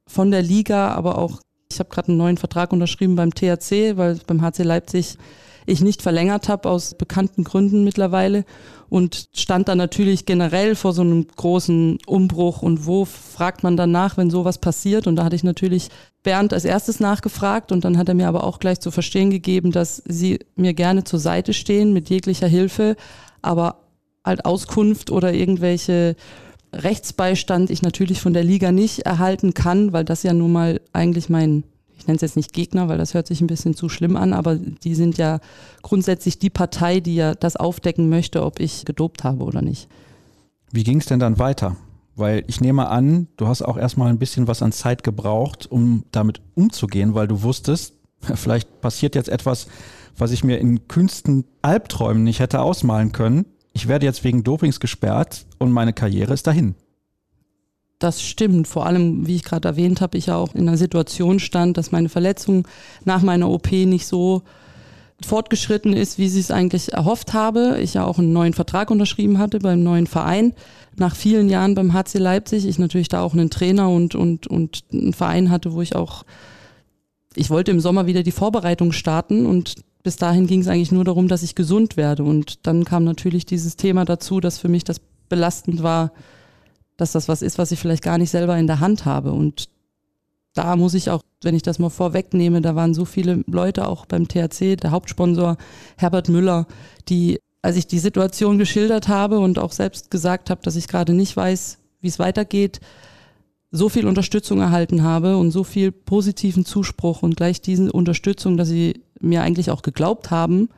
von 0.07 0.31
der 0.31 0.41
Liga, 0.41 0.89
aber 0.89 1.17
auch, 1.17 1.39
ich 1.71 1.79
habe 1.79 1.89
gerade 1.89 2.09
einen 2.09 2.17
neuen 2.17 2.37
Vertrag 2.37 2.71
unterschrieben 2.73 3.15
beim 3.15 3.33
THC, 3.33 3.97
weil 3.97 4.19
beim 4.27 4.41
HC 4.41 4.63
Leipzig 4.63 5.17
ich 5.65 5.81
nicht 5.81 6.01
verlängert 6.01 6.49
habe 6.49 6.69
aus 6.69 6.95
bekannten 6.95 7.43
Gründen 7.43 7.83
mittlerweile 7.83 8.45
und 8.91 9.29
stand 9.33 9.69
dann 9.69 9.77
natürlich 9.77 10.25
generell 10.25 10.75
vor 10.75 10.91
so 10.91 11.01
einem 11.01 11.25
großen 11.25 11.99
Umbruch 12.05 12.61
und 12.61 12.85
wo 12.85 13.05
fragt 13.05 13.63
man 13.63 13.77
dann 13.77 13.91
nach, 13.91 14.17
wenn 14.17 14.29
sowas 14.29 14.57
passiert? 14.57 15.07
Und 15.07 15.15
da 15.15 15.23
hatte 15.23 15.35
ich 15.37 15.45
natürlich 15.45 15.87
Bernd 16.23 16.51
als 16.51 16.65
erstes 16.65 16.99
nachgefragt 16.99 17.71
und 17.71 17.85
dann 17.85 17.97
hat 17.97 18.09
er 18.09 18.15
mir 18.15 18.27
aber 18.27 18.43
auch 18.43 18.59
gleich 18.59 18.81
zu 18.81 18.91
verstehen 18.91 19.29
gegeben, 19.29 19.71
dass 19.71 20.03
sie 20.05 20.39
mir 20.57 20.73
gerne 20.73 21.05
zur 21.05 21.19
Seite 21.19 21.53
stehen 21.53 21.93
mit 21.93 22.09
jeglicher 22.09 22.49
Hilfe, 22.49 22.97
aber 23.41 23.77
halt 24.25 24.43
Auskunft 24.43 25.09
oder 25.09 25.33
irgendwelche 25.33 26.17
Rechtsbeistand 26.73 27.69
ich 27.69 27.81
natürlich 27.81 28.19
von 28.19 28.33
der 28.33 28.43
Liga 28.43 28.73
nicht 28.73 29.05
erhalten 29.05 29.53
kann, 29.53 29.93
weil 29.93 30.03
das 30.03 30.23
ja 30.23 30.33
nun 30.33 30.51
mal 30.51 30.81
eigentlich 30.91 31.29
mein 31.29 31.63
ich 32.01 32.07
nenne 32.07 32.15
es 32.15 32.21
jetzt 32.21 32.35
nicht 32.35 32.51
Gegner, 32.51 32.87
weil 32.87 32.97
das 32.97 33.13
hört 33.13 33.27
sich 33.27 33.41
ein 33.41 33.47
bisschen 33.47 33.75
zu 33.75 33.87
schlimm 33.87 34.17
an, 34.17 34.33
aber 34.33 34.55
die 34.55 34.95
sind 34.95 35.19
ja 35.19 35.39
grundsätzlich 35.83 36.39
die 36.39 36.49
Partei, 36.49 36.99
die 36.99 37.13
ja 37.13 37.35
das 37.35 37.55
aufdecken 37.55 38.09
möchte, 38.09 38.43
ob 38.43 38.59
ich 38.59 38.85
gedopt 38.85 39.23
habe 39.23 39.43
oder 39.43 39.61
nicht. 39.61 39.87
Wie 40.71 40.83
ging 40.83 40.97
es 40.97 41.05
denn 41.05 41.19
dann 41.19 41.37
weiter? 41.37 41.75
Weil 42.15 42.43
ich 42.47 42.59
nehme 42.59 42.87
an, 42.87 43.27
du 43.37 43.47
hast 43.47 43.61
auch 43.61 43.77
erstmal 43.77 44.09
ein 44.09 44.17
bisschen 44.17 44.47
was 44.47 44.63
an 44.63 44.71
Zeit 44.71 45.03
gebraucht, 45.03 45.67
um 45.69 46.03
damit 46.11 46.41
umzugehen, 46.55 47.13
weil 47.13 47.27
du 47.27 47.43
wusstest, 47.43 47.93
vielleicht 48.33 48.81
passiert 48.81 49.13
jetzt 49.13 49.29
etwas, 49.29 49.67
was 50.17 50.31
ich 50.31 50.43
mir 50.43 50.57
in 50.57 50.87
kühnsten 50.87 51.45
Albträumen 51.61 52.23
nicht 52.23 52.39
hätte 52.39 52.61
ausmalen 52.61 53.11
können. 53.11 53.45
Ich 53.73 53.87
werde 53.87 54.07
jetzt 54.07 54.23
wegen 54.23 54.43
Dopings 54.43 54.79
gesperrt 54.79 55.45
und 55.59 55.71
meine 55.71 55.93
Karriere 55.93 56.33
ist 56.33 56.47
dahin. 56.47 56.73
Das 58.01 58.23
stimmt. 58.23 58.67
Vor 58.67 58.87
allem, 58.87 59.27
wie 59.27 59.35
ich 59.35 59.43
gerade 59.43 59.67
erwähnt 59.67 60.01
habe, 60.01 60.17
ich 60.17 60.25
ja 60.25 60.35
auch 60.35 60.55
in 60.55 60.67
einer 60.67 60.75
Situation 60.75 61.39
stand, 61.39 61.77
dass 61.77 61.91
meine 61.91 62.09
Verletzung 62.09 62.67
nach 63.05 63.21
meiner 63.21 63.47
OP 63.47 63.71
nicht 63.71 64.07
so 64.07 64.41
fortgeschritten 65.23 65.93
ist, 65.93 66.17
wie 66.17 66.27
sie 66.27 66.39
es 66.39 66.49
eigentlich 66.49 66.93
erhofft 66.93 67.35
habe. 67.35 67.77
Ich 67.79 67.93
ja 67.93 68.03
auch 68.03 68.17
einen 68.17 68.33
neuen 68.33 68.53
Vertrag 68.53 68.89
unterschrieben 68.89 69.37
hatte 69.37 69.59
beim 69.59 69.83
neuen 69.83 70.07
Verein. 70.07 70.53
Nach 70.95 71.15
vielen 71.15 71.47
Jahren 71.47 71.75
beim 71.75 71.93
HC 71.93 72.17
Leipzig, 72.17 72.65
ich 72.65 72.79
natürlich 72.79 73.07
da 73.07 73.21
auch 73.21 73.33
einen 73.33 73.51
Trainer 73.51 73.87
und, 73.87 74.15
und, 74.15 74.47
und 74.47 74.83
einen 74.91 75.13
Verein 75.13 75.51
hatte, 75.51 75.73
wo 75.73 75.83
ich 75.83 75.95
auch, 75.95 76.23
ich 77.35 77.51
wollte 77.51 77.69
im 77.69 77.79
Sommer 77.79 78.07
wieder 78.07 78.23
die 78.23 78.31
Vorbereitung 78.31 78.93
starten 78.93 79.45
und 79.45 79.75
bis 80.01 80.15
dahin 80.15 80.47
ging 80.47 80.61
es 80.61 80.67
eigentlich 80.67 80.91
nur 80.91 81.03
darum, 81.03 81.27
dass 81.27 81.43
ich 81.43 81.53
gesund 81.53 81.97
werde. 81.97 82.23
Und 82.23 82.65
dann 82.65 82.83
kam 82.83 83.03
natürlich 83.03 83.45
dieses 83.45 83.75
Thema 83.75 84.05
dazu, 84.05 84.39
dass 84.39 84.57
für 84.57 84.69
mich 84.69 84.85
das 84.85 84.99
belastend 85.29 85.83
war, 85.83 86.11
dass 87.01 87.13
das 87.13 87.27
was 87.27 87.41
ist, 87.41 87.57
was 87.57 87.71
ich 87.71 87.79
vielleicht 87.79 88.03
gar 88.03 88.19
nicht 88.19 88.29
selber 88.29 88.55
in 88.59 88.67
der 88.67 88.79
Hand 88.79 89.05
habe. 89.05 89.31
Und 89.31 89.69
da 90.53 90.75
muss 90.75 90.93
ich 90.93 91.09
auch, 91.09 91.23
wenn 91.41 91.55
ich 91.55 91.63
das 91.63 91.79
mal 91.79 91.89
vorwegnehme, 91.89 92.61
da 92.61 92.75
waren 92.75 92.93
so 92.93 93.05
viele 93.05 93.43
Leute 93.47 93.87
auch 93.87 94.05
beim 94.05 94.27
THC, 94.27 94.75
der 94.75 94.91
Hauptsponsor 94.91 95.57
Herbert 95.97 96.29
Müller, 96.29 96.67
die, 97.09 97.39
als 97.63 97.75
ich 97.75 97.87
die 97.87 97.97
Situation 97.97 98.59
geschildert 98.59 99.07
habe 99.07 99.39
und 99.39 99.57
auch 99.57 99.71
selbst 99.71 100.11
gesagt 100.11 100.51
habe, 100.51 100.61
dass 100.61 100.75
ich 100.75 100.87
gerade 100.87 101.13
nicht 101.13 101.35
weiß, 101.35 101.79
wie 102.01 102.07
es 102.07 102.19
weitergeht, 102.19 102.81
so 103.71 103.89
viel 103.89 104.05
Unterstützung 104.05 104.59
erhalten 104.59 105.01
habe 105.01 105.37
und 105.37 105.49
so 105.49 105.63
viel 105.63 105.91
positiven 105.91 106.65
Zuspruch 106.65 107.23
und 107.23 107.35
gleich 107.35 107.61
diese 107.61 107.91
Unterstützung, 107.91 108.57
dass 108.57 108.67
sie 108.67 109.01
mir 109.19 109.41
eigentlich 109.41 109.71
auch 109.71 109.81
geglaubt 109.81 110.29
haben, 110.29 110.69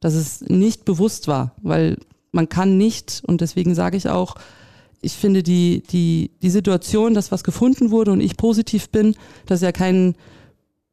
dass 0.00 0.12
es 0.12 0.42
nicht 0.42 0.84
bewusst 0.84 1.28
war, 1.28 1.52
weil 1.62 1.96
man 2.30 2.50
kann 2.50 2.76
nicht, 2.76 3.22
und 3.26 3.40
deswegen 3.40 3.74
sage 3.74 3.96
ich 3.96 4.10
auch, 4.10 4.34
ich 5.00 5.12
finde 5.12 5.42
die, 5.42 5.82
die, 5.90 6.30
die 6.42 6.50
Situation, 6.50 7.14
dass 7.14 7.32
was 7.32 7.44
gefunden 7.44 7.90
wurde 7.90 8.12
und 8.12 8.20
ich 8.20 8.36
positiv 8.36 8.88
bin, 8.90 9.14
das 9.46 9.58
ist 9.58 9.64
ja 9.64 9.72
kein 9.72 10.14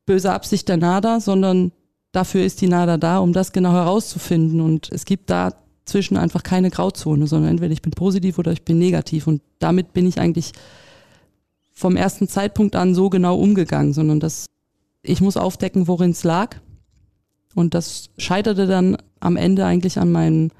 böse 0.05 0.31
Absicht 0.31 0.67
der 0.69 0.77
NADA, 0.77 1.19
sondern 1.19 1.71
dafür 2.11 2.43
ist 2.43 2.61
die 2.61 2.67
NADA 2.67 2.97
da, 2.97 3.19
um 3.19 3.33
das 3.33 3.51
genau 3.51 3.71
herauszufinden. 3.71 4.61
Und 4.61 4.89
es 4.91 5.05
gibt 5.05 5.29
dazwischen 5.29 6.17
einfach 6.17 6.43
keine 6.43 6.69
Grauzone, 6.69 7.27
sondern 7.27 7.51
entweder 7.51 7.73
ich 7.73 7.81
bin 7.81 7.91
positiv 7.91 8.37
oder 8.37 8.51
ich 8.51 8.63
bin 8.63 8.77
negativ. 8.77 9.27
Und 9.27 9.41
damit 9.59 9.93
bin 9.93 10.07
ich 10.07 10.19
eigentlich 10.19 10.51
vom 11.73 11.95
ersten 11.95 12.27
Zeitpunkt 12.27 12.75
an 12.75 12.93
so 12.93 13.09
genau 13.09 13.37
umgegangen, 13.37 13.93
sondern 13.93 14.19
dass 14.19 14.47
ich 15.01 15.21
muss 15.21 15.37
aufdecken, 15.37 15.87
worin 15.87 16.11
es 16.11 16.23
lag. 16.23 16.57
Und 17.55 17.73
das 17.73 18.09
scheiterte 18.17 18.67
dann 18.67 18.97
am 19.19 19.37
Ende 19.37 19.65
eigentlich 19.65 19.97
an 19.97 20.11
meinen 20.11 20.51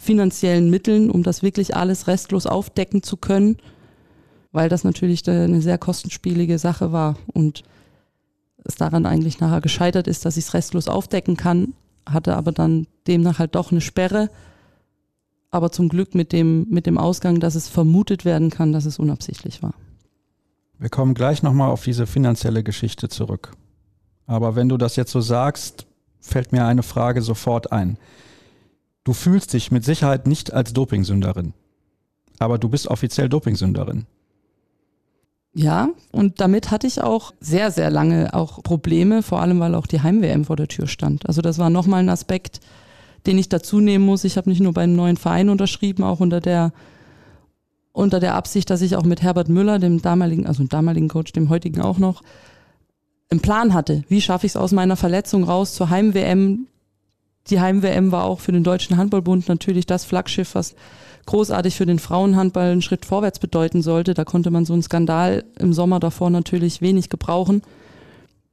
finanziellen 0.00 0.70
Mitteln, 0.70 1.10
um 1.10 1.22
das 1.22 1.42
wirklich 1.42 1.76
alles 1.76 2.06
restlos 2.06 2.46
aufdecken 2.46 3.02
zu 3.02 3.18
können, 3.18 3.58
weil 4.50 4.70
das 4.70 4.82
natürlich 4.82 5.28
eine 5.28 5.60
sehr 5.60 5.76
kostenspielige 5.76 6.58
Sache 6.58 6.90
war 6.90 7.16
und 7.34 7.64
es 8.64 8.76
daran 8.76 9.04
eigentlich 9.04 9.40
nachher 9.40 9.60
gescheitert 9.60 10.08
ist, 10.08 10.24
dass 10.24 10.38
ich 10.38 10.46
es 10.46 10.54
restlos 10.54 10.88
aufdecken 10.88 11.36
kann, 11.36 11.74
hatte 12.06 12.34
aber 12.34 12.50
dann 12.50 12.86
demnach 13.06 13.38
halt 13.38 13.54
doch 13.54 13.72
eine 13.72 13.82
Sperre, 13.82 14.30
aber 15.50 15.70
zum 15.70 15.90
Glück 15.90 16.14
mit 16.14 16.32
dem, 16.32 16.66
mit 16.70 16.86
dem 16.86 16.96
Ausgang, 16.96 17.38
dass 17.38 17.54
es 17.54 17.68
vermutet 17.68 18.24
werden 18.24 18.48
kann, 18.48 18.72
dass 18.72 18.86
es 18.86 18.98
unabsichtlich 18.98 19.62
war. 19.62 19.74
Wir 20.78 20.88
kommen 20.88 21.12
gleich 21.12 21.42
nochmal 21.42 21.70
auf 21.70 21.84
diese 21.84 22.06
finanzielle 22.06 22.62
Geschichte 22.62 23.10
zurück. 23.10 23.52
Aber 24.26 24.56
wenn 24.56 24.70
du 24.70 24.78
das 24.78 24.96
jetzt 24.96 25.12
so 25.12 25.20
sagst, 25.20 25.86
fällt 26.20 26.52
mir 26.52 26.64
eine 26.64 26.82
Frage 26.82 27.20
sofort 27.20 27.70
ein. 27.70 27.98
Du 29.04 29.12
fühlst 29.12 29.52
dich 29.52 29.70
mit 29.70 29.84
Sicherheit 29.84 30.26
nicht 30.26 30.52
als 30.52 30.72
Dopingsünderin, 30.72 31.54
aber 32.38 32.58
du 32.58 32.68
bist 32.68 32.88
offiziell 32.88 33.28
Dopingsünderin. 33.28 34.06
Ja, 35.52 35.88
und 36.12 36.40
damit 36.40 36.70
hatte 36.70 36.86
ich 36.86 37.02
auch 37.02 37.32
sehr, 37.40 37.70
sehr 37.72 37.90
lange 37.90 38.34
auch 38.34 38.62
Probleme, 38.62 39.22
vor 39.22 39.40
allem 39.40 39.58
weil 39.58 39.74
auch 39.74 39.86
die 39.86 40.00
Heim-WM 40.00 40.44
vor 40.44 40.56
der 40.56 40.68
Tür 40.68 40.86
stand. 40.86 41.26
Also 41.26 41.42
das 41.42 41.58
war 41.58 41.70
nochmal 41.70 42.00
ein 42.00 42.08
Aspekt, 42.08 42.60
den 43.26 43.36
ich 43.36 43.48
dazu 43.48 43.80
nehmen 43.80 44.04
muss. 44.04 44.24
Ich 44.24 44.36
habe 44.36 44.48
nicht 44.48 44.60
nur 44.60 44.72
bei 44.72 44.82
einem 44.82 44.94
neuen 44.94 45.16
Verein 45.16 45.48
unterschrieben, 45.48 46.04
auch 46.04 46.20
unter 46.20 46.40
der 46.40 46.72
unter 47.92 48.20
der 48.20 48.34
Absicht, 48.34 48.70
dass 48.70 48.82
ich 48.82 48.94
auch 48.94 49.02
mit 49.02 49.20
Herbert 49.22 49.48
Müller, 49.48 49.80
dem 49.80 50.00
damaligen, 50.00 50.46
also 50.46 50.62
dem 50.62 50.68
damaligen 50.68 51.08
Coach, 51.08 51.32
dem 51.32 51.48
heutigen 51.48 51.80
auch 51.80 51.98
noch, 51.98 52.22
einen 53.30 53.40
Plan 53.40 53.74
hatte. 53.74 54.04
Wie 54.08 54.20
schaffe 54.20 54.46
ich 54.46 54.52
es 54.52 54.56
aus 54.56 54.72
meiner 54.72 54.96
Verletzung 54.96 55.44
raus 55.44 55.74
zur 55.74 55.90
Heim-WM? 55.90 56.66
Die 57.50 57.60
Heim-WM 57.60 58.12
war 58.12 58.24
auch 58.24 58.40
für 58.40 58.52
den 58.52 58.64
Deutschen 58.64 58.96
Handballbund 58.96 59.48
natürlich 59.48 59.86
das 59.86 60.04
Flaggschiff, 60.04 60.54
was 60.54 60.74
großartig 61.26 61.74
für 61.74 61.86
den 61.86 61.98
Frauenhandball 61.98 62.70
einen 62.70 62.82
Schritt 62.82 63.04
vorwärts 63.04 63.38
bedeuten 63.38 63.82
sollte. 63.82 64.14
Da 64.14 64.24
konnte 64.24 64.50
man 64.50 64.64
so 64.64 64.72
einen 64.72 64.82
Skandal 64.82 65.44
im 65.58 65.72
Sommer 65.72 66.00
davor 66.00 66.30
natürlich 66.30 66.80
wenig 66.80 67.08
gebrauchen. 67.08 67.62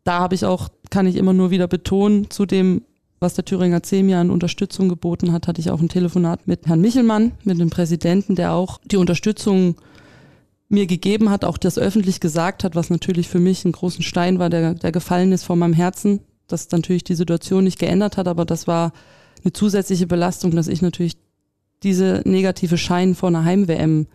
Da 0.04 0.20
habe 0.20 0.36
ich 0.36 0.46
auch, 0.46 0.70
kann 0.90 1.08
ich 1.08 1.16
immer 1.16 1.34
nur 1.34 1.52
wieder 1.52 1.68
betonen, 1.68 2.30
zu 2.30 2.46
dem 2.46 2.84
was 3.20 3.34
der 3.34 3.46
Thüringer 3.46 3.82
C 3.82 4.04
mir 4.04 4.20
an 4.20 4.30
Unterstützung 4.30 4.90
geboten 4.90 5.32
hat, 5.32 5.48
hatte 5.48 5.60
ich 5.60 5.72
auch 5.72 5.82
ein 5.82 5.90
Telefonat 5.90 6.48
mit 6.48 6.68
Herrn 6.68 6.82
Michelmann, 6.82 7.32
mit 7.44 7.60
dem 7.60 7.72
Präsidenten, 7.72 8.36
der 8.36 8.54
auch 8.54 8.80
die 8.86 8.98
Unterstützung 8.98 9.76
mir 10.70 10.86
gegeben 10.86 11.30
hat, 11.30 11.46
auch 11.46 11.58
das 11.58 11.80
öffentlich 11.80 12.20
gesagt 12.20 12.64
hat, 12.64 12.76
was 12.76 12.90
natürlich 12.90 13.28
für 13.28 13.40
mich 13.40 13.66
ein 13.66 13.72
großen 13.72 14.04
Stein 14.04 14.38
war, 14.38 14.50
der, 14.50 14.76
der 14.76 14.92
gefallen 14.92 15.32
ist 15.32 15.46
vor 15.46 15.56
meinem 15.56 15.74
Herzen, 15.74 16.20
dass 16.48 16.72
natürlich 16.72 17.04
die 17.04 17.16
Situation 17.16 17.64
nicht 17.64 17.80
geändert 17.80 18.18
hat, 18.18 18.28
aber 18.28 18.46
das 18.46 18.68
war 18.68 18.94
eine 19.44 19.54
zusätzliche 19.54 20.08
Belastung, 20.08 20.52
dass 20.56 20.68
ich 20.68 20.82
natürlich 20.82 21.18
diese 21.84 22.22
negative 22.26 22.78
Schein 22.78 23.16
vor 23.16 23.30
einer 23.30 23.46
Heim-WM 23.46 24.08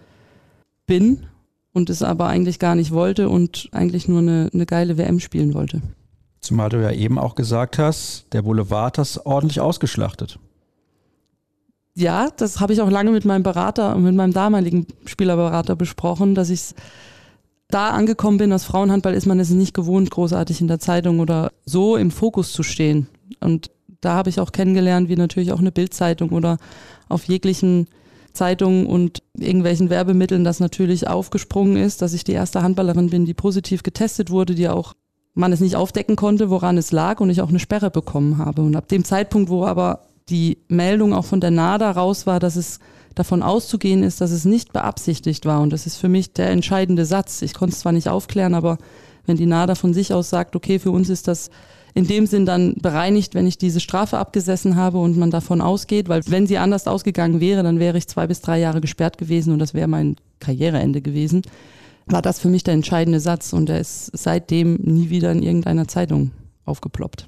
bin 0.86 1.26
und 1.72 1.90
es 1.90 2.02
aber 2.02 2.26
eigentlich 2.26 2.58
gar 2.58 2.74
nicht 2.74 2.90
wollte 2.90 3.28
und 3.28 3.68
eigentlich 3.72 4.08
nur 4.08 4.18
eine, 4.18 4.50
eine 4.52 4.66
geile 4.66 4.98
WM 4.98 5.20
spielen 5.20 5.54
wollte. 5.54 5.80
Zumal 6.40 6.70
du 6.70 6.82
ja 6.82 6.90
eben 6.90 7.18
auch 7.18 7.34
gesagt 7.34 7.78
hast, 7.78 8.26
der 8.32 8.42
Boulevard 8.42 8.86
hat 8.86 8.98
das 8.98 9.24
ordentlich 9.24 9.60
ausgeschlachtet. 9.60 10.38
Ja, 11.94 12.30
das 12.36 12.58
habe 12.58 12.72
ich 12.72 12.80
auch 12.80 12.90
lange 12.90 13.10
mit 13.10 13.24
meinem 13.24 13.42
Berater 13.42 13.94
und 13.94 14.02
mit 14.02 14.14
meinem 14.14 14.32
damaligen 14.32 14.86
Spielerberater 15.04 15.76
besprochen, 15.76 16.34
dass 16.34 16.50
ich 16.50 16.74
da 17.72 17.90
angekommen 17.90 18.38
bin, 18.38 18.52
als 18.52 18.64
Frauenhandball 18.64 19.14
ist 19.14 19.26
man 19.26 19.40
es 19.40 19.50
nicht 19.50 19.74
gewohnt, 19.74 20.10
großartig 20.10 20.60
in 20.60 20.68
der 20.68 20.78
Zeitung 20.78 21.20
oder 21.20 21.50
so 21.64 21.96
im 21.96 22.10
Fokus 22.10 22.52
zu 22.52 22.62
stehen. 22.62 23.06
Und 23.40 23.70
da 24.00 24.14
habe 24.14 24.30
ich 24.30 24.40
auch 24.40 24.52
kennengelernt, 24.52 25.08
wie 25.08 25.16
natürlich 25.16 25.52
auch 25.52 25.58
eine 25.58 25.72
Bildzeitung 25.72 26.30
oder 26.30 26.58
auf 27.08 27.24
jeglichen 27.24 27.86
Zeitungen 28.32 28.86
und 28.86 29.22
irgendwelchen 29.36 29.90
Werbemitteln 29.90 30.44
das 30.44 30.60
natürlich 30.60 31.08
aufgesprungen 31.08 31.76
ist, 31.76 32.02
dass 32.02 32.14
ich 32.14 32.24
die 32.24 32.32
erste 32.32 32.62
Handballerin 32.62 33.10
bin, 33.10 33.24
die 33.24 33.34
positiv 33.34 33.82
getestet 33.82 34.30
wurde, 34.30 34.54
die 34.54 34.68
auch 34.68 34.94
man 35.34 35.52
es 35.52 35.60
nicht 35.60 35.76
aufdecken 35.76 36.16
konnte, 36.16 36.50
woran 36.50 36.76
es 36.76 36.92
lag 36.92 37.20
und 37.20 37.30
ich 37.30 37.40
auch 37.40 37.48
eine 37.48 37.58
Sperre 37.58 37.90
bekommen 37.90 38.38
habe. 38.38 38.62
Und 38.62 38.76
ab 38.76 38.88
dem 38.88 39.04
Zeitpunkt, 39.04 39.50
wo 39.50 39.64
aber 39.64 40.00
die 40.28 40.58
Meldung 40.68 41.14
auch 41.14 41.24
von 41.24 41.40
der 41.40 41.50
NADA 41.50 41.90
raus 41.90 42.26
war, 42.26 42.38
dass 42.38 42.56
es 42.56 42.80
davon 43.14 43.42
auszugehen 43.42 44.02
ist, 44.02 44.20
dass 44.20 44.30
es 44.30 44.44
nicht 44.44 44.72
beabsichtigt 44.72 45.46
war. 45.46 45.60
Und 45.60 45.72
das 45.72 45.86
ist 45.86 45.96
für 45.96 46.08
mich 46.08 46.32
der 46.32 46.50
entscheidende 46.50 47.04
Satz. 47.04 47.42
Ich 47.42 47.54
konnte 47.54 47.74
es 47.74 47.80
zwar 47.80 47.92
nicht 47.92 48.08
aufklären, 48.08 48.54
aber 48.54 48.78
wenn 49.26 49.36
die 49.36 49.46
NADA 49.46 49.74
von 49.74 49.94
sich 49.94 50.12
aus 50.12 50.30
sagt, 50.30 50.56
okay, 50.56 50.78
für 50.78 50.90
uns 50.90 51.08
ist 51.08 51.28
das 51.28 51.50
in 51.94 52.06
dem 52.06 52.26
Sinn 52.26 52.46
dann 52.46 52.74
bereinigt, 52.80 53.34
wenn 53.34 53.46
ich 53.46 53.58
diese 53.58 53.80
Strafe 53.80 54.18
abgesessen 54.18 54.76
habe 54.76 54.98
und 54.98 55.16
man 55.18 55.30
davon 55.30 55.60
ausgeht, 55.60 56.08
weil 56.08 56.22
wenn 56.26 56.46
sie 56.46 56.58
anders 56.58 56.86
ausgegangen 56.86 57.40
wäre, 57.40 57.62
dann 57.62 57.78
wäre 57.78 57.98
ich 57.98 58.08
zwei 58.08 58.26
bis 58.26 58.40
drei 58.40 58.58
Jahre 58.58 58.80
gesperrt 58.80 59.18
gewesen 59.18 59.52
und 59.52 59.58
das 59.58 59.74
wäre 59.74 59.88
mein 59.88 60.16
Karriereende 60.40 61.02
gewesen 61.02 61.42
war 62.06 62.22
das 62.22 62.40
für 62.40 62.48
mich 62.48 62.64
der 62.64 62.74
entscheidende 62.74 63.20
Satz 63.20 63.52
und 63.52 63.68
er 63.68 63.80
ist 63.80 64.10
seitdem 64.16 64.74
nie 64.76 65.10
wieder 65.10 65.32
in 65.32 65.42
irgendeiner 65.42 65.88
Zeitung 65.88 66.30
aufgeploppt. 66.64 67.26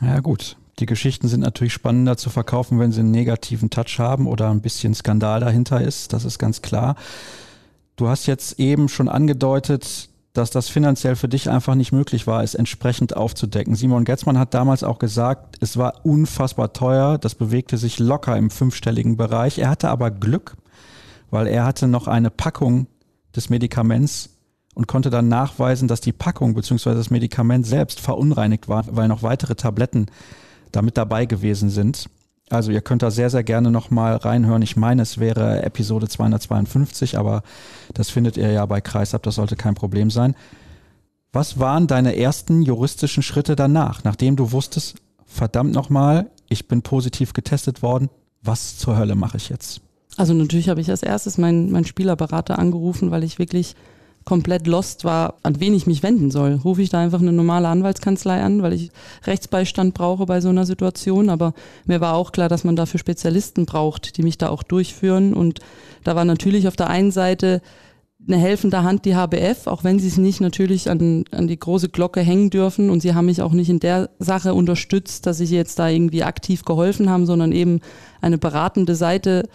Ja 0.00 0.20
gut, 0.20 0.56
die 0.78 0.86
Geschichten 0.86 1.28
sind 1.28 1.40
natürlich 1.40 1.72
spannender 1.72 2.16
zu 2.16 2.30
verkaufen, 2.30 2.78
wenn 2.78 2.92
sie 2.92 3.00
einen 3.00 3.10
negativen 3.10 3.70
Touch 3.70 3.98
haben 3.98 4.26
oder 4.26 4.50
ein 4.50 4.62
bisschen 4.62 4.94
Skandal 4.94 5.40
dahinter 5.40 5.80
ist, 5.80 6.12
das 6.12 6.24
ist 6.24 6.38
ganz 6.38 6.62
klar. 6.62 6.96
Du 7.96 8.08
hast 8.08 8.26
jetzt 8.26 8.58
eben 8.58 8.88
schon 8.88 9.08
angedeutet, 9.08 10.08
dass 10.32 10.50
das 10.50 10.68
finanziell 10.68 11.14
für 11.14 11.28
dich 11.28 11.50
einfach 11.50 11.74
nicht 11.74 11.92
möglich 11.92 12.26
war, 12.26 12.42
es 12.42 12.54
entsprechend 12.54 13.14
aufzudecken. 13.16 13.74
Simon 13.74 14.04
Getzmann 14.04 14.38
hat 14.38 14.54
damals 14.54 14.82
auch 14.82 14.98
gesagt, 14.98 15.58
es 15.60 15.76
war 15.76 16.06
unfassbar 16.06 16.72
teuer, 16.72 17.18
das 17.18 17.34
bewegte 17.34 17.76
sich 17.76 17.98
locker 17.98 18.36
im 18.38 18.48
fünfstelligen 18.48 19.18
Bereich. 19.18 19.58
Er 19.58 19.68
hatte 19.68 19.90
aber 19.90 20.10
Glück, 20.10 20.56
weil 21.30 21.46
er 21.46 21.64
hatte 21.64 21.86
noch 21.86 22.08
eine 22.08 22.30
Packung 22.30 22.86
des 23.36 23.50
Medikaments 23.50 24.30
und 24.74 24.88
konnte 24.88 25.10
dann 25.10 25.28
nachweisen, 25.28 25.86
dass 25.86 26.00
die 26.00 26.12
Packung 26.12 26.54
bzw. 26.54 26.94
das 26.94 27.10
Medikament 27.10 27.66
selbst 27.66 28.00
verunreinigt 28.00 28.68
war, 28.68 28.84
weil 28.90 29.08
noch 29.08 29.22
weitere 29.22 29.54
Tabletten 29.54 30.06
damit 30.72 30.96
dabei 30.96 31.26
gewesen 31.26 31.70
sind. 31.70 32.08
Also 32.50 32.70
ihr 32.70 32.82
könnt 32.82 33.02
da 33.02 33.10
sehr, 33.10 33.30
sehr 33.30 33.44
gerne 33.44 33.70
nochmal 33.70 34.16
reinhören. 34.16 34.60
Ich 34.62 34.76
meine, 34.76 35.02
es 35.02 35.18
wäre 35.18 35.62
Episode 35.62 36.08
252, 36.08 37.16
aber 37.16 37.42
das 37.94 38.10
findet 38.10 38.36
ihr 38.36 38.50
ja 38.50 38.66
bei 38.66 38.80
Kreisab, 38.80 39.22
das 39.22 39.36
sollte 39.36 39.56
kein 39.56 39.74
Problem 39.74 40.10
sein. 40.10 40.34
Was 41.32 41.58
waren 41.58 41.86
deine 41.86 42.14
ersten 42.16 42.60
juristischen 42.60 43.22
Schritte 43.22 43.56
danach, 43.56 44.04
nachdem 44.04 44.36
du 44.36 44.52
wusstest, 44.52 44.96
verdammt 45.24 45.72
nochmal, 45.72 46.30
ich 46.50 46.68
bin 46.68 46.82
positiv 46.82 47.32
getestet 47.32 47.82
worden, 47.82 48.10
was 48.42 48.76
zur 48.76 48.98
Hölle 48.98 49.14
mache 49.14 49.38
ich 49.38 49.48
jetzt? 49.48 49.80
Also 50.18 50.34
natürlich 50.34 50.68
habe 50.68 50.82
ich 50.82 50.90
als 50.90 51.02
erstes 51.02 51.38
meinen 51.38 51.70
mein 51.70 51.86
Spielerberater 51.86 52.58
angerufen, 52.58 53.10
weil 53.10 53.24
ich 53.24 53.38
wirklich 53.38 53.76
komplett 54.24 54.66
lost 54.66 55.04
war, 55.04 55.34
an 55.42 55.60
wen 55.60 55.74
ich 55.74 55.86
mich 55.86 56.02
wenden 56.02 56.30
soll. 56.30 56.60
Rufe 56.64 56.82
ich 56.82 56.90
da 56.90 57.00
einfach 57.00 57.20
eine 57.20 57.32
normale 57.32 57.68
Anwaltskanzlei 57.68 58.40
an, 58.42 58.62
weil 58.62 58.72
ich 58.72 58.90
Rechtsbeistand 59.26 59.94
brauche 59.94 60.26
bei 60.26 60.40
so 60.40 60.48
einer 60.48 60.66
Situation. 60.66 61.28
Aber 61.28 61.54
mir 61.86 62.00
war 62.00 62.14
auch 62.14 62.32
klar, 62.32 62.48
dass 62.48 62.64
man 62.64 62.76
dafür 62.76 63.00
Spezialisten 63.00 63.66
braucht, 63.66 64.16
die 64.16 64.22
mich 64.22 64.38
da 64.38 64.48
auch 64.48 64.62
durchführen. 64.62 65.34
Und 65.34 65.60
da 66.04 66.14
war 66.14 66.24
natürlich 66.24 66.68
auf 66.68 66.76
der 66.76 66.88
einen 66.88 67.10
Seite 67.10 67.62
eine 68.28 68.36
helfende 68.38 68.84
Hand 68.84 69.04
die 69.04 69.16
HBF, 69.16 69.66
auch 69.66 69.82
wenn 69.82 69.98
sie 69.98 70.06
es 70.06 70.16
nicht 70.16 70.40
natürlich 70.40 70.88
an, 70.88 71.24
an 71.32 71.48
die 71.48 71.58
große 71.58 71.88
Glocke 71.88 72.20
hängen 72.20 72.50
dürfen. 72.50 72.90
Und 72.90 73.00
sie 73.00 73.14
haben 73.14 73.26
mich 73.26 73.42
auch 73.42 73.52
nicht 73.52 73.70
in 73.70 73.80
der 73.80 74.10
Sache 74.18 74.54
unterstützt, 74.54 75.26
dass 75.26 75.38
sie 75.38 75.44
jetzt 75.46 75.78
da 75.78 75.88
irgendwie 75.88 76.22
aktiv 76.22 76.64
geholfen 76.64 77.10
haben, 77.10 77.26
sondern 77.26 77.50
eben 77.52 77.80
eine 78.20 78.38
beratende 78.38 78.94
Seite 78.94 79.48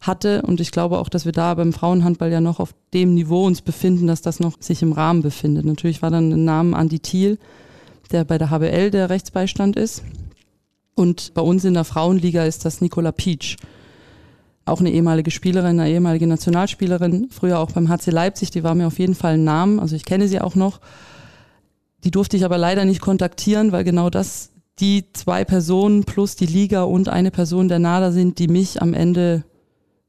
hatte. 0.00 0.42
Und 0.42 0.60
ich 0.60 0.70
glaube 0.70 0.98
auch, 0.98 1.08
dass 1.08 1.24
wir 1.24 1.32
da 1.32 1.54
beim 1.54 1.72
Frauenhandball 1.72 2.30
ja 2.30 2.40
noch 2.40 2.60
auf 2.60 2.74
dem 2.94 3.14
Niveau 3.14 3.46
uns 3.46 3.62
befinden, 3.62 4.06
dass 4.06 4.22
das 4.22 4.40
noch 4.40 4.54
sich 4.60 4.82
im 4.82 4.92
Rahmen 4.92 5.22
befindet. 5.22 5.64
Natürlich 5.64 6.02
war 6.02 6.10
dann 6.10 6.32
ein 6.32 6.44
Name 6.44 6.76
Andi 6.76 7.00
Thiel, 7.00 7.38
der 8.12 8.24
bei 8.24 8.38
der 8.38 8.50
HBL 8.50 8.90
der 8.90 9.10
Rechtsbeistand 9.10 9.76
ist. 9.76 10.02
Und 10.94 11.34
bei 11.34 11.42
uns 11.42 11.64
in 11.64 11.74
der 11.74 11.84
Frauenliga 11.84 12.44
ist 12.44 12.64
das 12.64 12.80
Nicola 12.80 13.12
Peach. 13.12 13.56
auch 14.64 14.80
eine 14.80 14.90
ehemalige 14.90 15.30
Spielerin, 15.30 15.78
eine 15.78 15.90
ehemalige 15.90 16.26
Nationalspielerin, 16.26 17.28
früher 17.30 17.60
auch 17.60 17.70
beim 17.70 17.88
HC 17.88 18.10
Leipzig, 18.10 18.50
die 18.50 18.64
war 18.64 18.74
mir 18.74 18.86
auf 18.86 18.98
jeden 18.98 19.14
Fall 19.14 19.34
ein 19.34 19.44
Name, 19.44 19.80
also 19.80 19.94
ich 19.94 20.04
kenne 20.04 20.26
sie 20.26 20.40
auch 20.40 20.54
noch. 20.56 20.80
Die 22.02 22.10
durfte 22.10 22.36
ich 22.36 22.44
aber 22.44 22.58
leider 22.58 22.84
nicht 22.84 23.00
kontaktieren, 23.00 23.72
weil 23.72 23.84
genau 23.84 24.10
das 24.10 24.50
die 24.78 25.04
zwei 25.12 25.44
Personen 25.44 26.04
plus 26.04 26.36
die 26.36 26.46
Liga 26.46 26.82
und 26.82 27.08
eine 27.08 27.30
Person 27.30 27.68
der 27.68 27.78
NADA 27.78 28.12
sind, 28.12 28.38
die 28.38 28.48
mich 28.48 28.82
am 28.82 28.92
Ende 28.92 29.44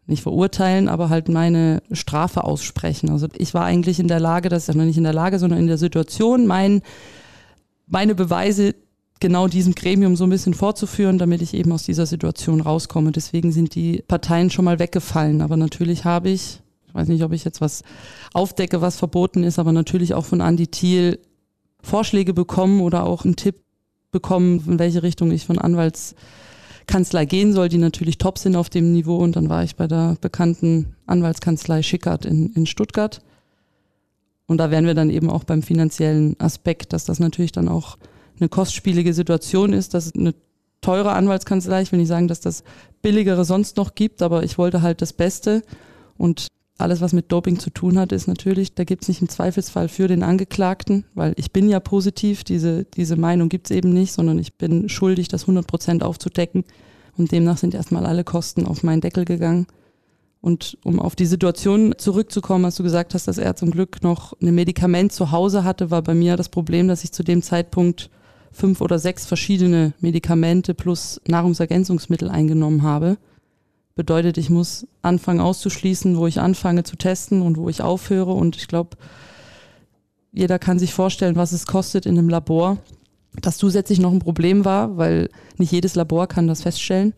nicht 0.07 0.23
verurteilen, 0.23 0.87
aber 0.87 1.09
halt 1.09 1.29
meine 1.29 1.83
Strafe 1.91 2.43
aussprechen. 2.43 3.09
Also 3.09 3.27
ich 3.37 3.53
war 3.53 3.65
eigentlich 3.65 3.99
in 3.99 4.07
der 4.07 4.19
Lage, 4.19 4.49
das 4.49 4.63
ist 4.63 4.67
ja 4.67 4.73
noch 4.73 4.85
nicht 4.85 4.97
in 4.97 5.03
der 5.03 5.13
Lage, 5.13 5.37
sondern 5.37 5.59
in 5.59 5.67
der 5.67 5.77
Situation, 5.77 6.47
mein, 6.47 6.81
meine 7.87 8.15
Beweise 8.15 8.73
genau 9.19 9.47
diesem 9.47 9.75
Gremium 9.75 10.15
so 10.15 10.23
ein 10.23 10.29
bisschen 10.29 10.53
vorzuführen, 10.53 11.17
damit 11.17 11.41
ich 11.41 11.53
eben 11.53 11.71
aus 11.71 11.83
dieser 11.83 12.05
Situation 12.05 12.61
rauskomme. 12.61 13.11
Deswegen 13.11 13.51
sind 13.51 13.75
die 13.75 14.03
Parteien 14.07 14.49
schon 14.49 14.65
mal 14.65 14.79
weggefallen. 14.79 15.41
Aber 15.41 15.57
natürlich 15.57 16.05
habe 16.05 16.29
ich, 16.29 16.61
ich 16.87 16.95
weiß 16.95 17.07
nicht, 17.07 17.23
ob 17.23 17.33
ich 17.33 17.43
jetzt 17.43 17.59
was 17.59 17.83
aufdecke, 18.33 18.81
was 18.81 18.97
verboten 18.97 19.43
ist, 19.43 19.59
aber 19.59 19.71
natürlich 19.71 20.13
auch 20.13 20.25
von 20.25 20.39
Andy 20.39 20.67
Thiel 20.67 21.19
Vorschläge 21.81 22.33
bekommen 22.33 22.81
oder 22.81 23.05
auch 23.05 23.25
einen 23.25 23.35
Tipp 23.35 23.61
bekommen, 24.11 24.63
in 24.67 24.79
welche 24.79 25.03
Richtung 25.03 25.31
ich 25.31 25.45
von 25.45 25.57
Anwaltskanzlei 26.87 27.25
gehen 27.25 27.53
soll, 27.53 27.67
die 27.67 27.77
natürlich 27.77 28.17
top 28.17 28.37
sind 28.37 28.55
auf 28.55 28.69
dem 28.69 28.93
Niveau. 28.93 29.17
Und 29.17 29.35
dann 29.35 29.49
war 29.49 29.63
ich 29.63 29.75
bei 29.75 29.87
der 29.87 30.17
bekannten 30.21 30.95
Anwaltskanzlei 31.05 31.83
Schickert 31.83 32.25
in, 32.25 32.53
in 32.53 32.65
Stuttgart. 32.65 33.21
Und 34.47 34.57
da 34.57 34.71
wären 34.71 34.85
wir 34.85 34.93
dann 34.93 35.09
eben 35.09 35.29
auch 35.29 35.43
beim 35.43 35.61
finanziellen 35.61 36.39
Aspekt, 36.39 36.93
dass 36.93 37.03
das 37.03 37.19
natürlich 37.19 37.51
dann 37.51 37.67
auch 37.67 37.97
eine 38.39 38.47
kostspielige 38.47 39.13
Situation 39.13 39.73
ist, 39.73 39.93
dass 39.93 40.15
eine 40.15 40.33
teure 40.79 41.11
Anwaltskanzlei, 41.11 41.81
ich 41.81 41.91
will 41.91 41.99
nicht 41.99 42.07
sagen, 42.07 42.29
dass 42.29 42.39
das 42.39 42.63
billigere 43.01 43.43
sonst 43.43 43.75
noch 43.75 43.93
gibt, 43.93 44.21
aber 44.21 44.43
ich 44.43 44.57
wollte 44.57 44.81
halt 44.81 45.01
das 45.01 45.11
Beste 45.11 45.63
und 46.17 46.47
alles, 46.77 47.01
was 47.01 47.13
mit 47.13 47.31
Doping 47.31 47.59
zu 47.59 47.69
tun 47.69 47.97
hat, 47.97 48.11
ist 48.11 48.27
natürlich, 48.27 48.75
da 48.75 48.83
gibt 48.83 49.03
es 49.03 49.07
nicht 49.07 49.21
im 49.21 49.29
Zweifelsfall 49.29 49.87
für 49.87 50.07
den 50.07 50.23
Angeklagten, 50.23 51.05
weil 51.15 51.33
ich 51.35 51.51
bin 51.51 51.69
ja 51.69 51.79
positiv, 51.79 52.43
diese, 52.43 52.85
diese 52.85 53.15
Meinung 53.15 53.49
gibt 53.49 53.69
es 53.69 53.75
eben 53.75 53.91
nicht, 53.91 54.13
sondern 54.13 54.37
ich 54.37 54.53
bin 54.55 54.87
schuldig, 54.87 55.27
das 55.27 55.43
100 55.43 55.65
Prozent 55.65 56.03
aufzudecken 56.03 56.63
und 57.17 57.31
demnach 57.31 57.57
sind 57.57 57.73
erstmal 57.73 58.05
alle 58.05 58.23
Kosten 58.23 58.65
auf 58.65 58.83
meinen 58.83 59.01
Deckel 59.01 59.25
gegangen. 59.25 59.67
Und 60.39 60.77
um 60.83 60.99
auf 60.99 61.15
die 61.15 61.25
Situation 61.25 61.95
zurückzukommen, 61.97 62.63
als 62.65 62.75
du 62.75 62.83
gesagt 62.83 63.15
hast, 63.15 63.27
dass 63.27 63.39
er 63.39 63.55
zum 63.55 63.71
Glück 63.71 64.03
noch 64.03 64.33
ein 64.39 64.53
Medikament 64.53 65.11
zu 65.11 65.31
Hause 65.31 65.63
hatte, 65.63 65.89
war 65.89 66.03
bei 66.03 66.13
mir 66.13 66.37
das 66.37 66.49
Problem, 66.49 66.87
dass 66.87 67.03
ich 67.03 67.11
zu 67.11 67.23
dem 67.23 67.41
Zeitpunkt 67.41 68.11
fünf 68.51 68.81
oder 68.81 68.99
sechs 68.99 69.25
verschiedene 69.25 69.93
Medikamente 69.99 70.73
plus 70.73 71.19
Nahrungsergänzungsmittel 71.27 72.29
eingenommen 72.29 72.83
habe. 72.83 73.17
Bedeutet, 73.97 74.37
ich 74.37 74.51
muss 74.51 74.85
anfangen 75.01 75.41
auszuschließen, 75.41 76.17
wo 76.17 76.27
ich 76.27 76.39
anfange 76.39 76.83
zu 76.83 76.95
testen 76.95 77.41
und 77.41 77.57
wo 77.57 77.67
ich 77.67 77.81
aufhöre. 77.81 78.31
Und 78.31 78.55
ich 78.55 78.67
glaube, 78.67 78.95
jeder 80.31 80.59
kann 80.59 80.77
sich 80.77 80.93
vorstellen, 80.93 81.35
was 81.35 81.51
es 81.51 81.65
kostet 81.65 82.05
in 82.05 82.15
einem 82.15 82.29
Labor. 82.29 82.77
Das 83.41 83.57
zusätzlich 83.57 83.99
noch 83.99 84.11
ein 84.11 84.19
Problem 84.19 84.65
war, 84.65 84.97
weil 84.97 85.29
nicht 85.57 85.71
jedes 85.71 85.95
Labor 85.95 86.27
kann 86.27 86.47
das 86.47 86.61
feststellen. 86.61 87.13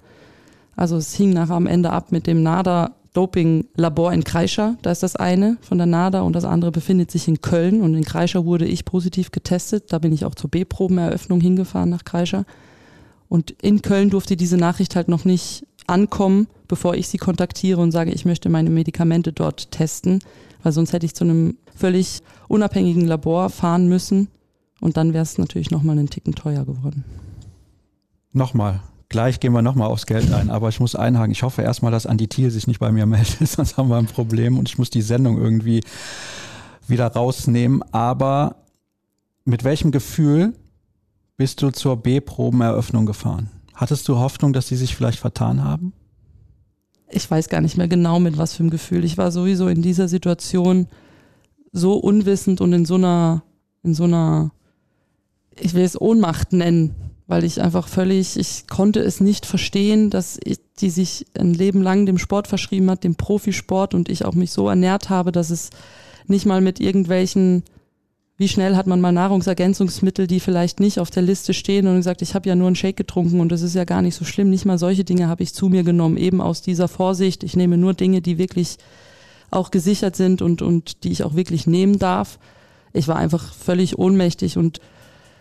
Also 0.77 0.95
es 0.95 1.13
hing 1.13 1.33
nachher 1.33 1.55
am 1.55 1.67
Ende 1.67 1.91
ab 1.91 2.13
mit 2.13 2.27
dem 2.27 2.43
NADA 2.43 2.95
Doping-Labor 3.11 4.13
in 4.13 4.23
Kreischer. 4.23 4.77
Da 4.81 4.91
ist 4.91 5.03
das 5.03 5.17
eine 5.17 5.57
von 5.59 5.77
der 5.77 5.87
NADA 5.87 6.21
und 6.21 6.31
das 6.31 6.45
andere 6.45 6.71
befindet 6.71 7.11
sich 7.11 7.27
in 7.27 7.41
Köln. 7.41 7.81
Und 7.81 7.93
in 7.93 8.05
Kreischer 8.05 8.45
wurde 8.45 8.65
ich 8.65 8.85
positiv 8.85 9.31
getestet. 9.31 9.91
Da 9.91 9.99
bin 9.99 10.13
ich 10.13 10.23
auch 10.23 10.35
zur 10.35 10.49
B-Probeneröffnung 10.49 11.41
hingefahren 11.41 11.89
nach 11.89 12.05
Kreischer. 12.05 12.45
Und 13.27 13.51
in 13.51 13.81
Köln 13.81 14.09
durfte 14.09 14.37
diese 14.37 14.55
Nachricht 14.55 14.95
halt 14.95 15.09
noch 15.09 15.25
nicht 15.25 15.65
ankommen, 15.89 16.47
bevor 16.67 16.95
ich 16.95 17.07
sie 17.07 17.17
kontaktiere 17.17 17.81
und 17.81 17.91
sage, 17.91 18.11
ich 18.11 18.25
möchte 18.25 18.49
meine 18.49 18.69
Medikamente 18.69 19.33
dort 19.33 19.71
testen, 19.71 20.19
weil 20.63 20.71
sonst 20.71 20.93
hätte 20.93 21.05
ich 21.05 21.15
zu 21.15 21.23
einem 21.23 21.57
völlig 21.75 22.21
unabhängigen 22.47 23.05
Labor 23.05 23.49
fahren 23.49 23.87
müssen 23.87 24.27
und 24.81 24.97
dann 24.97 25.13
wäre 25.13 25.23
es 25.23 25.37
natürlich 25.37 25.71
nochmal 25.71 25.97
einen 25.97 26.09
Ticken 26.09 26.35
teuer 26.35 26.65
geworden. 26.65 27.03
Nochmal, 28.31 28.81
Gleich 29.09 29.39
gehen 29.39 29.53
wir 29.53 29.63
nochmal 29.63 29.87
aufs 29.87 30.05
Geld 30.05 30.31
ein, 30.31 30.51
aber 30.51 30.69
ich 30.69 30.79
muss 30.79 30.95
einhaken. 30.95 31.31
Ich 31.31 31.41
hoffe 31.41 31.63
erstmal, 31.63 31.91
dass 31.91 32.05
Andi 32.05 32.27
Thiel 32.27 32.51
sich 32.51 32.67
nicht 32.67 32.79
bei 32.79 32.91
mir 32.91 33.07
meldet, 33.07 33.39
sonst 33.49 33.75
haben 33.75 33.89
wir 33.89 33.97
ein 33.97 34.05
Problem 34.05 34.59
und 34.59 34.69
ich 34.69 34.77
muss 34.77 34.91
die 34.91 35.01
Sendung 35.01 35.41
irgendwie 35.41 35.81
wieder 36.87 37.07
rausnehmen. 37.07 37.81
Aber 37.91 38.57
mit 39.45 39.63
welchem 39.63 39.91
Gefühl 39.91 40.53
bist 41.37 41.63
du 41.63 41.71
zur 41.71 41.97
B-Probeneröffnung 41.97 43.07
gefahren? 43.07 43.49
Hattest 43.79 44.09
du 44.09 44.17
Hoffnung, 44.17 44.51
dass 44.51 44.67
sie 44.67 44.75
sich 44.75 44.93
vielleicht 44.93 45.19
vertan 45.19 45.63
haben? 45.63 45.93
Ich 47.09 47.31
weiß 47.31 47.47
gar 47.47 47.61
nicht 47.61 47.77
mehr 47.77 47.87
genau 47.87 48.19
mit 48.19 48.37
was 48.37 48.53
für 48.53 48.59
einem 48.59 48.71
Gefühl. 48.71 49.05
Ich 49.05 49.17
war 49.17 49.31
sowieso 49.31 49.69
in 49.69 49.81
dieser 49.81 50.09
Situation 50.09 50.87
so 51.71 51.93
unwissend 51.93 52.59
und 52.59 52.73
in 52.73 52.83
so 52.83 52.95
einer, 52.95 53.41
in 53.81 53.93
so 53.93 54.03
einer, 54.03 54.51
ich 55.57 55.75
will 55.75 55.85
es 55.85 55.99
Ohnmacht 55.99 56.51
nennen, 56.51 56.93
weil 57.25 57.45
ich 57.45 57.61
einfach 57.61 57.87
völlig, 57.87 58.37
ich 58.37 58.67
konnte 58.67 58.99
es 58.99 59.21
nicht 59.21 59.45
verstehen, 59.45 60.09
dass 60.09 60.37
ich, 60.43 60.59
die 60.79 60.89
sich 60.89 61.27
ein 61.39 61.53
Leben 61.53 61.81
lang 61.81 62.05
dem 62.05 62.17
Sport 62.17 62.47
verschrieben 62.49 62.91
hat, 62.91 63.05
dem 63.05 63.15
Profisport 63.15 63.93
und 63.93 64.09
ich 64.09 64.25
auch 64.25 64.35
mich 64.35 64.51
so 64.51 64.67
ernährt 64.67 65.09
habe, 65.09 65.31
dass 65.31 65.51
es 65.51 65.69
nicht 66.27 66.45
mal 66.45 66.59
mit 66.59 66.81
irgendwelchen, 66.81 67.63
wie 68.39 68.47
schnell 68.47 68.77
hat 68.77 68.87
man 68.87 69.01
mal 69.01 69.11
Nahrungsergänzungsmittel, 69.11 70.25
die 70.25 70.39
vielleicht 70.39 70.79
nicht 70.79 70.97
auf 71.01 71.11
der 71.11 71.23
Liste 71.23 71.53
stehen 71.53 71.87
und 71.87 71.97
gesagt, 71.97 72.21
ich 72.21 72.35
habe 72.35 72.47
ja 72.47 72.55
nur 72.55 72.67
einen 72.67 72.77
Shake 72.77 72.95
getrunken 72.95 73.41
und 73.41 73.51
das 73.51 73.61
ist 73.61 73.75
ja 73.75 73.83
gar 73.83 74.01
nicht 74.01 74.15
so 74.15 74.23
schlimm. 74.23 74.49
Nicht 74.49 74.63
mal 74.63 74.77
solche 74.77 75.03
Dinge 75.03 75.27
habe 75.27 75.43
ich 75.43 75.53
zu 75.53 75.67
mir 75.67 75.83
genommen, 75.83 76.15
eben 76.15 76.39
aus 76.39 76.61
dieser 76.61 76.87
Vorsicht. 76.87 77.43
Ich 77.43 77.57
nehme 77.57 77.77
nur 77.77 77.93
Dinge, 77.93 78.21
die 78.21 78.37
wirklich 78.37 78.77
auch 79.51 79.71
gesichert 79.71 80.15
sind 80.15 80.41
und, 80.41 80.61
und 80.61 81.03
die 81.03 81.11
ich 81.11 81.23
auch 81.25 81.35
wirklich 81.35 81.67
nehmen 81.67 81.99
darf. 81.99 82.39
Ich 82.93 83.09
war 83.09 83.17
einfach 83.17 83.53
völlig 83.53 83.99
ohnmächtig 83.99 84.57
und 84.57 84.79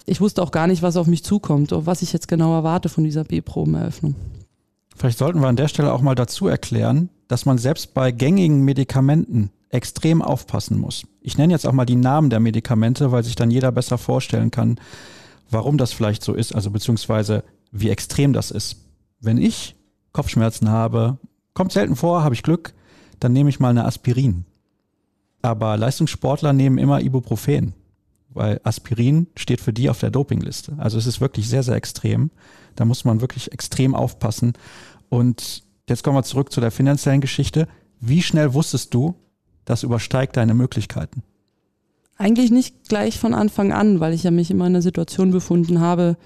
ich 0.04 0.20
wusste 0.20 0.42
auch 0.42 0.50
gar 0.50 0.66
nicht, 0.66 0.82
was 0.82 0.96
auf 0.96 1.06
mich 1.06 1.22
zukommt, 1.22 1.70
was 1.72 2.02
ich 2.02 2.12
jetzt 2.12 2.26
genau 2.26 2.52
erwarte 2.52 2.88
von 2.88 3.04
dieser 3.04 3.22
B-Probeneröffnung. 3.22 4.16
Vielleicht 4.96 5.18
sollten 5.18 5.40
wir 5.40 5.46
an 5.46 5.54
der 5.54 5.68
Stelle 5.68 5.92
auch 5.92 6.02
mal 6.02 6.16
dazu 6.16 6.48
erklären, 6.48 7.10
dass 7.28 7.46
man 7.46 7.58
selbst 7.58 7.94
bei 7.94 8.10
gängigen 8.10 8.64
Medikamenten 8.64 9.52
extrem 9.68 10.20
aufpassen 10.20 10.80
muss. 10.80 11.04
Ich 11.28 11.36
nenne 11.36 11.52
jetzt 11.52 11.66
auch 11.66 11.72
mal 11.72 11.84
die 11.84 11.94
Namen 11.94 12.30
der 12.30 12.40
Medikamente, 12.40 13.12
weil 13.12 13.22
sich 13.22 13.36
dann 13.36 13.50
jeder 13.50 13.70
besser 13.70 13.98
vorstellen 13.98 14.50
kann, 14.50 14.80
warum 15.50 15.76
das 15.76 15.92
vielleicht 15.92 16.22
so 16.22 16.32
ist, 16.32 16.54
also 16.54 16.70
beziehungsweise 16.70 17.44
wie 17.70 17.90
extrem 17.90 18.32
das 18.32 18.50
ist. 18.50 18.78
Wenn 19.20 19.36
ich 19.36 19.76
Kopfschmerzen 20.12 20.70
habe, 20.70 21.18
kommt 21.52 21.72
selten 21.72 21.96
vor, 21.96 22.24
habe 22.24 22.34
ich 22.34 22.42
Glück, 22.42 22.72
dann 23.20 23.34
nehme 23.34 23.50
ich 23.50 23.60
mal 23.60 23.68
eine 23.68 23.84
Aspirin. 23.84 24.46
Aber 25.42 25.76
Leistungssportler 25.76 26.54
nehmen 26.54 26.78
immer 26.78 27.02
Ibuprofen 27.02 27.74
weil 28.30 28.60
Aspirin 28.62 29.26
steht 29.36 29.60
für 29.60 29.72
die 29.72 29.90
auf 29.90 30.00
der 30.00 30.10
Dopingliste. 30.10 30.74
Also 30.78 30.96
es 30.96 31.06
ist 31.06 31.20
wirklich 31.20 31.48
sehr, 31.48 31.62
sehr 31.62 31.74
extrem. 31.74 32.30
Da 32.76 32.84
muss 32.84 33.04
man 33.04 33.20
wirklich 33.20 33.52
extrem 33.52 33.94
aufpassen. 33.94 34.52
Und 35.08 35.64
jetzt 35.88 36.04
kommen 36.04 36.16
wir 36.16 36.22
zurück 36.22 36.52
zu 36.52 36.60
der 36.60 36.70
finanziellen 36.70 37.20
Geschichte. 37.20 37.66
Wie 38.00 38.22
schnell 38.22 38.54
wusstest 38.54 38.94
du, 38.94 39.16
das 39.68 39.82
übersteigt 39.82 40.36
deine 40.36 40.54
Möglichkeiten? 40.54 41.22
Eigentlich 42.16 42.50
nicht 42.50 42.88
gleich 42.88 43.18
von 43.18 43.34
Anfang 43.34 43.72
an, 43.72 44.00
weil 44.00 44.12
ich 44.12 44.24
ja 44.24 44.30
mich 44.30 44.50
immer 44.50 44.66
in 44.66 44.72
einer 44.72 44.82
Situation 44.82 45.30
befunden 45.30 45.80
habe, 45.80 46.16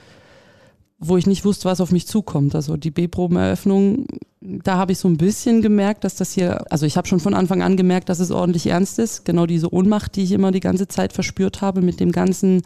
wo 0.98 1.16
ich 1.16 1.26
nicht 1.26 1.44
wusste, 1.44 1.66
was 1.66 1.80
auf 1.80 1.90
mich 1.90 2.06
zukommt. 2.06 2.54
Also 2.54 2.76
die 2.76 2.92
B-Probeneröffnung, 2.92 4.06
da 4.40 4.76
habe 4.76 4.92
ich 4.92 4.98
so 4.98 5.08
ein 5.08 5.18
bisschen 5.18 5.60
gemerkt, 5.60 6.04
dass 6.04 6.14
das 6.14 6.32
hier, 6.32 6.64
also 6.70 6.86
ich 6.86 6.96
habe 6.96 7.08
schon 7.08 7.20
von 7.20 7.34
Anfang 7.34 7.60
an 7.62 7.76
gemerkt, 7.76 8.08
dass 8.08 8.20
es 8.20 8.30
ordentlich 8.30 8.68
ernst 8.68 8.98
ist. 8.98 9.24
Genau 9.24 9.46
diese 9.46 9.72
Ohnmacht, 9.74 10.16
die 10.16 10.22
ich 10.22 10.32
immer 10.32 10.52
die 10.52 10.60
ganze 10.60 10.88
Zeit 10.88 11.12
verspürt 11.12 11.60
habe 11.60 11.82
mit 11.82 11.98
dem 11.98 12.12
ganzen 12.12 12.62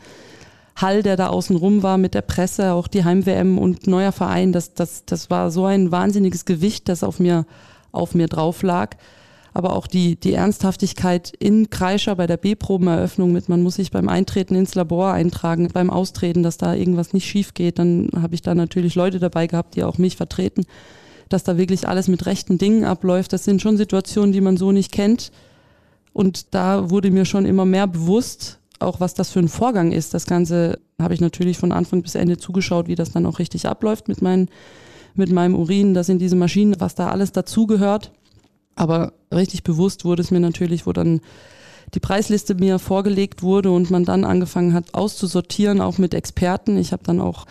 Hall, 0.76 1.02
der 1.02 1.16
da 1.16 1.28
außen 1.28 1.56
rum 1.56 1.82
war, 1.82 1.96
mit 1.96 2.12
der 2.12 2.20
Presse, 2.20 2.72
auch 2.72 2.86
die 2.86 3.02
Heim-WM 3.02 3.56
und 3.56 3.86
neuer 3.86 4.12
Verein, 4.12 4.52
das, 4.52 4.74
das, 4.74 5.06
das 5.06 5.30
war 5.30 5.50
so 5.50 5.64
ein 5.64 5.90
wahnsinniges 5.90 6.44
Gewicht, 6.44 6.90
das 6.90 7.02
auf 7.02 7.18
mir, 7.18 7.46
auf 7.92 8.14
mir 8.14 8.28
drauf 8.28 8.62
lag 8.62 8.96
aber 9.56 9.74
auch 9.74 9.86
die, 9.86 10.16
die 10.20 10.34
Ernsthaftigkeit 10.34 11.32
in 11.38 11.70
Kreischer 11.70 12.14
bei 12.16 12.26
der 12.26 12.36
B-Probeneröffnung 12.36 13.32
mit, 13.32 13.48
man 13.48 13.62
muss 13.62 13.76
sich 13.76 13.90
beim 13.90 14.06
Eintreten 14.06 14.54
ins 14.54 14.74
Labor 14.74 15.12
eintragen, 15.12 15.70
beim 15.72 15.88
Austreten, 15.88 16.42
dass 16.42 16.58
da 16.58 16.74
irgendwas 16.74 17.14
nicht 17.14 17.24
schief 17.24 17.54
geht. 17.54 17.78
Dann 17.78 18.10
habe 18.20 18.34
ich 18.34 18.42
da 18.42 18.54
natürlich 18.54 18.96
Leute 18.96 19.18
dabei 19.18 19.46
gehabt, 19.46 19.74
die 19.74 19.82
auch 19.82 19.96
mich 19.96 20.14
vertreten, 20.16 20.66
dass 21.30 21.42
da 21.42 21.56
wirklich 21.56 21.88
alles 21.88 22.06
mit 22.06 22.26
rechten 22.26 22.58
Dingen 22.58 22.84
abläuft. 22.84 23.32
Das 23.32 23.44
sind 23.44 23.62
schon 23.62 23.78
Situationen, 23.78 24.32
die 24.32 24.42
man 24.42 24.58
so 24.58 24.72
nicht 24.72 24.92
kennt. 24.92 25.32
Und 26.12 26.54
da 26.54 26.90
wurde 26.90 27.10
mir 27.10 27.24
schon 27.24 27.46
immer 27.46 27.64
mehr 27.64 27.86
bewusst, 27.86 28.58
auch 28.78 29.00
was 29.00 29.14
das 29.14 29.30
für 29.30 29.40
ein 29.40 29.48
Vorgang 29.48 29.90
ist. 29.90 30.12
Das 30.12 30.26
Ganze 30.26 30.80
habe 31.00 31.14
ich 31.14 31.22
natürlich 31.22 31.56
von 31.56 31.72
Anfang 31.72 32.02
bis 32.02 32.14
Ende 32.14 32.36
zugeschaut, 32.36 32.88
wie 32.88 32.94
das 32.94 33.12
dann 33.12 33.24
auch 33.24 33.38
richtig 33.38 33.66
abläuft 33.66 34.06
mit, 34.06 34.20
meinen, 34.20 34.50
mit 35.14 35.32
meinem 35.32 35.54
Urin, 35.54 35.94
das 35.94 36.10
in 36.10 36.18
diese 36.18 36.36
Maschinen, 36.36 36.76
was 36.78 36.94
da 36.94 37.08
alles 37.08 37.32
dazugehört. 37.32 38.12
Aber 38.76 39.14
richtig 39.32 39.64
bewusst 39.64 40.04
wurde 40.04 40.22
es 40.22 40.30
mir 40.30 40.40
natürlich, 40.40 40.86
wo 40.86 40.92
dann 40.92 41.20
die 41.94 42.00
Preisliste 42.00 42.54
mir 42.54 42.78
vorgelegt 42.78 43.42
wurde 43.42 43.70
und 43.70 43.90
man 43.90 44.04
dann 44.04 44.24
angefangen 44.24 44.74
hat 44.74 44.94
auszusortieren, 44.94 45.80
auch 45.80 45.98
mit 45.98 46.14
Experten. 46.14 46.76
Ich 46.76 46.92
habe 46.92 47.02
dann 47.04 47.20
auch 47.20 47.46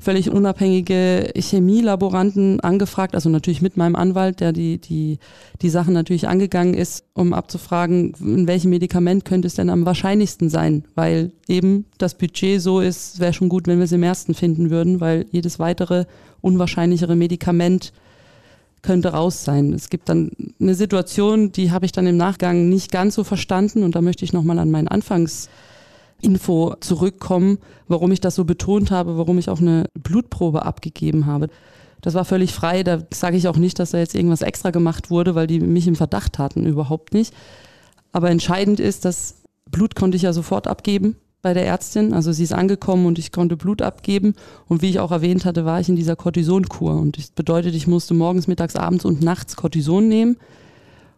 völlig 0.00 0.30
unabhängige 0.30 1.30
Chemielaboranten 1.36 2.60
angefragt, 2.60 3.14
also 3.14 3.28
natürlich 3.28 3.60
mit 3.60 3.76
meinem 3.76 3.96
Anwalt, 3.96 4.40
der 4.40 4.52
die, 4.52 4.78
die, 4.78 5.18
die 5.60 5.68
Sachen 5.68 5.92
natürlich 5.92 6.26
angegangen 6.26 6.72
ist, 6.72 7.04
um 7.12 7.34
abzufragen, 7.34 8.14
in 8.18 8.48
welchem 8.48 8.70
Medikament 8.70 9.26
könnte 9.26 9.46
es 9.46 9.54
denn 9.54 9.68
am 9.68 9.84
wahrscheinlichsten 9.84 10.48
sein, 10.48 10.84
weil 10.94 11.32
eben 11.48 11.84
das 11.98 12.14
Budget 12.14 12.62
so 12.62 12.80
ist, 12.80 13.20
wäre 13.20 13.34
schon 13.34 13.50
gut, 13.50 13.66
wenn 13.66 13.76
wir 13.76 13.84
es 13.84 13.92
im 13.92 14.02
ersten 14.02 14.32
finden 14.32 14.70
würden, 14.70 15.00
weil 15.00 15.26
jedes 15.30 15.58
weitere 15.58 16.06
unwahrscheinlichere 16.40 17.14
Medikament 17.14 17.92
könnte 18.82 19.12
raus 19.12 19.44
sein. 19.44 19.72
Es 19.72 19.90
gibt 19.90 20.08
dann 20.08 20.30
eine 20.60 20.74
Situation, 20.74 21.52
die 21.52 21.70
habe 21.70 21.86
ich 21.86 21.92
dann 21.92 22.06
im 22.06 22.16
Nachgang 22.16 22.68
nicht 22.68 22.90
ganz 22.90 23.14
so 23.14 23.24
verstanden 23.24 23.82
und 23.82 23.94
da 23.94 24.00
möchte 24.00 24.24
ich 24.24 24.32
nochmal 24.32 24.58
an 24.58 24.70
meinen 24.70 24.88
Anfangs 24.88 25.48
Info 26.22 26.74
zurückkommen, 26.80 27.58
warum 27.88 28.12
ich 28.12 28.20
das 28.20 28.34
so 28.34 28.44
betont 28.44 28.90
habe, 28.90 29.16
warum 29.16 29.38
ich 29.38 29.48
auch 29.48 29.60
eine 29.60 29.86
Blutprobe 29.94 30.64
abgegeben 30.64 31.26
habe. 31.26 31.48
Das 32.02 32.14
war 32.14 32.24
völlig 32.24 32.52
frei, 32.52 32.82
da 32.82 33.02
sage 33.12 33.36
ich 33.36 33.48
auch 33.48 33.56
nicht, 33.56 33.78
dass 33.78 33.90
da 33.90 33.98
jetzt 33.98 34.14
irgendwas 34.14 34.42
extra 34.42 34.70
gemacht 34.70 35.10
wurde, 35.10 35.34
weil 35.34 35.46
die 35.46 35.60
mich 35.60 35.86
im 35.86 35.96
Verdacht 35.96 36.38
hatten, 36.38 36.66
überhaupt 36.66 37.14
nicht. 37.14 37.34
Aber 38.12 38.30
entscheidend 38.30 38.80
ist, 38.80 39.04
dass 39.04 39.36
Blut 39.70 39.94
konnte 39.94 40.16
ich 40.16 40.22
ja 40.22 40.32
sofort 40.32 40.66
abgeben 40.66 41.16
bei 41.42 41.54
der 41.54 41.66
Ärztin. 41.66 42.12
Also 42.12 42.32
sie 42.32 42.44
ist 42.44 42.52
angekommen 42.52 43.06
und 43.06 43.18
ich 43.18 43.32
konnte 43.32 43.56
Blut 43.56 43.82
abgeben. 43.82 44.34
Und 44.68 44.82
wie 44.82 44.90
ich 44.90 45.00
auch 45.00 45.12
erwähnt 45.12 45.44
hatte, 45.44 45.64
war 45.64 45.80
ich 45.80 45.88
in 45.88 45.96
dieser 45.96 46.16
Cortisonkur. 46.16 46.94
Und 46.94 47.18
das 47.18 47.30
bedeutet, 47.30 47.74
ich 47.74 47.86
musste 47.86 48.14
morgens, 48.14 48.46
mittags, 48.46 48.76
abends 48.76 49.04
und 49.04 49.22
nachts 49.22 49.56
Cortison 49.56 50.08
nehmen 50.08 50.36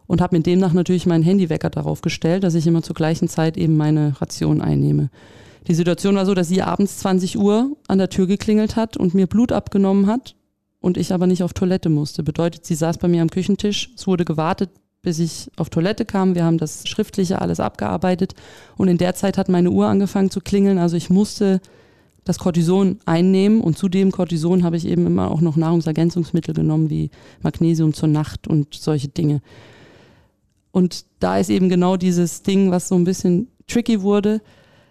und 0.07 0.21
habe 0.21 0.35
mir 0.35 0.43
demnach 0.43 0.73
natürlich 0.73 1.05
meinen 1.05 1.23
Handywecker 1.23 1.69
darauf 1.69 2.01
gestellt, 2.01 2.43
dass 2.43 2.55
ich 2.55 2.67
immer 2.67 2.83
zur 2.83 2.95
gleichen 2.95 3.27
Zeit 3.27 3.57
eben 3.57 3.77
meine 3.77 4.19
Ration 4.21 4.61
einnehme. 4.61 5.09
Die 5.67 5.73
Situation 5.73 6.15
war 6.15 6.25
so, 6.25 6.33
dass 6.33 6.49
sie 6.49 6.61
abends 6.61 6.99
20 6.99 7.37
Uhr 7.37 7.77
an 7.87 7.97
der 7.97 8.09
Tür 8.09 8.27
geklingelt 8.27 8.75
hat 8.75 8.97
und 8.97 9.13
mir 9.13 9.27
Blut 9.27 9.51
abgenommen 9.51 10.07
hat 10.07 10.35
und 10.81 10.97
ich 10.97 11.13
aber 11.13 11.25
nicht 11.25 11.43
auf 11.43 11.53
Toilette 11.53 11.89
musste. 11.89 12.23
Bedeutet, 12.23 12.65
sie 12.65 12.75
saß 12.75 12.97
bei 12.97 13.07
mir 13.07 13.21
am 13.21 13.29
Küchentisch, 13.29 13.91
es 13.95 14.05
wurde 14.05 14.25
gewartet, 14.25 14.69
bis 15.03 15.19
ich 15.19 15.51
auf 15.57 15.69
Toilette 15.69 16.05
kam. 16.05 16.33
Wir 16.33 16.45
haben 16.45 16.57
das 16.57 16.87
Schriftliche 16.87 17.39
alles 17.39 17.59
abgearbeitet 17.59 18.33
und 18.77 18.87
in 18.87 18.97
der 18.97 19.13
Zeit 19.13 19.37
hat 19.37 19.49
meine 19.49 19.69
Uhr 19.69 19.85
angefangen 19.85 20.31
zu 20.31 20.39
klingeln. 20.39 20.79
Also 20.79 20.97
ich 20.97 21.11
musste 21.11 21.61
das 22.23 22.39
Cortison 22.39 22.99
einnehmen 23.05 23.59
und 23.59 23.77
zu 23.77 23.89
dem 23.89 24.11
Cortison 24.11 24.63
habe 24.63 24.77
ich 24.77 24.87
eben 24.87 25.05
immer 25.05 25.29
auch 25.29 25.41
noch 25.41 25.57
Nahrungsergänzungsmittel 25.57 26.53
genommen 26.53 26.89
wie 26.89 27.11
Magnesium 27.41 27.93
zur 27.93 28.07
Nacht 28.07 28.47
und 28.47 28.73
solche 28.73 29.09
Dinge. 29.09 29.41
Und 30.71 31.05
da 31.19 31.37
ist 31.37 31.49
eben 31.49 31.67
genau 31.67 31.97
dieses 31.97 32.41
Ding, 32.41 32.71
was 32.71 32.87
so 32.87 32.95
ein 32.95 33.03
bisschen 33.03 33.49
tricky 33.67 34.01
wurde. 34.01 34.41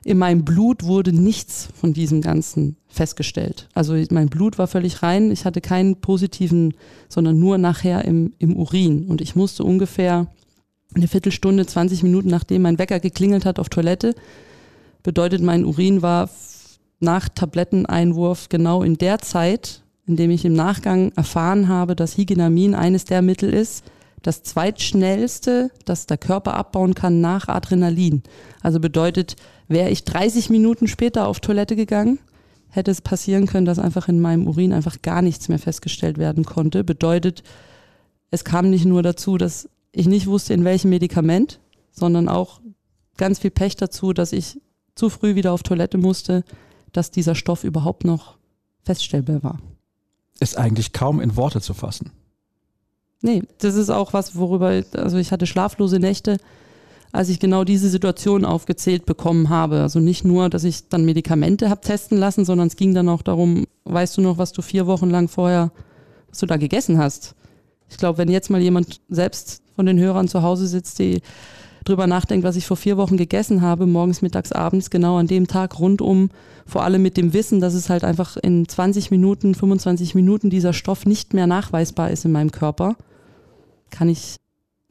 In 0.05 0.19
meinem 0.19 0.45
Blut 0.45 0.83
wurde 0.85 1.13
nichts 1.13 1.69
von 1.75 1.93
diesem 1.93 2.23
Ganzen 2.23 2.77
festgestellt. 2.89 3.69
Also 3.73 3.95
mein 4.11 4.29
Blut 4.29 4.59
war 4.59 4.67
völlig 4.67 5.03
rein. 5.03 5.31
Ich 5.31 5.45
hatte 5.45 5.61
keinen 5.61 6.01
positiven, 6.01 6.75
sondern 7.09 7.39
nur 7.39 7.57
nachher 7.59 8.05
im, 8.05 8.33
im 8.39 8.57
Urin. 8.57 9.07
Und 9.07 9.21
ich 9.21 9.37
musste 9.37 9.63
ungefähr 9.63 10.27
eine 10.95 11.09
Viertelstunde, 11.09 11.67
20 11.67 12.03
Minuten, 12.03 12.29
nachdem 12.29 12.63
mein 12.63 12.79
Wecker 12.79 13.01
geklingelt 13.01 13.45
hat, 13.45 13.59
auf 13.59 13.69
Toilette. 13.69 14.15
Bedeutet, 15.03 15.41
mein 15.41 15.65
Urin 15.65 16.03
war 16.03 16.29
nach 17.01 17.29
Tabletteneinwurf 17.29 18.49
genau 18.49 18.83
in 18.83 18.99
der 18.99 19.21
Zeit, 19.21 19.83
in 20.07 20.17
dem 20.17 20.31
ich 20.31 20.45
im 20.45 20.53
Nachgang 20.53 21.13
erfahren 21.13 21.69
habe, 21.69 21.97
dass 21.97 22.17
Higinamin 22.17 22.75
eines 22.75 23.05
der 23.05 23.23
Mittel 23.23 23.53
ist, 23.53 23.85
das 24.23 24.43
zweitschnellste, 24.43 25.71
das 25.85 26.07
der 26.07 26.19
Körper 26.19 26.55
abbauen 26.55 26.95
kann 26.95 27.21
nach 27.21 27.49
Adrenalin. 27.49 28.23
Also 28.63 28.79
bedeutet, 28.79 29.37
wäre 29.69 29.91
ich 29.91 30.05
30 30.05 30.51
Minuten 30.51 30.89
später 30.89 31.27
auf 31.27 31.41
Toilette 31.41 31.77
gegangen, 31.77 32.19
hätte 32.69 32.91
es 32.91 33.01
passieren 33.01 33.47
können, 33.47 33.67
dass 33.67 33.79
einfach 33.79 34.09
in 34.09 34.21
meinem 34.21 34.47
Urin 34.47 34.73
einfach 34.73 35.03
gar 35.03 35.23
nichts 35.23 35.49
mehr 35.49 35.59
festgestellt 35.59 36.19
werden 36.19 36.45
konnte. 36.45 36.85
Bedeutet, 36.85 37.43
es 38.31 38.45
kam 38.45 38.71
nicht 38.71 38.85
nur 38.85 39.03
dazu, 39.03 39.37
dass 39.37 39.69
ich 39.93 40.07
nicht 40.09 40.27
wusste, 40.27 40.55
in 40.55 40.65
welchem 40.65 40.91
Medikament, 40.91 41.61
sondern 41.91 42.29
auch 42.29 42.61
ganz 43.17 43.39
viel 43.39 43.51
Pech 43.51 43.77
dazu, 43.77 44.13
dass 44.13 44.33
ich 44.33 44.59
zu 44.95 45.11
früh 45.11 45.35
wieder 45.35 45.53
auf 45.53 45.63
Toilette 45.63 45.99
musste, 45.99 46.45
dass 46.93 47.11
dieser 47.11 47.35
Stoff 47.35 47.65
überhaupt 47.65 48.05
noch 48.05 48.37
feststellbar 48.85 49.43
war. 49.43 49.59
Ist 50.41 50.57
eigentlich 50.57 50.93
kaum 50.93 51.21
in 51.21 51.37
Worte 51.37 51.61
zu 51.61 51.75
fassen. 51.75 52.11
Nee, 53.21 53.43
das 53.59 53.77
ist 53.77 53.91
auch 53.91 54.13
was, 54.13 54.35
worüber, 54.35 54.83
also 54.95 55.17
ich 55.19 55.31
hatte 55.31 55.47
schlaflose 55.47 56.01
Nächte, 56.01 56.39
als 57.13 57.29
ich 57.29 57.39
genau 57.39 57.65
diese 57.65 57.89
Situation 57.91 58.45
aufgezählt 58.45 59.05
bekommen 59.05 59.51
habe. 59.51 59.83
Also 59.83 60.01
nicht 60.01 60.25
nur, 60.25 60.49
dass 60.49 60.65
ich 60.65 60.89
dann 60.89 61.05
Medikamente 61.05 61.69
habe 61.69 61.83
testen 61.83 62.19
lassen, 62.19 62.45
sondern 62.45 62.69
es 62.69 62.77
ging 62.77 62.95
dann 62.95 63.09
auch 63.09 63.23
darum, 63.23 63.67
weißt 63.85 64.17
du 64.17 64.23
noch, 64.23 64.39
was 64.39 64.53
du 64.53 64.63
vier 64.63 64.87
Wochen 64.87 65.11
lang 65.11 65.29
vorher, 65.29 65.71
was 66.31 66.39
du 66.39 66.47
da 66.47 66.57
gegessen 66.57 66.99
hast? 66.99 67.35
Ich 67.91 67.99
glaube, 67.99 68.19
wenn 68.19 68.31
jetzt 68.31 68.49
mal 68.49 68.63
jemand 68.63 69.01
selbst 69.11 69.63
von 69.77 69.85
den 69.85 69.99
Hörern 69.99 70.29
zu 70.29 70.43
Hause 70.43 70.67
sitzt, 70.67 70.99
die 70.99 71.21
drüber 71.85 72.07
nachdenkt, 72.07 72.47
was 72.47 72.57
ich 72.57 72.67
vor 72.67 72.77
vier 72.77 72.97
Wochen 72.97 73.17
gegessen 73.17 73.61
habe, 73.61 73.87
morgens, 73.87 74.23
mittags, 74.23 74.53
abends, 74.53 74.89
genau 74.89 75.19
an 75.19 75.27
dem 75.27 75.47
Tag 75.47 75.79
rundum, 75.79 76.31
vor 76.65 76.85
allem 76.85 77.03
mit 77.03 77.17
dem 77.17 77.35
Wissen, 77.35 77.61
dass 77.61 77.75
es 77.75 77.91
halt 77.91 78.05
einfach 78.05 78.37
in 78.37 78.67
20 78.67 79.11
Minuten, 79.11 79.55
25 79.55 80.15
Minuten 80.15 80.49
dieser 80.49 80.73
Stoff 80.73 81.05
nicht 81.05 81.35
mehr 81.35 81.47
nachweisbar 81.47 82.11
ist 82.11 82.25
in 82.25 82.33
meinem 82.33 82.53
Körper 82.53 82.97
kann 83.93 84.09
ich, 84.09 84.37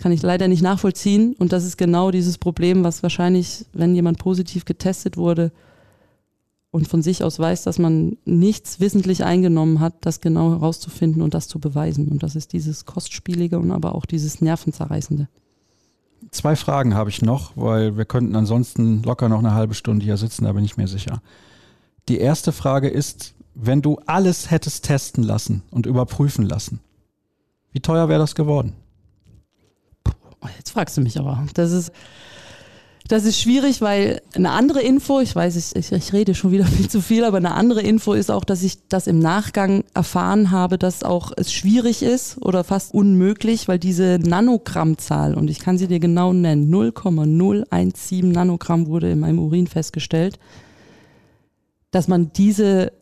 kann 0.02 0.12
ich 0.12 0.22
leider 0.22 0.48
nicht 0.48 0.62
nachvollziehen. 0.62 1.36
Und 1.38 1.54
das 1.54 1.64
ist 1.64 1.78
genau 1.78 2.12
dieses 2.12 2.38
Problem, 2.38 2.84
was 2.84 3.04
wahrscheinlich, 3.04 3.66
wenn 3.72 3.96
jemand 3.96 4.18
positiv 4.18 4.66
getestet 4.66 5.16
wurde 5.16 5.52
und 6.72 6.88
von 6.88 7.02
sich 7.02 7.24
aus 7.24 7.38
weiß, 7.38 7.64
dass 7.64 7.80
man 7.80 8.18
nichts 8.26 8.80
wissentlich 8.80 9.24
eingenommen 9.24 9.80
hat, 9.80 9.94
das 10.02 10.20
genau 10.20 10.52
herauszufinden 10.52 11.22
und 11.22 11.34
das 11.34 11.48
zu 11.48 11.60
beweisen. 11.60 12.08
Und 12.08 12.24
das 12.24 12.36
ist 12.36 12.52
dieses 12.54 12.86
Kostspielige 12.86 13.60
und 13.60 13.72
aber 13.72 13.94
auch 13.94 14.06
dieses 14.06 14.42
Nervenzerreißende. 14.42 15.28
Zwei 16.32 16.56
Fragen 16.56 16.96
habe 16.96 17.10
ich 17.10 17.22
noch, 17.22 17.52
weil 17.56 17.98
wir 17.98 18.06
könnten 18.06 18.36
ansonsten 18.36 19.04
locker 19.04 19.30
noch 19.30 19.40
eine 19.40 19.54
halbe 19.54 19.74
Stunde 19.74 20.06
hier 20.06 20.18
sitzen, 20.18 20.46
da 20.46 20.54
bin 20.54 20.64
ich 20.64 20.78
mir 20.78 20.88
sicher. 20.88 21.22
Die 22.10 22.20
erste 22.20 22.52
Frage 22.52 22.90
ist, 22.90 23.34
wenn 23.54 23.82
du 23.82 24.00
alles 24.06 24.50
hättest 24.50 24.86
testen 24.86 25.24
lassen 25.24 25.62
und 25.72 25.86
überprüfen 25.86 26.46
lassen, 26.46 26.80
wie 27.72 27.80
teuer 27.80 28.08
wäre 28.10 28.20
das 28.20 28.36
geworden? 28.36 28.74
Jetzt 30.58 30.72
fragst 30.72 30.98
du 30.98 31.02
mich 31.02 31.20
aber. 31.20 31.46
Das 31.54 31.72
ist, 31.72 31.92
das 33.08 33.26
ist 33.26 33.42
schwierig, 33.42 33.82
weil 33.82 34.22
eine 34.36 34.52
andere 34.52 34.82
Info, 34.82 35.20
ich 35.20 35.36
weiß, 35.36 35.76
ich, 35.76 35.92
ich 35.92 36.14
rede 36.14 36.34
schon 36.34 36.52
wieder 36.52 36.66
viel 36.78 36.90
zu 36.90 37.02
viel, 37.02 37.26
aber 37.26 37.38
eine 37.38 37.54
andere 37.54 37.82
Info 37.82 38.14
ist 38.14 38.32
auch, 38.32 38.46
dass 38.46 38.64
ich 38.64 38.88
das 38.88 39.08
im 39.08 39.20
Nachgang 39.20 39.84
erfahren 39.94 40.52
habe, 40.52 40.78
dass 40.78 41.04
auch 41.04 41.32
es 41.36 41.52
schwierig 41.52 42.04
ist 42.04 42.42
oder 42.42 42.64
fast 42.64 42.94
unmöglich, 42.94 43.68
weil 43.68 43.80
diese 43.80 44.18
Nanogrammzahl, 44.22 45.36
und 45.36 45.50
ich 45.50 45.60
kann 45.60 45.78
sie 45.78 45.88
dir 45.88 46.00
genau 46.00 46.34
nennen, 46.34 46.70
0,017 46.70 48.32
Nanogramm 48.32 48.88
wurde 48.88 49.12
in 49.12 49.20
meinem 49.20 49.40
Urin 49.40 49.68
festgestellt, 49.68 50.40
dass 51.92 52.08
man 52.08 52.32
diese 52.32 52.94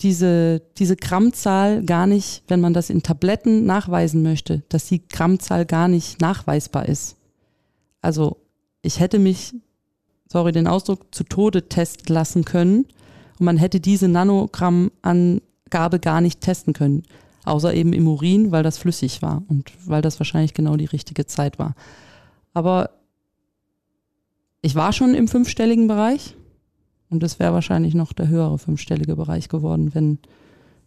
diese, 0.00 0.62
diese 0.78 0.96
Grammzahl 0.96 1.82
gar 1.84 2.06
nicht, 2.06 2.44
wenn 2.48 2.60
man 2.60 2.72
das 2.72 2.90
in 2.90 3.02
Tabletten 3.02 3.66
nachweisen 3.66 4.22
möchte, 4.22 4.62
dass 4.68 4.86
die 4.86 5.06
Grammzahl 5.08 5.66
gar 5.66 5.88
nicht 5.88 6.20
nachweisbar 6.20 6.86
ist. 6.86 7.16
Also 8.00 8.36
ich 8.82 9.00
hätte 9.00 9.18
mich, 9.18 9.54
sorry 10.30 10.52
den 10.52 10.68
Ausdruck, 10.68 11.12
zu 11.12 11.24
Tode 11.24 11.68
testen 11.68 12.14
lassen 12.14 12.44
können 12.44 12.84
und 13.38 13.46
man 13.46 13.56
hätte 13.56 13.80
diese 13.80 14.08
Nanogrammangabe 14.08 15.98
gar 16.00 16.20
nicht 16.20 16.40
testen 16.40 16.74
können. 16.74 17.02
Außer 17.44 17.74
eben 17.74 17.92
im 17.92 18.06
Urin, 18.06 18.52
weil 18.52 18.62
das 18.62 18.78
flüssig 18.78 19.22
war 19.22 19.42
und 19.48 19.72
weil 19.86 20.02
das 20.02 20.20
wahrscheinlich 20.20 20.54
genau 20.54 20.76
die 20.76 20.84
richtige 20.84 21.26
Zeit 21.26 21.58
war. 21.58 21.74
Aber 22.52 22.90
ich 24.60 24.74
war 24.74 24.92
schon 24.92 25.14
im 25.14 25.28
fünfstelligen 25.28 25.88
Bereich 25.88 26.36
und 27.10 27.22
es 27.22 27.38
wäre 27.38 27.52
wahrscheinlich 27.52 27.94
noch 27.94 28.12
der 28.12 28.28
höhere 28.28 28.58
fünfstellige 28.58 29.16
Bereich 29.16 29.48
geworden, 29.48 29.94
wenn, 29.94 30.18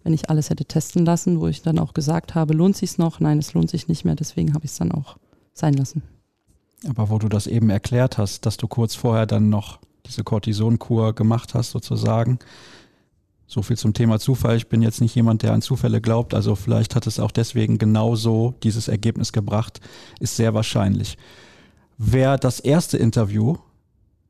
wenn 0.04 0.14
ich 0.14 0.30
alles 0.30 0.50
hätte 0.50 0.66
testen 0.66 1.06
lassen, 1.06 1.40
wo 1.40 1.48
ich 1.48 1.62
dann 1.62 1.80
auch 1.80 1.94
gesagt 1.94 2.36
habe, 2.36 2.54
lohnt 2.54 2.78
sich 2.78 2.98
noch? 2.98 3.20
Nein, 3.20 3.40
es 3.40 3.54
lohnt 3.54 3.70
sich 3.70 3.88
nicht 3.88 4.06
mehr, 4.06 4.16
deswegen 4.16 4.54
habe 4.54 4.66
ich 4.66 4.72
es 4.72 4.78
dann 4.78 4.92
auch 4.92 5.18
sein 5.54 5.74
lassen. 5.74 6.04
Aber 6.88 7.10
wo 7.10 7.20
du 7.20 7.30
das 7.30 7.48
eben 7.48 7.70
erklärt 7.70 8.18
hast, 8.18 8.46
dass 8.46 8.58
du 8.58 8.68
kurz 8.68 8.96
vorher 8.96 9.26
dann 9.26 9.50
noch 9.50 9.80
diese 10.06 10.24
Cortisonkur 10.24 11.14
gemacht 11.14 11.54
hast, 11.54 11.72
sozusagen. 11.72 12.40
So 13.46 13.62
viel 13.62 13.78
zum 13.78 13.94
Thema 13.94 14.20
Zufall. 14.20 14.58
Ich 14.58 14.68
bin 14.68 14.82
jetzt 14.82 15.02
nicht 15.02 15.14
jemand, 15.14 15.44
der 15.44 15.54
an 15.54 15.62
Zufälle 15.62 16.02
glaubt. 16.02 16.34
Also 16.34 16.56
vielleicht 16.56 16.96
hat 16.96 17.06
es 17.06 17.20
auch 17.20 17.32
deswegen 17.32 17.78
genauso 17.78 18.56
dieses 18.64 18.88
Ergebnis 18.88 19.34
gebracht. 19.34 19.82
Ist 20.20 20.38
sehr 20.38 20.54
wahrscheinlich. 20.54 21.18
Wer 21.98 22.38
das 22.38 22.60
erste 22.60 22.98
Interview 22.98 23.58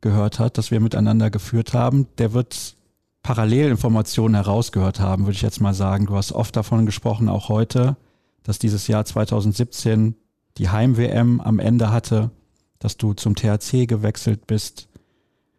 gehört 0.01 0.39
hat, 0.39 0.57
das 0.57 0.71
wir 0.71 0.79
miteinander 0.79 1.29
geführt 1.29 1.73
haben, 1.73 2.07
der 2.17 2.33
wird 2.33 2.75
Parallelinformationen 3.23 4.35
herausgehört 4.35 4.99
haben, 4.99 5.25
würde 5.25 5.35
ich 5.35 5.41
jetzt 5.43 5.61
mal 5.61 5.73
sagen. 5.73 6.07
Du 6.07 6.15
hast 6.15 6.31
oft 6.31 6.55
davon 6.55 6.85
gesprochen, 6.85 7.29
auch 7.29 7.49
heute, 7.49 7.95
dass 8.43 8.59
dieses 8.59 8.87
Jahr 8.87 9.05
2017 9.05 10.15
die 10.57 10.69
Heim-WM 10.69 11.39
am 11.39 11.59
Ende 11.59 11.91
hatte, 11.91 12.31
dass 12.79 12.97
du 12.97 13.13
zum 13.13 13.35
THC 13.35 13.85
gewechselt 13.85 14.47
bist. 14.47 14.87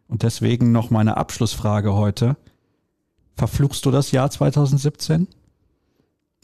Und 0.07 0.23
deswegen 0.23 0.71
noch 0.71 0.89
meine 0.89 1.17
Abschlussfrage 1.17 1.93
heute. 1.93 2.35
Verfluchst 3.35 3.85
du 3.85 3.91
das 3.91 4.11
Jahr 4.11 4.29
2017? 4.29 5.27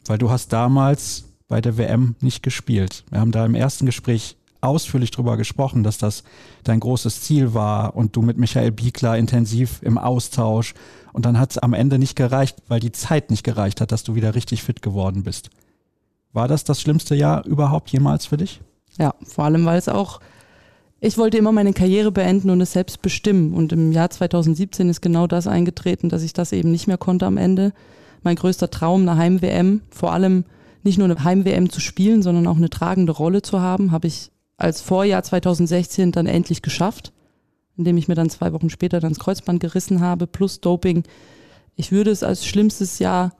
Weil 0.06 0.18
du 0.18 0.30
hast 0.30 0.52
damals 0.52 1.24
bei 1.46 1.60
der 1.60 1.76
WM 1.76 2.14
nicht 2.20 2.42
gespielt. 2.42 3.04
Wir 3.10 3.20
haben 3.20 3.32
da 3.32 3.44
im 3.44 3.54
ersten 3.54 3.84
Gespräch 3.84 4.36
ausführlich 4.60 5.10
drüber 5.10 5.36
gesprochen, 5.36 5.82
dass 5.82 5.98
das 5.98 6.24
dein 6.64 6.80
großes 6.80 7.22
Ziel 7.22 7.54
war 7.54 7.96
und 7.96 8.16
du 8.16 8.22
mit 8.22 8.38
Michael 8.38 8.72
Biekler 8.72 9.16
intensiv 9.16 9.80
im 9.82 9.98
Austausch 9.98 10.74
und 11.12 11.26
dann 11.26 11.38
hat 11.38 11.52
es 11.52 11.58
am 11.58 11.74
Ende 11.74 11.98
nicht 11.98 12.16
gereicht, 12.16 12.56
weil 12.68 12.80
die 12.80 12.92
Zeit 12.92 13.30
nicht 13.30 13.44
gereicht 13.44 13.80
hat, 13.80 13.92
dass 13.92 14.04
du 14.04 14.14
wieder 14.14 14.34
richtig 14.34 14.62
fit 14.62 14.82
geworden 14.82 15.22
bist. 15.22 15.50
War 16.32 16.46
das 16.46 16.64
das 16.64 16.80
schlimmste 16.80 17.14
Jahr 17.14 17.44
überhaupt 17.44 17.90
jemals 17.90 18.26
für 18.26 18.36
dich? 18.36 18.60
Ja, 18.98 19.14
vor 19.24 19.44
allem, 19.44 19.64
weil 19.64 19.78
es 19.78 19.88
auch, 19.88 20.20
ich 21.00 21.18
wollte 21.18 21.38
immer 21.38 21.52
meine 21.52 21.72
Karriere 21.72 22.12
beenden 22.12 22.50
und 22.50 22.60
es 22.60 22.72
selbst 22.72 23.02
bestimmen. 23.02 23.54
Und 23.54 23.72
im 23.72 23.90
Jahr 23.92 24.10
2017 24.10 24.88
ist 24.88 25.00
genau 25.00 25.26
das 25.26 25.46
eingetreten, 25.46 26.08
dass 26.08 26.22
ich 26.22 26.32
das 26.32 26.52
eben 26.52 26.70
nicht 26.70 26.86
mehr 26.86 26.98
konnte 26.98 27.26
am 27.26 27.36
Ende. 27.36 27.72
Mein 28.22 28.36
größter 28.36 28.70
Traum, 28.70 29.02
eine 29.02 29.16
Heim-WM, 29.16 29.80
vor 29.90 30.12
allem 30.12 30.44
nicht 30.82 30.98
nur 30.98 31.06
eine 31.06 31.24
Heim-WM 31.24 31.70
zu 31.70 31.80
spielen, 31.80 32.22
sondern 32.22 32.46
auch 32.46 32.56
eine 32.56 32.70
tragende 32.70 33.12
Rolle 33.12 33.42
zu 33.42 33.60
haben, 33.60 33.90
habe 33.92 34.06
ich 34.06 34.30
als 34.60 34.80
Vorjahr 34.82 35.22
2016 35.22 36.12
dann 36.12 36.26
endlich 36.26 36.62
geschafft, 36.62 37.12
indem 37.76 37.96
ich 37.96 38.08
mir 38.08 38.14
dann 38.14 38.30
zwei 38.30 38.52
Wochen 38.52 38.70
später 38.70 39.00
dann 39.00 39.12
das 39.12 39.18
Kreuzband 39.18 39.60
gerissen 39.60 40.00
habe, 40.00 40.26
plus 40.26 40.60
Doping. 40.60 41.04
Ich 41.76 41.92
würde 41.92 42.10
es 42.10 42.22
als 42.22 42.46
schlimmstes 42.46 42.98
Jahr 42.98 43.32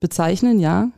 bezeichnen, 0.00 0.58
ja. 0.58 0.90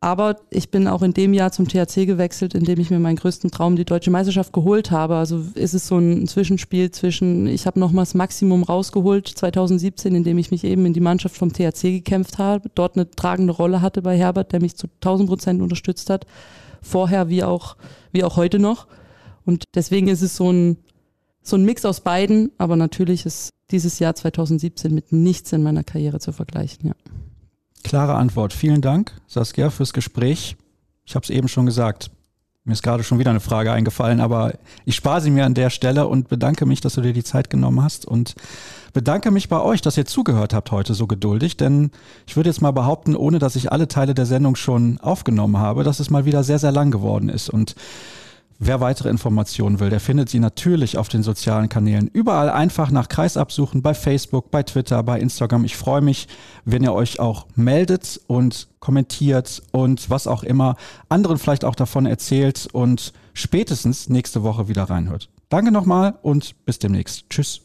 Aber 0.00 0.36
ich 0.50 0.70
bin 0.70 0.88
auch 0.88 1.02
in 1.02 1.14
dem 1.14 1.32
Jahr 1.32 1.52
zum 1.52 1.68
THC 1.68 2.06
gewechselt, 2.06 2.54
in 2.54 2.64
dem 2.64 2.80
ich 2.80 2.90
mir 2.90 2.98
meinen 2.98 3.16
größten 3.16 3.52
Traum, 3.52 3.76
die 3.76 3.84
deutsche 3.84 4.10
Meisterschaft, 4.10 4.52
geholt 4.52 4.90
habe. 4.90 5.14
Also 5.14 5.44
ist 5.54 5.74
es 5.74 5.86
so 5.86 5.98
ein 5.98 6.26
Zwischenspiel 6.26 6.90
zwischen, 6.90 7.46
ich 7.46 7.66
habe 7.66 7.78
nochmal 7.78 8.04
das 8.04 8.14
Maximum 8.14 8.64
rausgeholt 8.64 9.28
2017, 9.28 10.16
indem 10.16 10.38
ich 10.38 10.50
mich 10.50 10.64
eben 10.64 10.86
in 10.86 10.92
die 10.92 11.00
Mannschaft 11.00 11.36
vom 11.36 11.52
THC 11.52 11.92
gekämpft 11.92 12.38
habe, 12.38 12.68
dort 12.74 12.96
eine 12.96 13.08
tragende 13.10 13.52
Rolle 13.52 13.80
hatte 13.80 14.02
bei 14.02 14.18
Herbert, 14.18 14.50
der 14.50 14.60
mich 14.60 14.74
zu 14.76 14.88
1000 15.02 15.28
Prozent 15.28 15.62
unterstützt 15.62 16.10
hat 16.10 16.26
vorher 16.82 17.28
wie 17.28 17.44
auch, 17.44 17.76
wie 18.12 18.24
auch 18.24 18.36
heute 18.36 18.58
noch. 18.58 18.86
Und 19.44 19.64
deswegen 19.74 20.08
ist 20.08 20.22
es 20.22 20.36
so 20.36 20.50
ein, 20.52 20.76
so 21.42 21.56
ein 21.56 21.64
Mix 21.64 21.84
aus 21.84 22.00
beiden, 22.00 22.52
aber 22.58 22.76
natürlich 22.76 23.24
ist 23.24 23.50
dieses 23.70 23.98
Jahr 23.98 24.14
2017 24.14 24.94
mit 24.94 25.12
nichts 25.12 25.52
in 25.52 25.62
meiner 25.62 25.82
Karriere 25.82 26.20
zu 26.20 26.32
vergleichen, 26.32 26.88
ja. 26.88 26.94
Klare 27.84 28.14
Antwort. 28.14 28.52
Vielen 28.52 28.80
Dank, 28.80 29.12
Saskia, 29.26 29.70
fürs 29.70 29.92
Gespräch. 29.92 30.56
Ich 31.04 31.16
habe 31.16 31.24
es 31.24 31.30
eben 31.30 31.48
schon 31.48 31.66
gesagt. 31.66 32.10
Mir 32.64 32.74
ist 32.74 32.82
gerade 32.84 33.02
schon 33.02 33.18
wieder 33.18 33.30
eine 33.30 33.40
Frage 33.40 33.72
eingefallen, 33.72 34.20
aber 34.20 34.52
ich 34.84 34.94
spare 34.94 35.20
sie 35.20 35.30
mir 35.30 35.44
an 35.44 35.54
der 35.54 35.68
Stelle 35.68 36.06
und 36.06 36.28
bedanke 36.28 36.64
mich, 36.64 36.80
dass 36.80 36.94
du 36.94 37.00
dir 37.00 37.12
die 37.12 37.24
Zeit 37.24 37.50
genommen 37.50 37.82
hast 37.82 38.06
und 38.06 38.36
bedanke 38.92 39.30
mich 39.30 39.48
bei 39.48 39.60
euch, 39.60 39.80
dass 39.80 39.96
ihr 39.96 40.04
zugehört 40.04 40.54
habt 40.54 40.70
heute 40.70 40.94
so 40.94 41.06
geduldig, 41.06 41.56
denn 41.56 41.90
ich 42.26 42.36
würde 42.36 42.50
jetzt 42.50 42.62
mal 42.62 42.72
behaupten, 42.72 43.16
ohne 43.16 43.38
dass 43.38 43.56
ich 43.56 43.72
alle 43.72 43.88
Teile 43.88 44.14
der 44.14 44.26
Sendung 44.26 44.56
schon 44.56 44.98
aufgenommen 44.98 45.58
habe, 45.58 45.84
dass 45.84 46.00
es 46.00 46.10
mal 46.10 46.24
wieder 46.24 46.44
sehr, 46.44 46.58
sehr 46.58 46.72
lang 46.72 46.90
geworden 46.90 47.28
ist 47.28 47.48
und 47.48 47.74
Wer 48.64 48.80
weitere 48.80 49.08
Informationen 49.08 49.80
will, 49.80 49.90
der 49.90 49.98
findet 49.98 50.28
sie 50.28 50.38
natürlich 50.38 50.96
auf 50.96 51.08
den 51.08 51.24
sozialen 51.24 51.68
Kanälen. 51.68 52.08
Überall 52.12 52.48
einfach 52.48 52.92
nach 52.92 53.08
Kreis 53.08 53.36
absuchen, 53.36 53.82
bei 53.82 53.92
Facebook, 53.92 54.52
bei 54.52 54.62
Twitter, 54.62 55.02
bei 55.02 55.18
Instagram. 55.18 55.64
Ich 55.64 55.76
freue 55.76 56.00
mich, 56.00 56.28
wenn 56.64 56.84
ihr 56.84 56.92
euch 56.92 57.18
auch 57.18 57.46
meldet 57.56 58.20
und 58.28 58.68
kommentiert 58.78 59.62
und 59.72 60.10
was 60.10 60.28
auch 60.28 60.44
immer, 60.44 60.76
anderen 61.08 61.38
vielleicht 61.38 61.64
auch 61.64 61.74
davon 61.74 62.06
erzählt 62.06 62.68
und 62.72 63.12
spätestens 63.34 64.08
nächste 64.08 64.44
Woche 64.44 64.68
wieder 64.68 64.84
reinhört. 64.84 65.28
Danke 65.48 65.72
nochmal 65.72 66.14
und 66.22 66.54
bis 66.64 66.78
demnächst. 66.78 67.28
Tschüss. 67.30 67.60